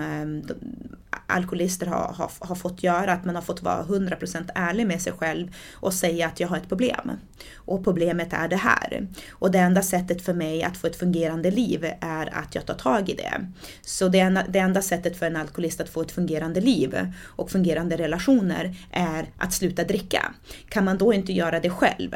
[1.26, 5.12] alkoholister har, har, har fått göra, att man har fått vara 100% ärlig med sig
[5.12, 7.10] själv och säga att jag har ett problem.
[7.54, 9.08] Och problemet är det här.
[9.30, 12.74] Och det enda sättet för mig att få ett fungerande liv är att jag tar
[12.74, 13.46] tag i det.
[13.82, 17.50] Så det, enda, det enda sättet för en alkoholist att få ett fungerande liv och
[17.50, 20.34] fungerande relationer är att sluta dricka.
[20.68, 22.14] Kan man då inte göra det själv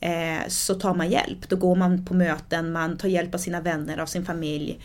[0.00, 1.48] eh, så tar man hjälp.
[1.48, 4.80] Då går man på möten, man tar hjälp av sina vänner, av sin familj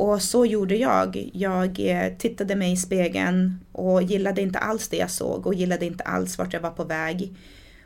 [0.00, 1.30] och så gjorde jag.
[1.32, 5.86] Jag eh, tittade mig i spegeln och gillade inte alls det jag såg och gillade
[5.86, 7.34] inte alls vart jag var på väg.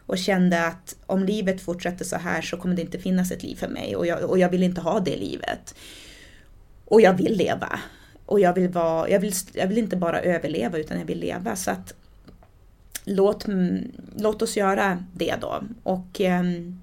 [0.07, 3.57] Och kände att om livet fortsätter så här så kommer det inte finnas ett liv
[3.57, 5.75] för mig och jag, och jag vill inte ha det livet.
[6.85, 7.81] Och jag vill leva.
[8.27, 11.57] Och jag vill, vara, jag, vill, jag vill inte bara överleva utan jag vill leva.
[11.57, 11.95] Så att
[13.05, 15.63] låt, mm, låt oss göra det då.
[15.83, 16.81] Och ehm,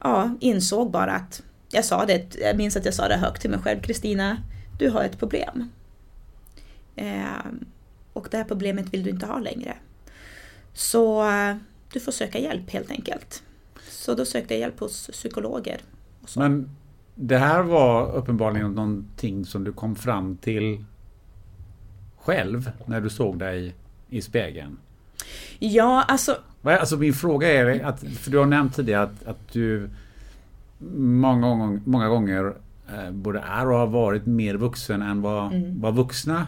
[0.00, 1.42] ja, insåg bara att
[1.72, 4.36] jag sa det, jag minns att jag sa det högt till mig själv, Kristina,
[4.78, 5.68] du har ett problem.
[6.96, 7.46] Eh,
[8.12, 9.76] och det här problemet vill du inte ha längre.
[10.72, 11.24] Så
[11.92, 13.42] du får söka hjälp helt enkelt.
[13.88, 15.80] Så då sökte jag hjälp hos psykologer.
[16.36, 16.70] Men
[17.14, 20.84] det här var uppenbarligen någonting som du kom fram till
[22.18, 23.74] själv när du såg dig
[24.08, 24.78] i spegeln?
[25.58, 26.36] Ja, alltså...
[26.62, 29.90] Alltså min fråga är, att, för du har nämnt tidigare att, att du
[30.96, 32.54] många, gånger, många gånger
[32.92, 35.80] eh, både är och har varit mer vuxen än vad, mm.
[35.80, 36.46] vad vuxna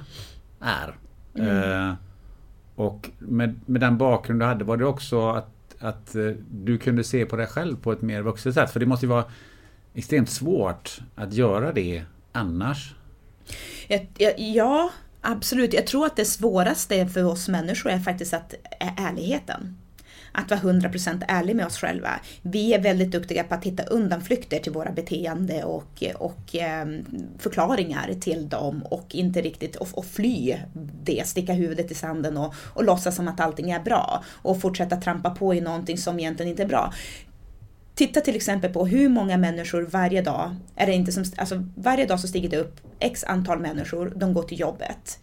[0.61, 0.97] är.
[1.35, 1.89] Mm.
[1.89, 1.95] Eh,
[2.75, 7.05] och med, med den bakgrund du hade var det också att, att eh, du kunde
[7.05, 8.71] se på dig själv på ett mer vuxet sätt.
[8.71, 9.25] För det måste ju vara
[9.95, 12.03] extremt svårt att göra det
[12.33, 12.95] annars.
[14.37, 14.91] Ja,
[15.21, 15.75] absolut.
[15.75, 19.77] Jag tror att det svåraste för oss människor är faktiskt att, är ärligheten
[20.35, 22.21] att vara 100% ärlig med oss själva.
[22.43, 26.87] Vi är väldigt duktiga på att hitta undanflykter till våra beteende och, och eh,
[27.39, 30.57] förklaringar till dem och inte riktigt och, och fly
[31.03, 34.97] det, sticka huvudet i sanden och, och låtsas som att allting är bra och fortsätta
[34.97, 36.93] trampa på i någonting som egentligen inte är bra.
[37.95, 42.07] Titta till exempel på hur många människor varje dag, är det inte som, alltså varje
[42.07, 45.19] dag så stiger det upp x antal människor, de går till jobbet.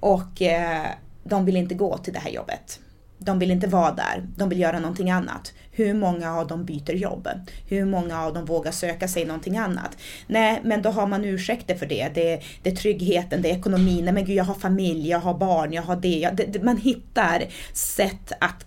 [0.00, 0.86] Och eh,
[1.24, 2.80] de vill inte gå till det här jobbet.
[3.18, 5.52] De vill inte vara där, de vill göra någonting annat.
[5.70, 7.28] Hur många av dem byter jobb?
[7.68, 9.96] Hur många av dem vågar söka sig någonting annat?
[10.26, 12.08] Nej, men då har man ursäkter för det.
[12.14, 14.04] Det, det är tryggheten, det är ekonomin.
[14.04, 16.18] Nej men gud, jag har familj, jag har barn, jag har det.
[16.18, 18.64] Jag, det man hittar sätt att,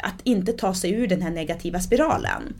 [0.00, 2.54] att inte ta sig ur den här negativa spiralen.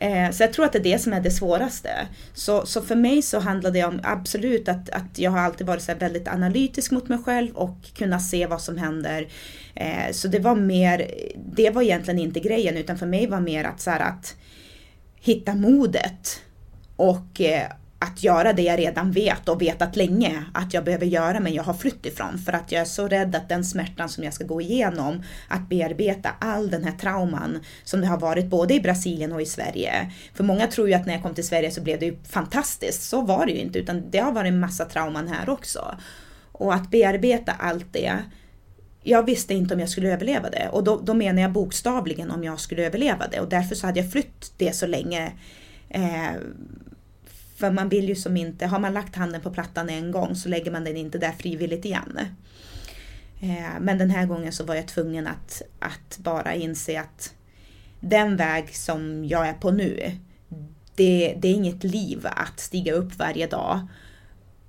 [0.00, 1.90] Eh, så jag tror att det är det som är det svåraste.
[2.34, 5.82] Så, så för mig så handlar det om absolut att, att jag har alltid varit
[5.82, 9.28] så väldigt analytisk mot mig själv och kunna se vad som händer.
[9.74, 11.10] Eh, så det var mer,
[11.54, 14.36] det var egentligen inte grejen utan för mig var mer att, så här, att
[15.20, 16.40] hitta modet
[16.96, 17.68] och eh,
[17.98, 21.62] att göra det jag redan vet och vetat länge att jag behöver göra men jag
[21.62, 24.44] har flytt ifrån för att jag är så rädd att den smärtan som jag ska
[24.44, 29.32] gå igenom att bearbeta all den här trauman som det har varit både i Brasilien
[29.32, 30.12] och i Sverige.
[30.34, 33.02] För många tror ju att när jag kom till Sverige så blev det ju fantastiskt.
[33.02, 35.96] Så var det ju inte utan det har varit en massa trauman här också.
[36.52, 38.18] Och att bearbeta allt det
[39.02, 42.44] jag visste inte om jag skulle överleva det och då, då menar jag bokstavligen om
[42.44, 45.32] jag skulle överleva det och därför så hade jag flytt det så länge
[45.88, 46.32] eh,
[47.58, 50.48] för man vill ju som inte, har man lagt handen på plattan en gång så
[50.48, 52.18] lägger man den inte där frivilligt igen.
[53.40, 57.34] Eh, men den här gången så var jag tvungen att, att bara inse att
[58.00, 60.12] den väg som jag är på nu,
[60.94, 63.80] det, det är inget liv att stiga upp varje dag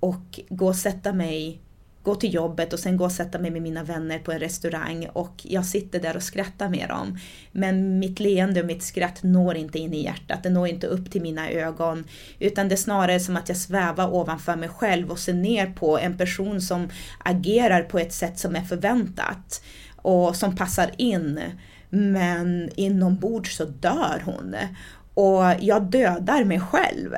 [0.00, 1.60] och gå och sätta mig
[2.02, 5.08] gå till jobbet och sen gå och sätta mig med mina vänner på en restaurang
[5.12, 7.18] och jag sitter där och skrattar med dem.
[7.52, 11.10] Men mitt leende och mitt skratt når inte in i hjärtat, det når inte upp
[11.10, 12.04] till mina ögon.
[12.38, 15.98] Utan det är snarare som att jag svävar ovanför mig själv och ser ner på
[15.98, 16.88] en person som
[17.24, 19.62] agerar på ett sätt som är förväntat.
[20.02, 21.40] och som passar in.
[21.90, 24.56] Men inombords så dör hon.
[25.20, 27.14] Och jag dödar mig själv.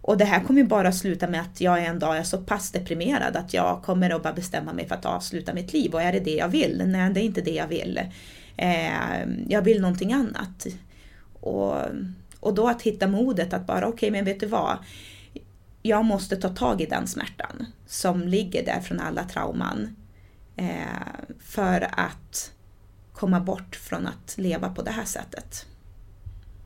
[0.00, 2.70] Och det här kommer ju bara sluta med att jag en dag är så pass
[2.70, 5.94] deprimerad att jag kommer att bara bestämma mig för att avsluta mitt liv.
[5.94, 6.82] Och är det det jag vill?
[6.86, 8.00] Nej, det är inte det jag vill.
[8.56, 10.66] Eh, jag vill någonting annat.
[11.40, 11.76] Och,
[12.40, 14.78] och då att hitta modet att bara, okej okay, men vet du vad?
[15.82, 19.96] Jag måste ta tag i den smärtan som ligger där från alla trauman.
[20.56, 22.52] Eh, för att
[23.12, 25.66] komma bort från att leva på det här sättet.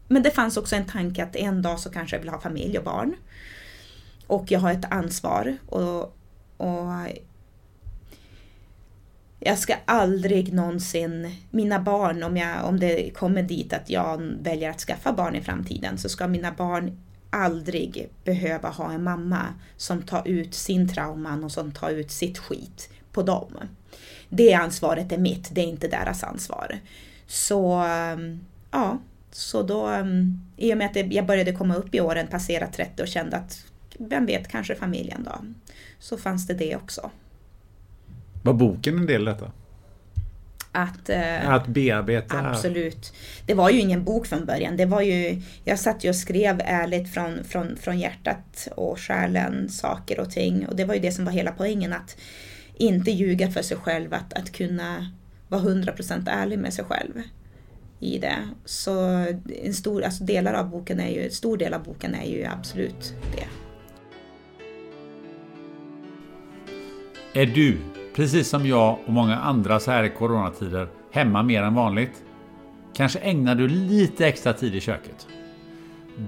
[0.09, 2.79] Men det fanns också en tanke att en dag så kanske jag vill ha familj
[2.79, 3.15] och barn.
[4.27, 5.57] Och jag har ett ansvar.
[5.67, 6.17] Och,
[6.57, 6.93] och
[9.41, 14.71] jag ska aldrig någonsin, mina barn, om, jag, om det kommer dit att jag väljer
[14.71, 20.03] att skaffa barn i framtiden, så ska mina barn aldrig behöva ha en mamma som
[20.03, 23.57] tar ut sin trauman och som tar ut sitt skit på dem.
[24.29, 26.79] Det ansvaret är mitt, det är inte deras ansvar.
[27.27, 27.85] Så
[28.71, 28.99] ja,
[29.31, 33.03] så då, um, i och med att jag började komma upp i åren, passera 30
[33.03, 33.65] och kände att
[33.99, 35.45] vem vet, kanske familjen då.
[35.99, 37.11] Så fanns det det också.
[38.43, 39.53] Var boken en del i detta?
[40.73, 42.39] Att, uh, att bearbeta?
[42.39, 43.13] Absolut.
[43.47, 44.77] Det var ju ingen bok från början.
[44.77, 49.69] Det var ju, jag satt ju och skrev ärligt från, från, från hjärtat och själen
[49.69, 50.67] saker och ting.
[50.67, 51.93] Och det var ju det som var hela poängen.
[51.93, 52.17] Att
[52.75, 55.11] inte ljuga för sig själv, att, att kunna
[55.49, 57.23] vara 100% ärlig med sig själv
[58.01, 58.49] i det.
[58.65, 59.01] Så
[59.65, 63.15] en stor, alltså delar av boken är ju, stor del av boken är ju absolut
[63.37, 63.47] det.
[67.41, 67.79] Är du,
[68.15, 72.25] precis som jag och många andra så här i coronatider, hemma mer än vanligt?
[72.95, 75.27] Kanske ägnar du lite extra tid i köket?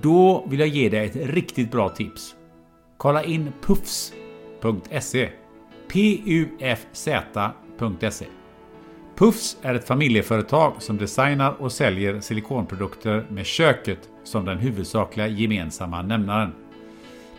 [0.03, 2.35] Då vill jag ge dig ett riktigt bra tips.
[2.97, 5.29] Kolla in puffs.se
[5.89, 7.21] pufz.se
[9.21, 16.03] Puffs är ett familjeföretag som designar och säljer silikonprodukter med köket som den huvudsakliga gemensamma
[16.03, 16.53] nämnaren.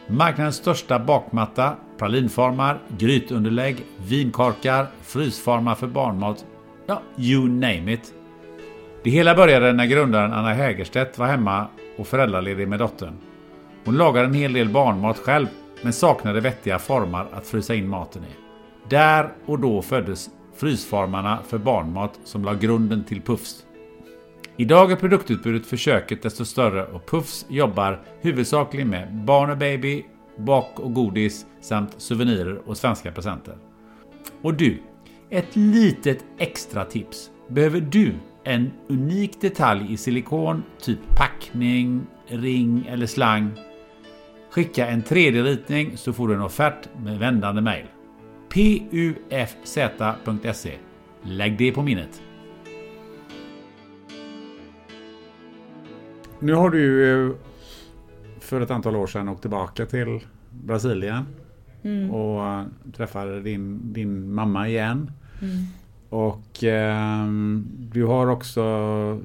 [0.08, 6.46] Marknadens största bakmatta, pralinformar, grytunderlägg, vinkorkar, frysformar för barnmat,
[6.86, 8.14] ja, you name it.
[9.04, 11.68] Det hela började när grundaren Anna Hägerstedt var hemma
[11.98, 13.18] och föräldraledig med dottern.
[13.86, 15.48] Hon lagade en hel del barnmat själv,
[15.82, 18.36] men saknade vettiga formar att frysa in maten i.
[18.90, 20.30] Där och då föddes
[20.62, 23.66] frysformarna för barnmat som la grunden till Puffs.
[24.58, 30.06] Idag är produktutbudet för köket desto större och Puffs jobbar huvudsakligen med barn och baby,
[30.38, 33.58] bak och godis samt souvenirer och svenska presenter.
[34.42, 34.82] Och du,
[35.30, 37.30] ett litet extra tips.
[37.48, 38.14] Behöver du
[38.44, 43.52] en unik detalj i silikon, typ packning, ring eller slang?
[44.52, 47.86] Skicka en 3D-ritning så får du en offert med vändande mail
[48.54, 49.94] pufz.se.
[51.24, 52.22] Lägg det på minnet.
[56.40, 57.36] Nu har du ju
[58.40, 60.20] för ett antal år sedan åkt tillbaka till
[60.50, 61.26] Brasilien
[61.84, 62.12] mm.
[62.12, 65.12] och träffade din, din mamma igen.
[65.42, 65.66] Mm.
[66.10, 67.28] Och eh,
[67.78, 68.62] du har också,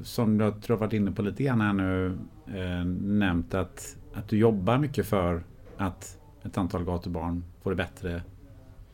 [0.03, 4.39] som jag tror varit inne på lite grann här nu, eh, nämnt att, att du
[4.39, 5.43] jobbar mycket för
[5.77, 8.23] att ett antal gatubarn får det bättre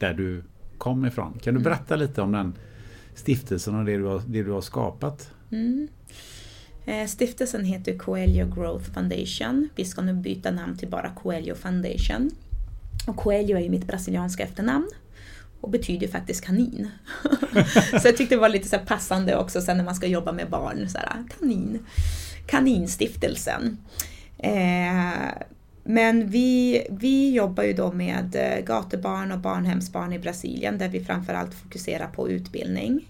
[0.02, 0.42] där du
[0.78, 1.32] kom ifrån.
[1.32, 1.62] Kan du mm.
[1.62, 2.54] berätta lite om den
[3.14, 5.30] stiftelsen och det du har, det du har skapat?
[5.52, 5.88] Mm.
[6.84, 9.68] Eh, stiftelsen heter Coelho Growth Foundation.
[9.76, 12.30] Vi ska nu byta namn till bara Coelho Foundation.
[13.06, 14.88] Och Coelho är ju mitt brasilianska efternamn
[15.60, 16.90] och betyder faktiskt kanin.
[18.02, 20.50] så jag tyckte det var lite så passande också sen när man ska jobba med
[20.50, 20.88] barn.
[20.88, 21.78] Så här, kanin.
[22.46, 23.78] Kaninstiftelsen.
[24.38, 25.01] Eh,
[25.92, 31.04] men vi, vi jobbar ju då med eh, gatubarn och barnhemsbarn i Brasilien där vi
[31.04, 33.08] framförallt fokuserar på utbildning.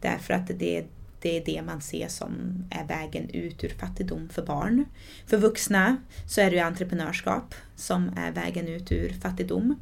[0.00, 0.84] Därför att det,
[1.20, 4.84] det är det man ser som är vägen ut ur fattigdom för barn.
[5.26, 9.80] För vuxna så är det ju entreprenörskap som är vägen ut ur fattigdom.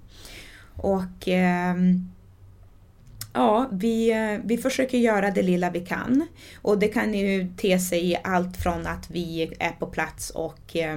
[0.76, 1.76] Och eh,
[3.36, 6.26] Ja, vi, eh, vi försöker göra det lilla vi kan.
[6.62, 10.76] Och det kan ju te sig i allt från att vi är på plats och
[10.76, 10.96] eh,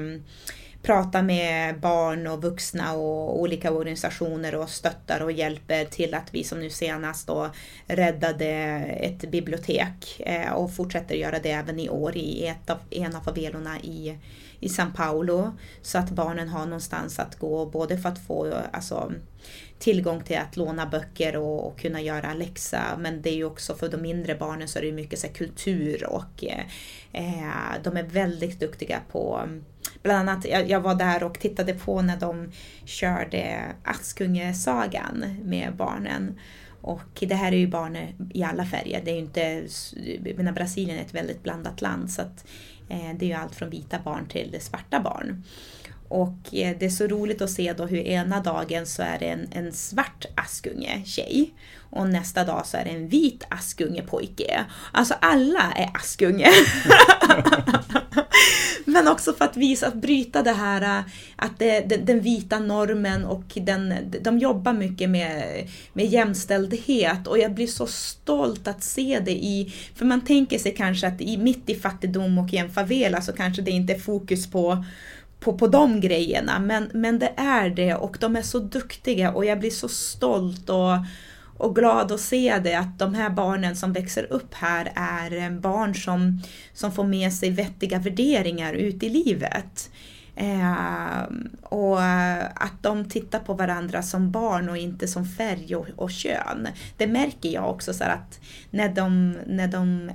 [0.88, 6.44] pratar med barn och vuxna och olika organisationer och stöttar och hjälper till att vi
[6.44, 7.50] som nu senast då
[7.88, 8.46] räddade
[9.00, 13.22] ett bibliotek eh, och fortsätter göra det även i år i ett av, en av
[13.22, 14.18] favelorna i,
[14.60, 15.58] i São Paulo.
[15.82, 19.12] Så att barnen har någonstans att gå både för att få alltså,
[19.80, 22.82] tillgång till att låna böcker och, och, kunna göra läxa.
[23.00, 26.06] Men det är ju också för de mindre barnen så är det mycket så kultur
[26.10, 26.44] och
[27.12, 29.50] eh, de är väldigt duktiga på
[30.04, 32.52] Bland annat, jag, jag var där och tittade på när de
[32.86, 36.40] körde Askungesagan med barnen.
[36.82, 37.98] Och det här är ju barn
[38.34, 39.02] i alla färger.
[39.06, 39.68] Det är ju inte,
[40.36, 42.46] menar, Brasilien är ett väldigt blandat land så att,
[42.90, 45.44] eh, det är ju allt från vita barn till svarta barn.
[46.08, 49.26] Och eh, det är så roligt att se då hur ena dagen så är det
[49.26, 51.54] en, en svart Askunge tjej
[51.90, 54.66] och nästa dag så är det en vit Askunge pojke.
[54.92, 56.50] Alltså alla är Askunge.
[58.86, 61.06] Men också för att visa, att bryta det här eh,
[61.36, 67.40] att det, den, den vita normen och den, de jobbar mycket med, med jämställdhet och
[67.40, 71.38] jag blir så stolt att se det i, för man tänker sig kanske att i,
[71.38, 74.86] mitt i fattigdom och i en favela så kanske det inte är fokus på
[75.40, 79.46] på, på de grejerna, men, men det är det och de är så duktiga och
[79.46, 80.98] jag blir så stolt och,
[81.58, 85.60] och glad att se det att de här barnen som växer upp här är eh,
[85.60, 86.42] barn som,
[86.74, 89.90] som får med sig vettiga värderingar ut i livet.
[90.36, 91.24] Eh,
[91.64, 96.12] och eh, att de tittar på varandra som barn och inte som färg och, och
[96.12, 96.68] kön.
[96.98, 98.40] Det märker jag också så att
[98.70, 100.12] när de, när de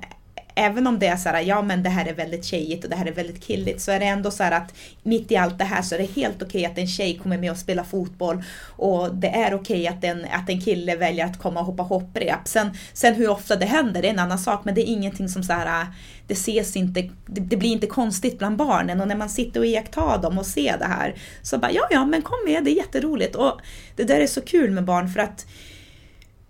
[0.55, 2.95] även om det är så här, ja men det här är väldigt tjejigt och det
[2.95, 4.73] här är väldigt killigt, så är det ändå så här att
[5.03, 7.37] mitt i allt det här så är det helt okej okay att en tjej kommer
[7.37, 11.25] med och spelar fotboll och det är okej okay att, en, att en kille väljer
[11.25, 12.47] att komma och hoppa hopprep.
[12.47, 15.29] Sen, sen hur ofta det händer, det är en annan sak, men det är ingenting
[15.29, 15.87] som så här,
[16.27, 19.65] det ses inte, det, det blir inte konstigt bland barnen och när man sitter och
[19.65, 22.75] iakttar dem och ser det här så bara, ja ja men kom med, det är
[22.75, 23.61] jätteroligt och
[23.95, 25.45] det där är så kul med barn för att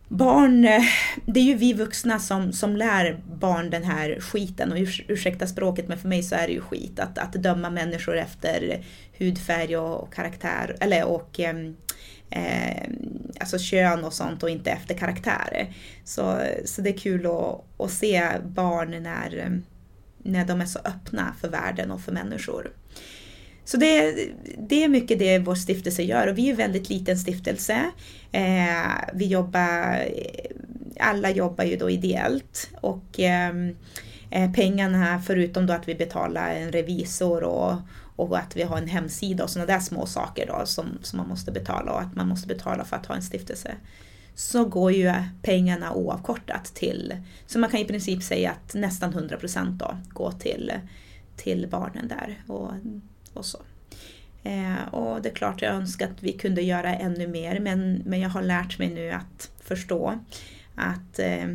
[0.07, 0.83] barn, eh,
[1.25, 5.47] det är ju vi vuxna som, som lär barn den här skiten och urs, ursäkta
[5.47, 8.85] språket men för mig så är det ju skit att, att döma människor efter
[9.17, 11.75] hudfärg och, och karaktär eller och ehm,
[12.29, 12.89] eh,
[13.39, 15.73] alltså kön och sånt och inte efter karaktär.
[16.03, 19.61] Så, så det är kul att, att se barn när,
[20.17, 22.71] när de är så öppna för världen och för människor.
[23.65, 24.15] Så det,
[24.57, 27.91] det är mycket det vår stiftelse gör och vi är en väldigt liten stiftelse.
[28.31, 30.51] Eh, vi jobbar, eh,
[30.99, 33.75] alla jobbar ju då ideellt och ehm,
[34.31, 37.75] eh, pengarna, förutom då att vi betalar en revisor och,
[38.15, 41.27] och att vi har en hemsida och sådana där små saker då som, som man
[41.27, 43.75] måste betala och att man måste betala för att ha en stiftelse
[44.35, 47.13] så går ju pengarna oavkortat till,
[47.47, 50.73] så man kan i princip säga att nästan 100 procent då går till,
[51.35, 52.43] till barnen där.
[52.47, 52.71] Och
[53.33, 53.59] och så.
[54.43, 58.19] Eh, och det är klart jag önskar att vi kunde göra ännu mer men, men
[58.19, 60.19] jag har lärt mig nu att förstå
[60.75, 61.47] att eh,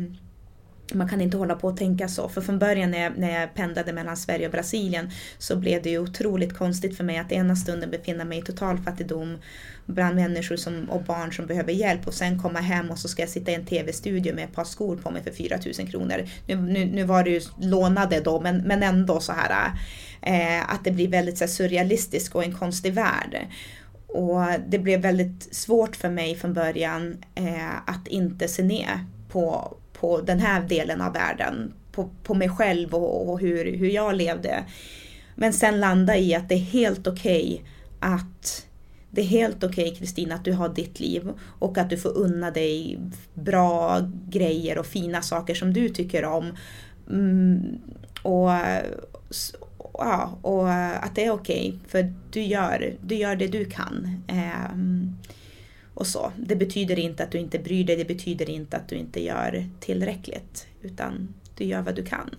[0.93, 2.29] man kan inte hålla på och tänka så.
[2.29, 5.89] För från början när jag, när jag pendlade mellan Sverige och Brasilien så blev det
[5.89, 9.37] ju otroligt konstigt för mig att ena stunden befinna mig i total fattigdom
[9.85, 13.21] bland människor som, och barn som behöver hjälp och sen komma hem och så ska
[13.21, 16.25] jag sitta i en tv-studio med ett par skor på mig för 4 000 kronor.
[16.47, 19.71] Nu, nu, nu var det ju lånade då men, men ändå så här
[20.21, 23.47] eh, att det blir väldigt så här, surrealistiskt och en konstig värld.
[24.07, 29.77] Och det blev väldigt svårt för mig från början eh, att inte se ner på,
[29.99, 34.15] på den här delen av världen, på, på mig själv och, och hur, hur jag
[34.15, 34.63] levde.
[35.35, 37.69] Men sen landa i att det är helt okej okay
[37.99, 38.65] att
[39.11, 42.17] det är helt okej okay, Kristina att du har ditt liv och att du får
[42.17, 42.99] unna dig
[43.33, 43.99] bra
[44.29, 46.57] grejer och fina saker som du tycker om.
[47.09, 47.79] Mm,
[48.23, 48.49] och,
[49.93, 54.23] ja, och att det är okej okay, för du gör, du gör det du kan.
[54.73, 55.17] Um,
[55.99, 56.31] och så.
[56.37, 59.65] Det betyder inte att du inte bryr dig, det betyder inte att du inte gör
[59.79, 60.67] tillräckligt.
[60.81, 62.29] Utan du gör vad du kan.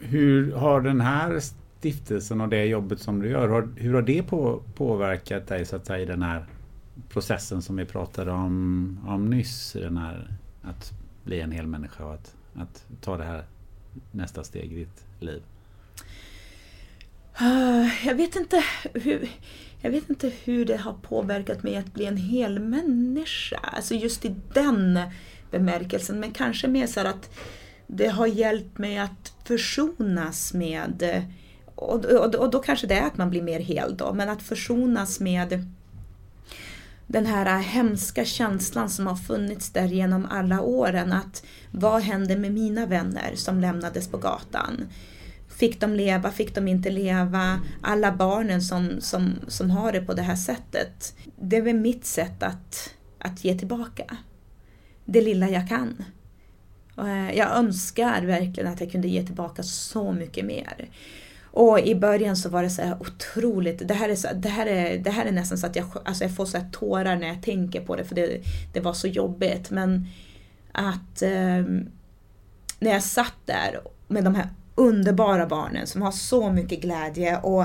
[0.00, 4.62] Hur har den här stiftelsen och det jobbet som du gör, hur har det på,
[4.74, 6.46] påverkat dig så att säga i den här
[7.08, 9.72] processen som vi pratade om, om nyss?
[9.72, 10.28] Den här,
[10.62, 10.92] att
[11.24, 13.44] bli en hel människa och att, att ta det här
[14.10, 15.42] nästa steg i ditt liv?
[17.40, 18.64] Uh, jag vet inte
[18.94, 19.28] hur
[19.80, 23.60] jag vet inte hur det har påverkat mig att bli en hel människa.
[23.62, 25.00] Alltså just i den
[25.50, 26.20] bemärkelsen.
[26.20, 27.30] Men kanske mer så att
[27.86, 31.24] det har hjälpt mig att försonas med
[31.74, 34.42] och, och, och då kanske det är att man blir mer hel då, men att
[34.42, 35.64] försonas med
[37.06, 41.12] den här hemska känslan som har funnits där genom alla åren.
[41.12, 44.88] Att vad hände med mina vänner som lämnades på gatan?
[45.60, 47.60] Fick de leva, fick de inte leva?
[47.82, 51.14] Alla barnen som, som, som har det på det här sättet.
[51.36, 54.16] Det är väl mitt sätt att, att ge tillbaka.
[55.04, 56.04] Det lilla jag kan.
[56.98, 60.88] Eh, jag önskar verkligen att jag kunde ge tillbaka så mycket mer.
[61.44, 64.66] Och i början så var det så här otroligt, det här är, så, det här
[64.66, 67.42] är, det här är nästan så att jag, alltså jag får så tårar när jag
[67.42, 68.40] tänker på det för det,
[68.72, 69.70] det var så jobbigt.
[69.70, 70.06] Men
[70.72, 71.64] att eh,
[72.78, 74.48] när jag satt där med de här
[74.80, 77.64] underbara barnen som har så mycket glädje och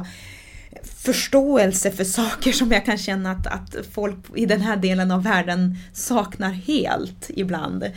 [0.84, 5.24] förståelse för saker som jag kan känna att, att folk i den här delen av
[5.24, 7.92] världen saknar helt ibland.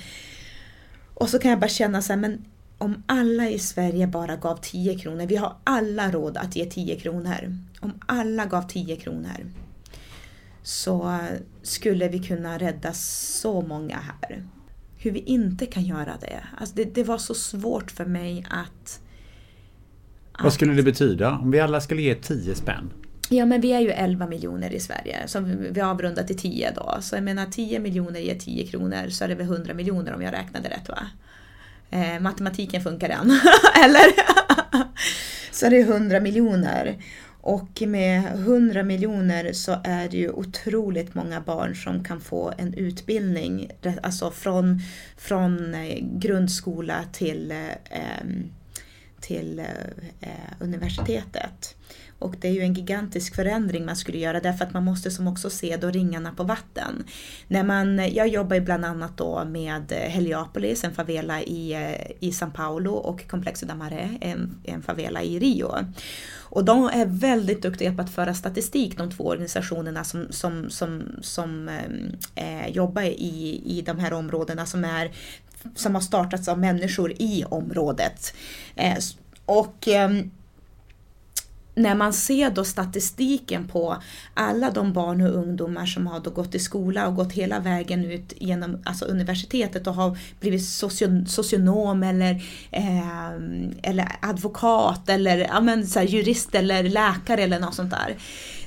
[1.15, 2.45] Och så kan jag bara känna så här, men
[2.79, 7.01] om alla i Sverige bara gav 10 kronor, vi har alla råd att ge 10
[7.01, 7.57] kronor.
[7.81, 9.47] Om alla gav 10 kronor
[10.63, 11.19] så
[11.63, 14.45] skulle vi kunna rädda så många här.
[14.97, 16.45] Hur vi inte kan göra det.
[16.59, 19.01] Alltså det, det var så svårt för mig att...
[20.43, 22.91] Vad skulle det betyda om vi alla skulle ge 10 spänn?
[23.31, 25.41] Ja men vi är ju 11 miljoner i Sverige, så
[25.71, 26.97] vi har avrundat till 10 då.
[27.01, 30.23] Så jag menar 10 miljoner ger 10 kronor så är det väl 100 miljoner om
[30.23, 30.99] jag räknade rätt va?
[31.91, 33.31] Eh, matematiken funkar än,
[33.85, 34.05] eller?
[35.53, 36.99] så är det 100 miljoner.
[37.41, 42.75] Och med 100 miljoner så är det ju otroligt många barn som kan få en
[42.75, 43.71] utbildning,
[44.03, 44.81] alltså från,
[45.17, 47.51] från eh, grundskola till,
[47.91, 48.27] eh,
[49.21, 49.67] till eh,
[50.21, 51.75] eh, universitetet.
[52.19, 55.29] Och det är ju en gigantisk förändring man skulle göra därför att man måste som
[55.29, 57.05] också se då ringarna på vatten.
[57.49, 62.11] När man, jag jobbar ju bland annat då med eh, Heliopolis, en favela i, eh,
[62.21, 65.71] i São Paulo och Complexo da Maré, en, en favela i Rio.
[66.51, 71.03] Och de är väldigt duktiga på att föra statistik, de två organisationerna som, som, som,
[71.23, 71.69] som
[72.35, 75.13] eh, jobbar i, i de här områdena som, är,
[75.75, 78.35] som har startats av människor i området.
[78.77, 78.97] Eh,
[79.47, 80.31] och ehm,
[81.79, 83.97] när man ser då statistiken på
[84.35, 88.05] alla de barn och ungdomar som har då gått i skola och gått hela vägen
[88.05, 90.65] ut genom alltså universitetet och har blivit
[91.27, 93.33] socionom eller, eh,
[93.83, 98.17] eller advokat eller ja, men, så här, jurist eller läkare eller något sånt där.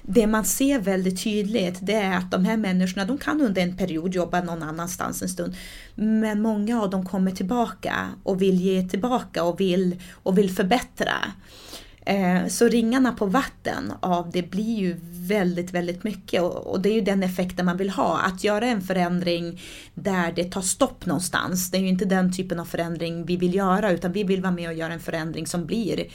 [0.04, 3.78] Det man ser väldigt tydligt det är att de här människorna de kan under en
[3.78, 5.56] period jobba någon annanstans en stund.
[5.96, 11.14] Men många av dem kommer tillbaka och vill ge tillbaka och vill, och vill förbättra.
[12.06, 14.96] Eh, så ringarna på vatten av det blir ju
[15.28, 18.20] väldigt, väldigt mycket och det är ju den effekten man vill ha.
[18.20, 19.62] Att göra en förändring
[19.94, 21.72] där det tar stopp någonstans.
[21.72, 24.52] Det är ju inte den typen av förändring vi vill göra utan vi vill vara
[24.52, 26.06] med och göra en förändring som blir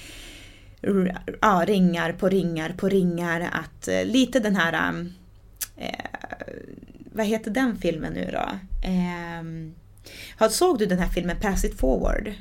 [1.40, 3.50] ja, ringar på ringar på ringar.
[3.52, 5.04] Att eh, lite den här,
[5.76, 5.90] eh,
[7.12, 8.48] vad heter den filmen nu då?
[8.88, 12.32] Eh, såg du den här filmen Pass it forward?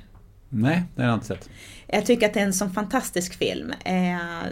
[0.49, 1.49] Nej, den har jag inte sett.
[1.87, 3.71] Jag tycker att det är en sån fantastisk film.
[3.85, 4.51] Eh,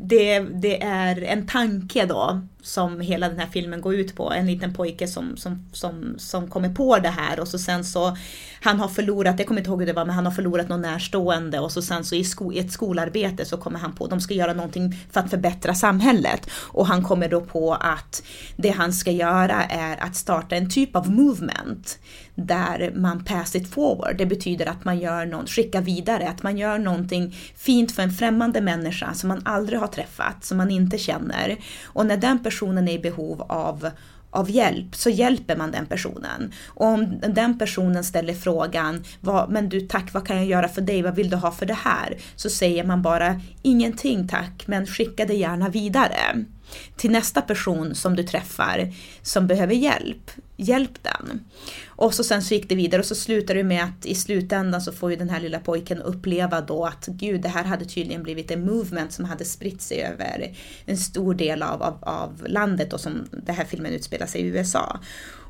[0.00, 4.32] det, det, är en tanke då som hela den här filmen går ut på.
[4.32, 8.16] En liten pojke som, som, som, som kommer på det här och så sen så
[8.62, 10.80] han har förlorat, jag kommer inte ihåg hur det var, men han har förlorat någon
[10.80, 14.20] närstående och så sen så i, sko, i ett skolarbete så kommer han på, de
[14.20, 18.22] ska göra någonting för att förbättra samhället och han kommer då på att
[18.56, 21.98] det han ska göra är att starta en typ av movement
[22.36, 24.16] där man pass it forward.
[24.18, 28.12] Det betyder att man gör något, skickar vidare, att man gör någonting fint för en
[28.12, 31.56] främmande människa som man aldrig har träffat, som man inte känner.
[31.84, 33.90] Och när den personen är i behov av
[34.30, 36.52] av hjälp så hjälper man den personen.
[36.66, 40.80] Och om den personen ställer frågan, vad, men du tack, vad kan jag göra för
[40.80, 42.16] dig, vad vill du ha för det här?
[42.36, 46.44] Så säger man bara, ingenting tack, men skicka det gärna vidare
[46.96, 50.30] till nästa person som du träffar som behöver hjälp.
[50.56, 51.40] Hjälp den.
[51.86, 54.80] Och så sen så gick det vidare och så slutar det med att i slutändan
[54.80, 58.22] så får ju den här lilla pojken uppleva då att gud, det här hade tydligen
[58.22, 62.92] blivit en movement som hade spritt sig över en stor del av, av, av landet
[62.92, 65.00] och som den här filmen utspelar sig i USA.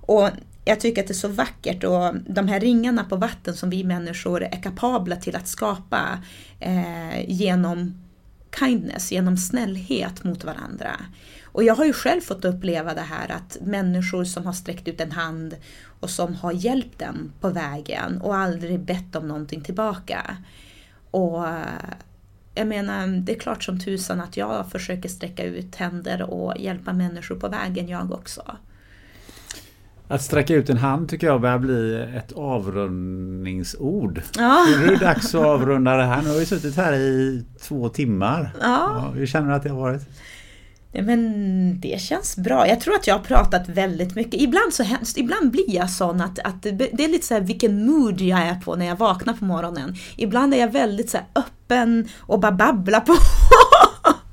[0.07, 0.31] Och
[0.65, 3.85] jag tycker att det är så vackert och de här ringarna på vatten som vi
[3.85, 6.23] människor är kapabla till att skapa
[6.61, 8.06] eh, genom
[8.59, 10.97] kindness, genom snällhet mot varandra.
[11.45, 15.01] Och jag har ju själv fått uppleva det här att människor som har sträckt ut
[15.01, 15.57] en hand
[16.01, 20.37] och som har hjälpt den på vägen och aldrig bett om någonting tillbaka.
[21.11, 21.45] Och
[22.55, 26.93] jag menar, det är klart som tusan att jag försöker sträcka ut händer och hjälpa
[26.93, 28.57] människor på vägen jag också.
[30.09, 34.23] Att sträcka ut en hand tycker jag börjar bli ett avrundningsord.
[34.39, 34.67] Ja.
[34.69, 36.23] Nu är det dags att avrunda det här.
[36.23, 38.51] Nu har vi suttit här i två timmar.
[38.61, 38.67] Ja.
[38.67, 40.03] Ja, hur känner du att det har varit?
[40.93, 42.69] Ja, men det känns bra.
[42.69, 44.41] Jag tror att jag har pratat väldigt mycket.
[44.41, 47.87] Ibland, så hemskt, ibland blir jag sån att, att det är lite så här vilken
[47.87, 49.97] mood jag är på när jag vaknar på morgonen.
[50.17, 53.17] Ibland är jag väldigt så öppen och bara babblar på.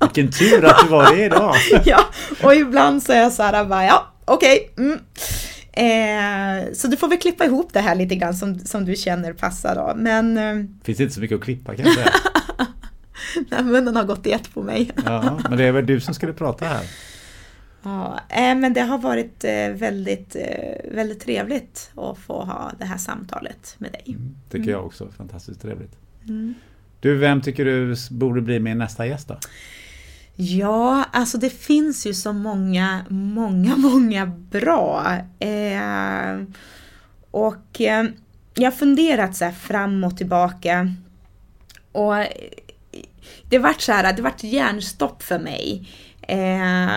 [0.00, 1.54] Vilken tur att du var det idag!
[1.84, 2.00] ja,
[2.42, 4.70] och ibland så är jag så här bara, ja, okej.
[4.72, 4.98] Okay, mm.
[5.76, 9.32] Eh, så du får väl klippa ihop det här lite grann som, som du känner
[9.32, 9.92] passar då.
[9.96, 12.12] Men, eh, Finns inte så mycket att klippa kan jag säga.
[13.50, 14.90] Nej, men den har gått i ett på mig.
[15.04, 16.84] ja, men det är väl du som skulle prata här.
[17.84, 22.84] Ja, eh, men det har varit eh, väldigt, eh, väldigt trevligt att få ha det
[22.84, 24.04] här samtalet med dig.
[24.06, 24.70] Mm, tycker mm.
[24.70, 25.98] jag också, fantastiskt trevligt.
[26.28, 26.54] Mm.
[27.00, 29.38] Du, vem tycker du borde bli min nästa gäst då?
[30.36, 35.16] Ja, alltså det finns ju så många, många, många bra.
[35.38, 36.42] Eh,
[37.30, 38.04] och eh,
[38.54, 40.94] jag har funderat så fram och tillbaka.
[41.92, 42.14] Och
[43.48, 45.88] det vart så här, det vart hjärnstopp för mig.
[46.22, 46.96] Eh,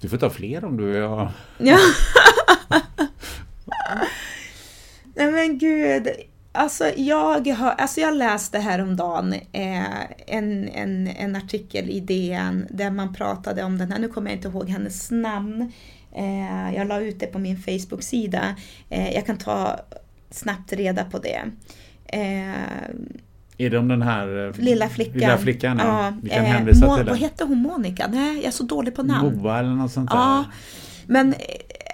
[0.00, 0.96] du får ta fler om du vill.
[0.96, 1.32] Ja.
[5.14, 6.08] Nej men gud.
[6.52, 12.90] Alltså jag, har, alltså jag läste häromdagen eh, en, en, en artikel i DN där
[12.90, 15.72] man pratade om den här, nu kommer jag inte ihåg hennes namn.
[16.16, 18.56] Eh, jag la ut det på min Facebook-sida.
[18.88, 19.80] Eh, jag kan ta
[20.30, 21.40] snabbt reda på det.
[23.58, 25.20] Är det om den här lilla flickan?
[25.20, 26.12] Lilla flickan ja.
[26.22, 27.06] Vi kan hänvisa till den.
[27.06, 27.58] Vad hette hon?
[27.58, 28.08] Monica?
[28.12, 29.36] Nej, jag är så dålig på namn.
[29.36, 30.16] Moa eller något sånt där.
[30.16, 30.44] Ja.
[31.06, 31.34] Men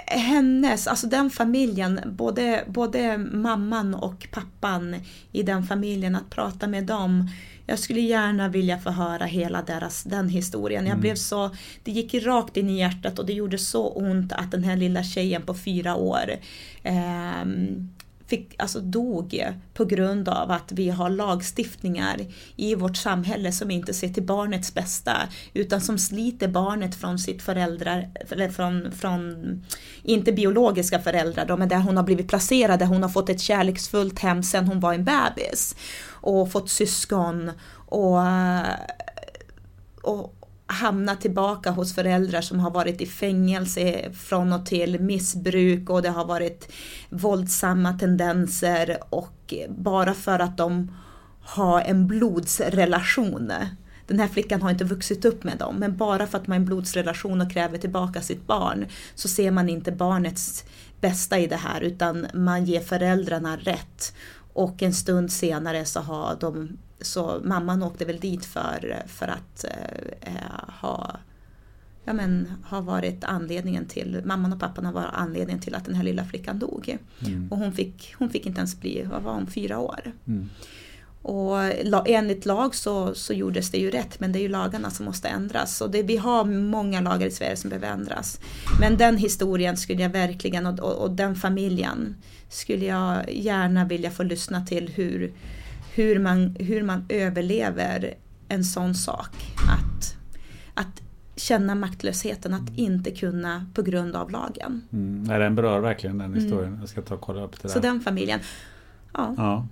[0.07, 4.97] hennes, alltså den familjen, både, både mamman och pappan
[5.33, 7.31] i den familjen, att prata med dem.
[7.67, 10.85] Jag skulle gärna vilja få höra hela deras, den historien.
[10.85, 11.01] Jag mm.
[11.01, 11.51] blev så,
[11.85, 15.03] det gick rakt in i hjärtat och det gjorde så ont att den här lilla
[15.05, 16.31] tjejen på fyra år
[16.83, 17.45] eh,
[18.27, 22.17] fick, alltså dog på grund av att vi har lagstiftningar
[22.57, 25.17] i vårt samhälle som inte ser till barnets bästa
[25.55, 29.35] utan som sliter barnet från sitt föräldrar, eller från, från
[30.03, 33.41] inte biologiska föräldrar då, men där hon har blivit placerad, där hon har fått ett
[33.41, 35.77] kärleksfullt hem sedan hon var en bebis
[36.09, 37.51] och fått syskon
[37.87, 38.21] och,
[40.03, 46.03] och hamna tillbaka hos föräldrar som har varit i fängelse från och till, missbruk och
[46.03, 46.73] det har varit
[47.11, 50.97] våldsamma tendenser och bara för att de
[51.41, 53.53] har en blodsrelation.
[54.07, 56.61] Den här flickan har inte vuxit upp med dem, men bara för att man har
[56.61, 60.65] en blodsrelation och kräver tillbaka sitt barn så ser man inte barnets
[61.01, 64.15] bästa i det här utan man ger föräldrarna rätt.
[64.53, 69.65] Och en stund senare så har de så mamman åkte väl dit för, för att
[69.65, 71.17] eh, eh, ha
[72.07, 75.95] ja, men, har varit anledningen till, mamman och pappan har varit anledningen till att den
[75.95, 76.99] här lilla flickan dog.
[77.27, 77.49] Mm.
[77.51, 80.13] Och hon fick, hon fick inte ens bli, vad var hon, fyra år.
[80.27, 80.49] Mm.
[81.23, 85.07] Och enligt lag så, så gjordes det ju rätt men det är ju lagarna som
[85.07, 85.81] måste ändras.
[85.81, 88.41] Och det, vi har många lagar i Sverige som behöver ändras.
[88.81, 92.17] Men den historien skulle jag verkligen och, och, och den familjen
[92.49, 95.33] skulle jag gärna vilja få lyssna till hur,
[95.97, 98.15] hur man, hur man överlever
[98.49, 99.31] en sån sak.
[99.69, 100.17] Att,
[100.75, 101.03] att
[101.37, 104.83] känna maktlösheten, att inte kunna på grund av lagen.
[104.93, 106.41] Mm, nej, den berör verkligen den mm.
[106.41, 106.69] historien.
[106.69, 106.81] Mm.
[106.81, 107.75] Jag ska ta och kolla upp det där.
[107.75, 108.41] Så den familjen.
[109.13, 109.35] Ja.
[109.37, 109.67] ja.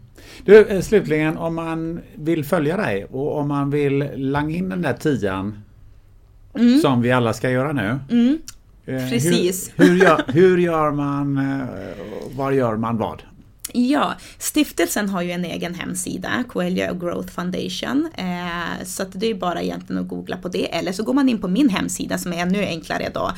[0.44, 4.82] Du, eh, slutligen om man vill följa dig och om man vill langa in den
[4.82, 5.58] där tian
[6.54, 6.78] mm.
[6.78, 7.98] som vi alla ska göra nu.
[8.10, 8.38] Mm.
[8.86, 9.72] Eh, Precis.
[9.76, 11.66] Hur, hur, gör, hur gör man, eh,
[12.36, 13.22] var gör man vad?
[13.76, 18.08] Ja, stiftelsen har ju en egen hemsida, Coelho Growth Foundation.
[18.14, 20.74] Eh, så det är bara egentligen att googla på det.
[20.74, 23.32] Eller så går man in på min hemsida som är ännu enklare då,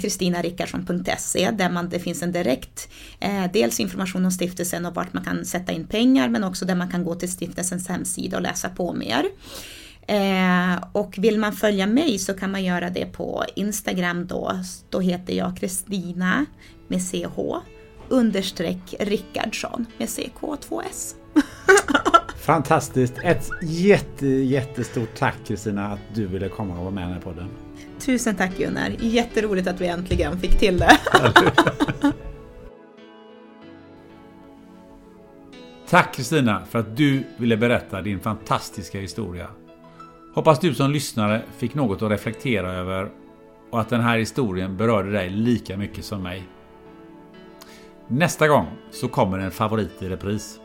[0.00, 2.88] kristinarickardsson.se eh, där man, det finns en direkt,
[3.20, 6.74] eh, dels information om stiftelsen och vart man kan sätta in pengar men också där
[6.74, 9.24] man kan gå till stiftelsens hemsida och läsa på mer.
[10.06, 14.52] Eh, och vill man följa mig så kan man göra det på Instagram då.
[14.90, 16.46] Då heter jag Kristina
[16.88, 17.38] med CH
[18.12, 21.14] understreck Rickardsson med CK2S.
[22.36, 23.14] Fantastiskt!
[23.22, 27.20] Ett jätte, jättestort tack Kristina att du ville komma och vara med i den här
[27.20, 27.48] podden.
[27.98, 28.96] Tusen tack Gunnar!
[29.00, 30.98] Jätteroligt att vi äntligen fick till det.
[35.88, 39.48] tack Kristina för att du ville berätta din fantastiska historia.
[40.34, 43.10] Hoppas du som lyssnare fick något att reflektera över
[43.70, 46.48] och att den här historien berörde dig lika mycket som mig.
[48.14, 50.60] Nästa gång så kommer en favorit i repris.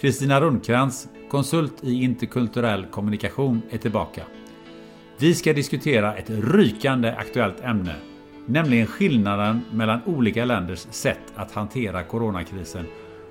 [0.00, 4.22] Kristina Rundkrans, konsult i interkulturell kommunikation, är tillbaka.
[5.18, 7.94] Vi ska diskutera ett rykande aktuellt ämne,
[8.46, 12.86] nämligen skillnaden mellan olika länders sätt att hantera coronakrisen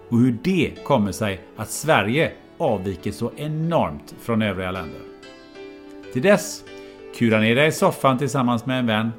[0.09, 5.01] och hur det kommer sig att Sverige avviker så enormt från övriga länder.
[6.13, 6.63] Till dess,
[7.15, 9.11] kura ner dig i soffan tillsammans med en vän,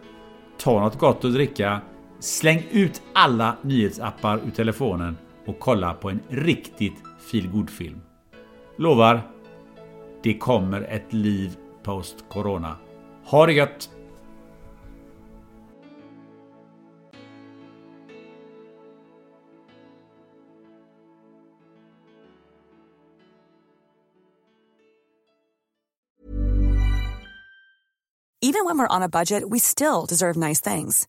[0.59, 1.81] ta något gott att dricka
[2.23, 5.17] Släng ut alla nyhetsappar ur telefonen
[5.47, 8.01] och kolla på en riktigt feelgood film
[8.77, 9.31] Lovar,
[10.23, 12.77] det kommer ett liv post corona.
[13.25, 13.91] Ha det gött!
[28.45, 31.09] Even when we're on a budget we still deserve nice things.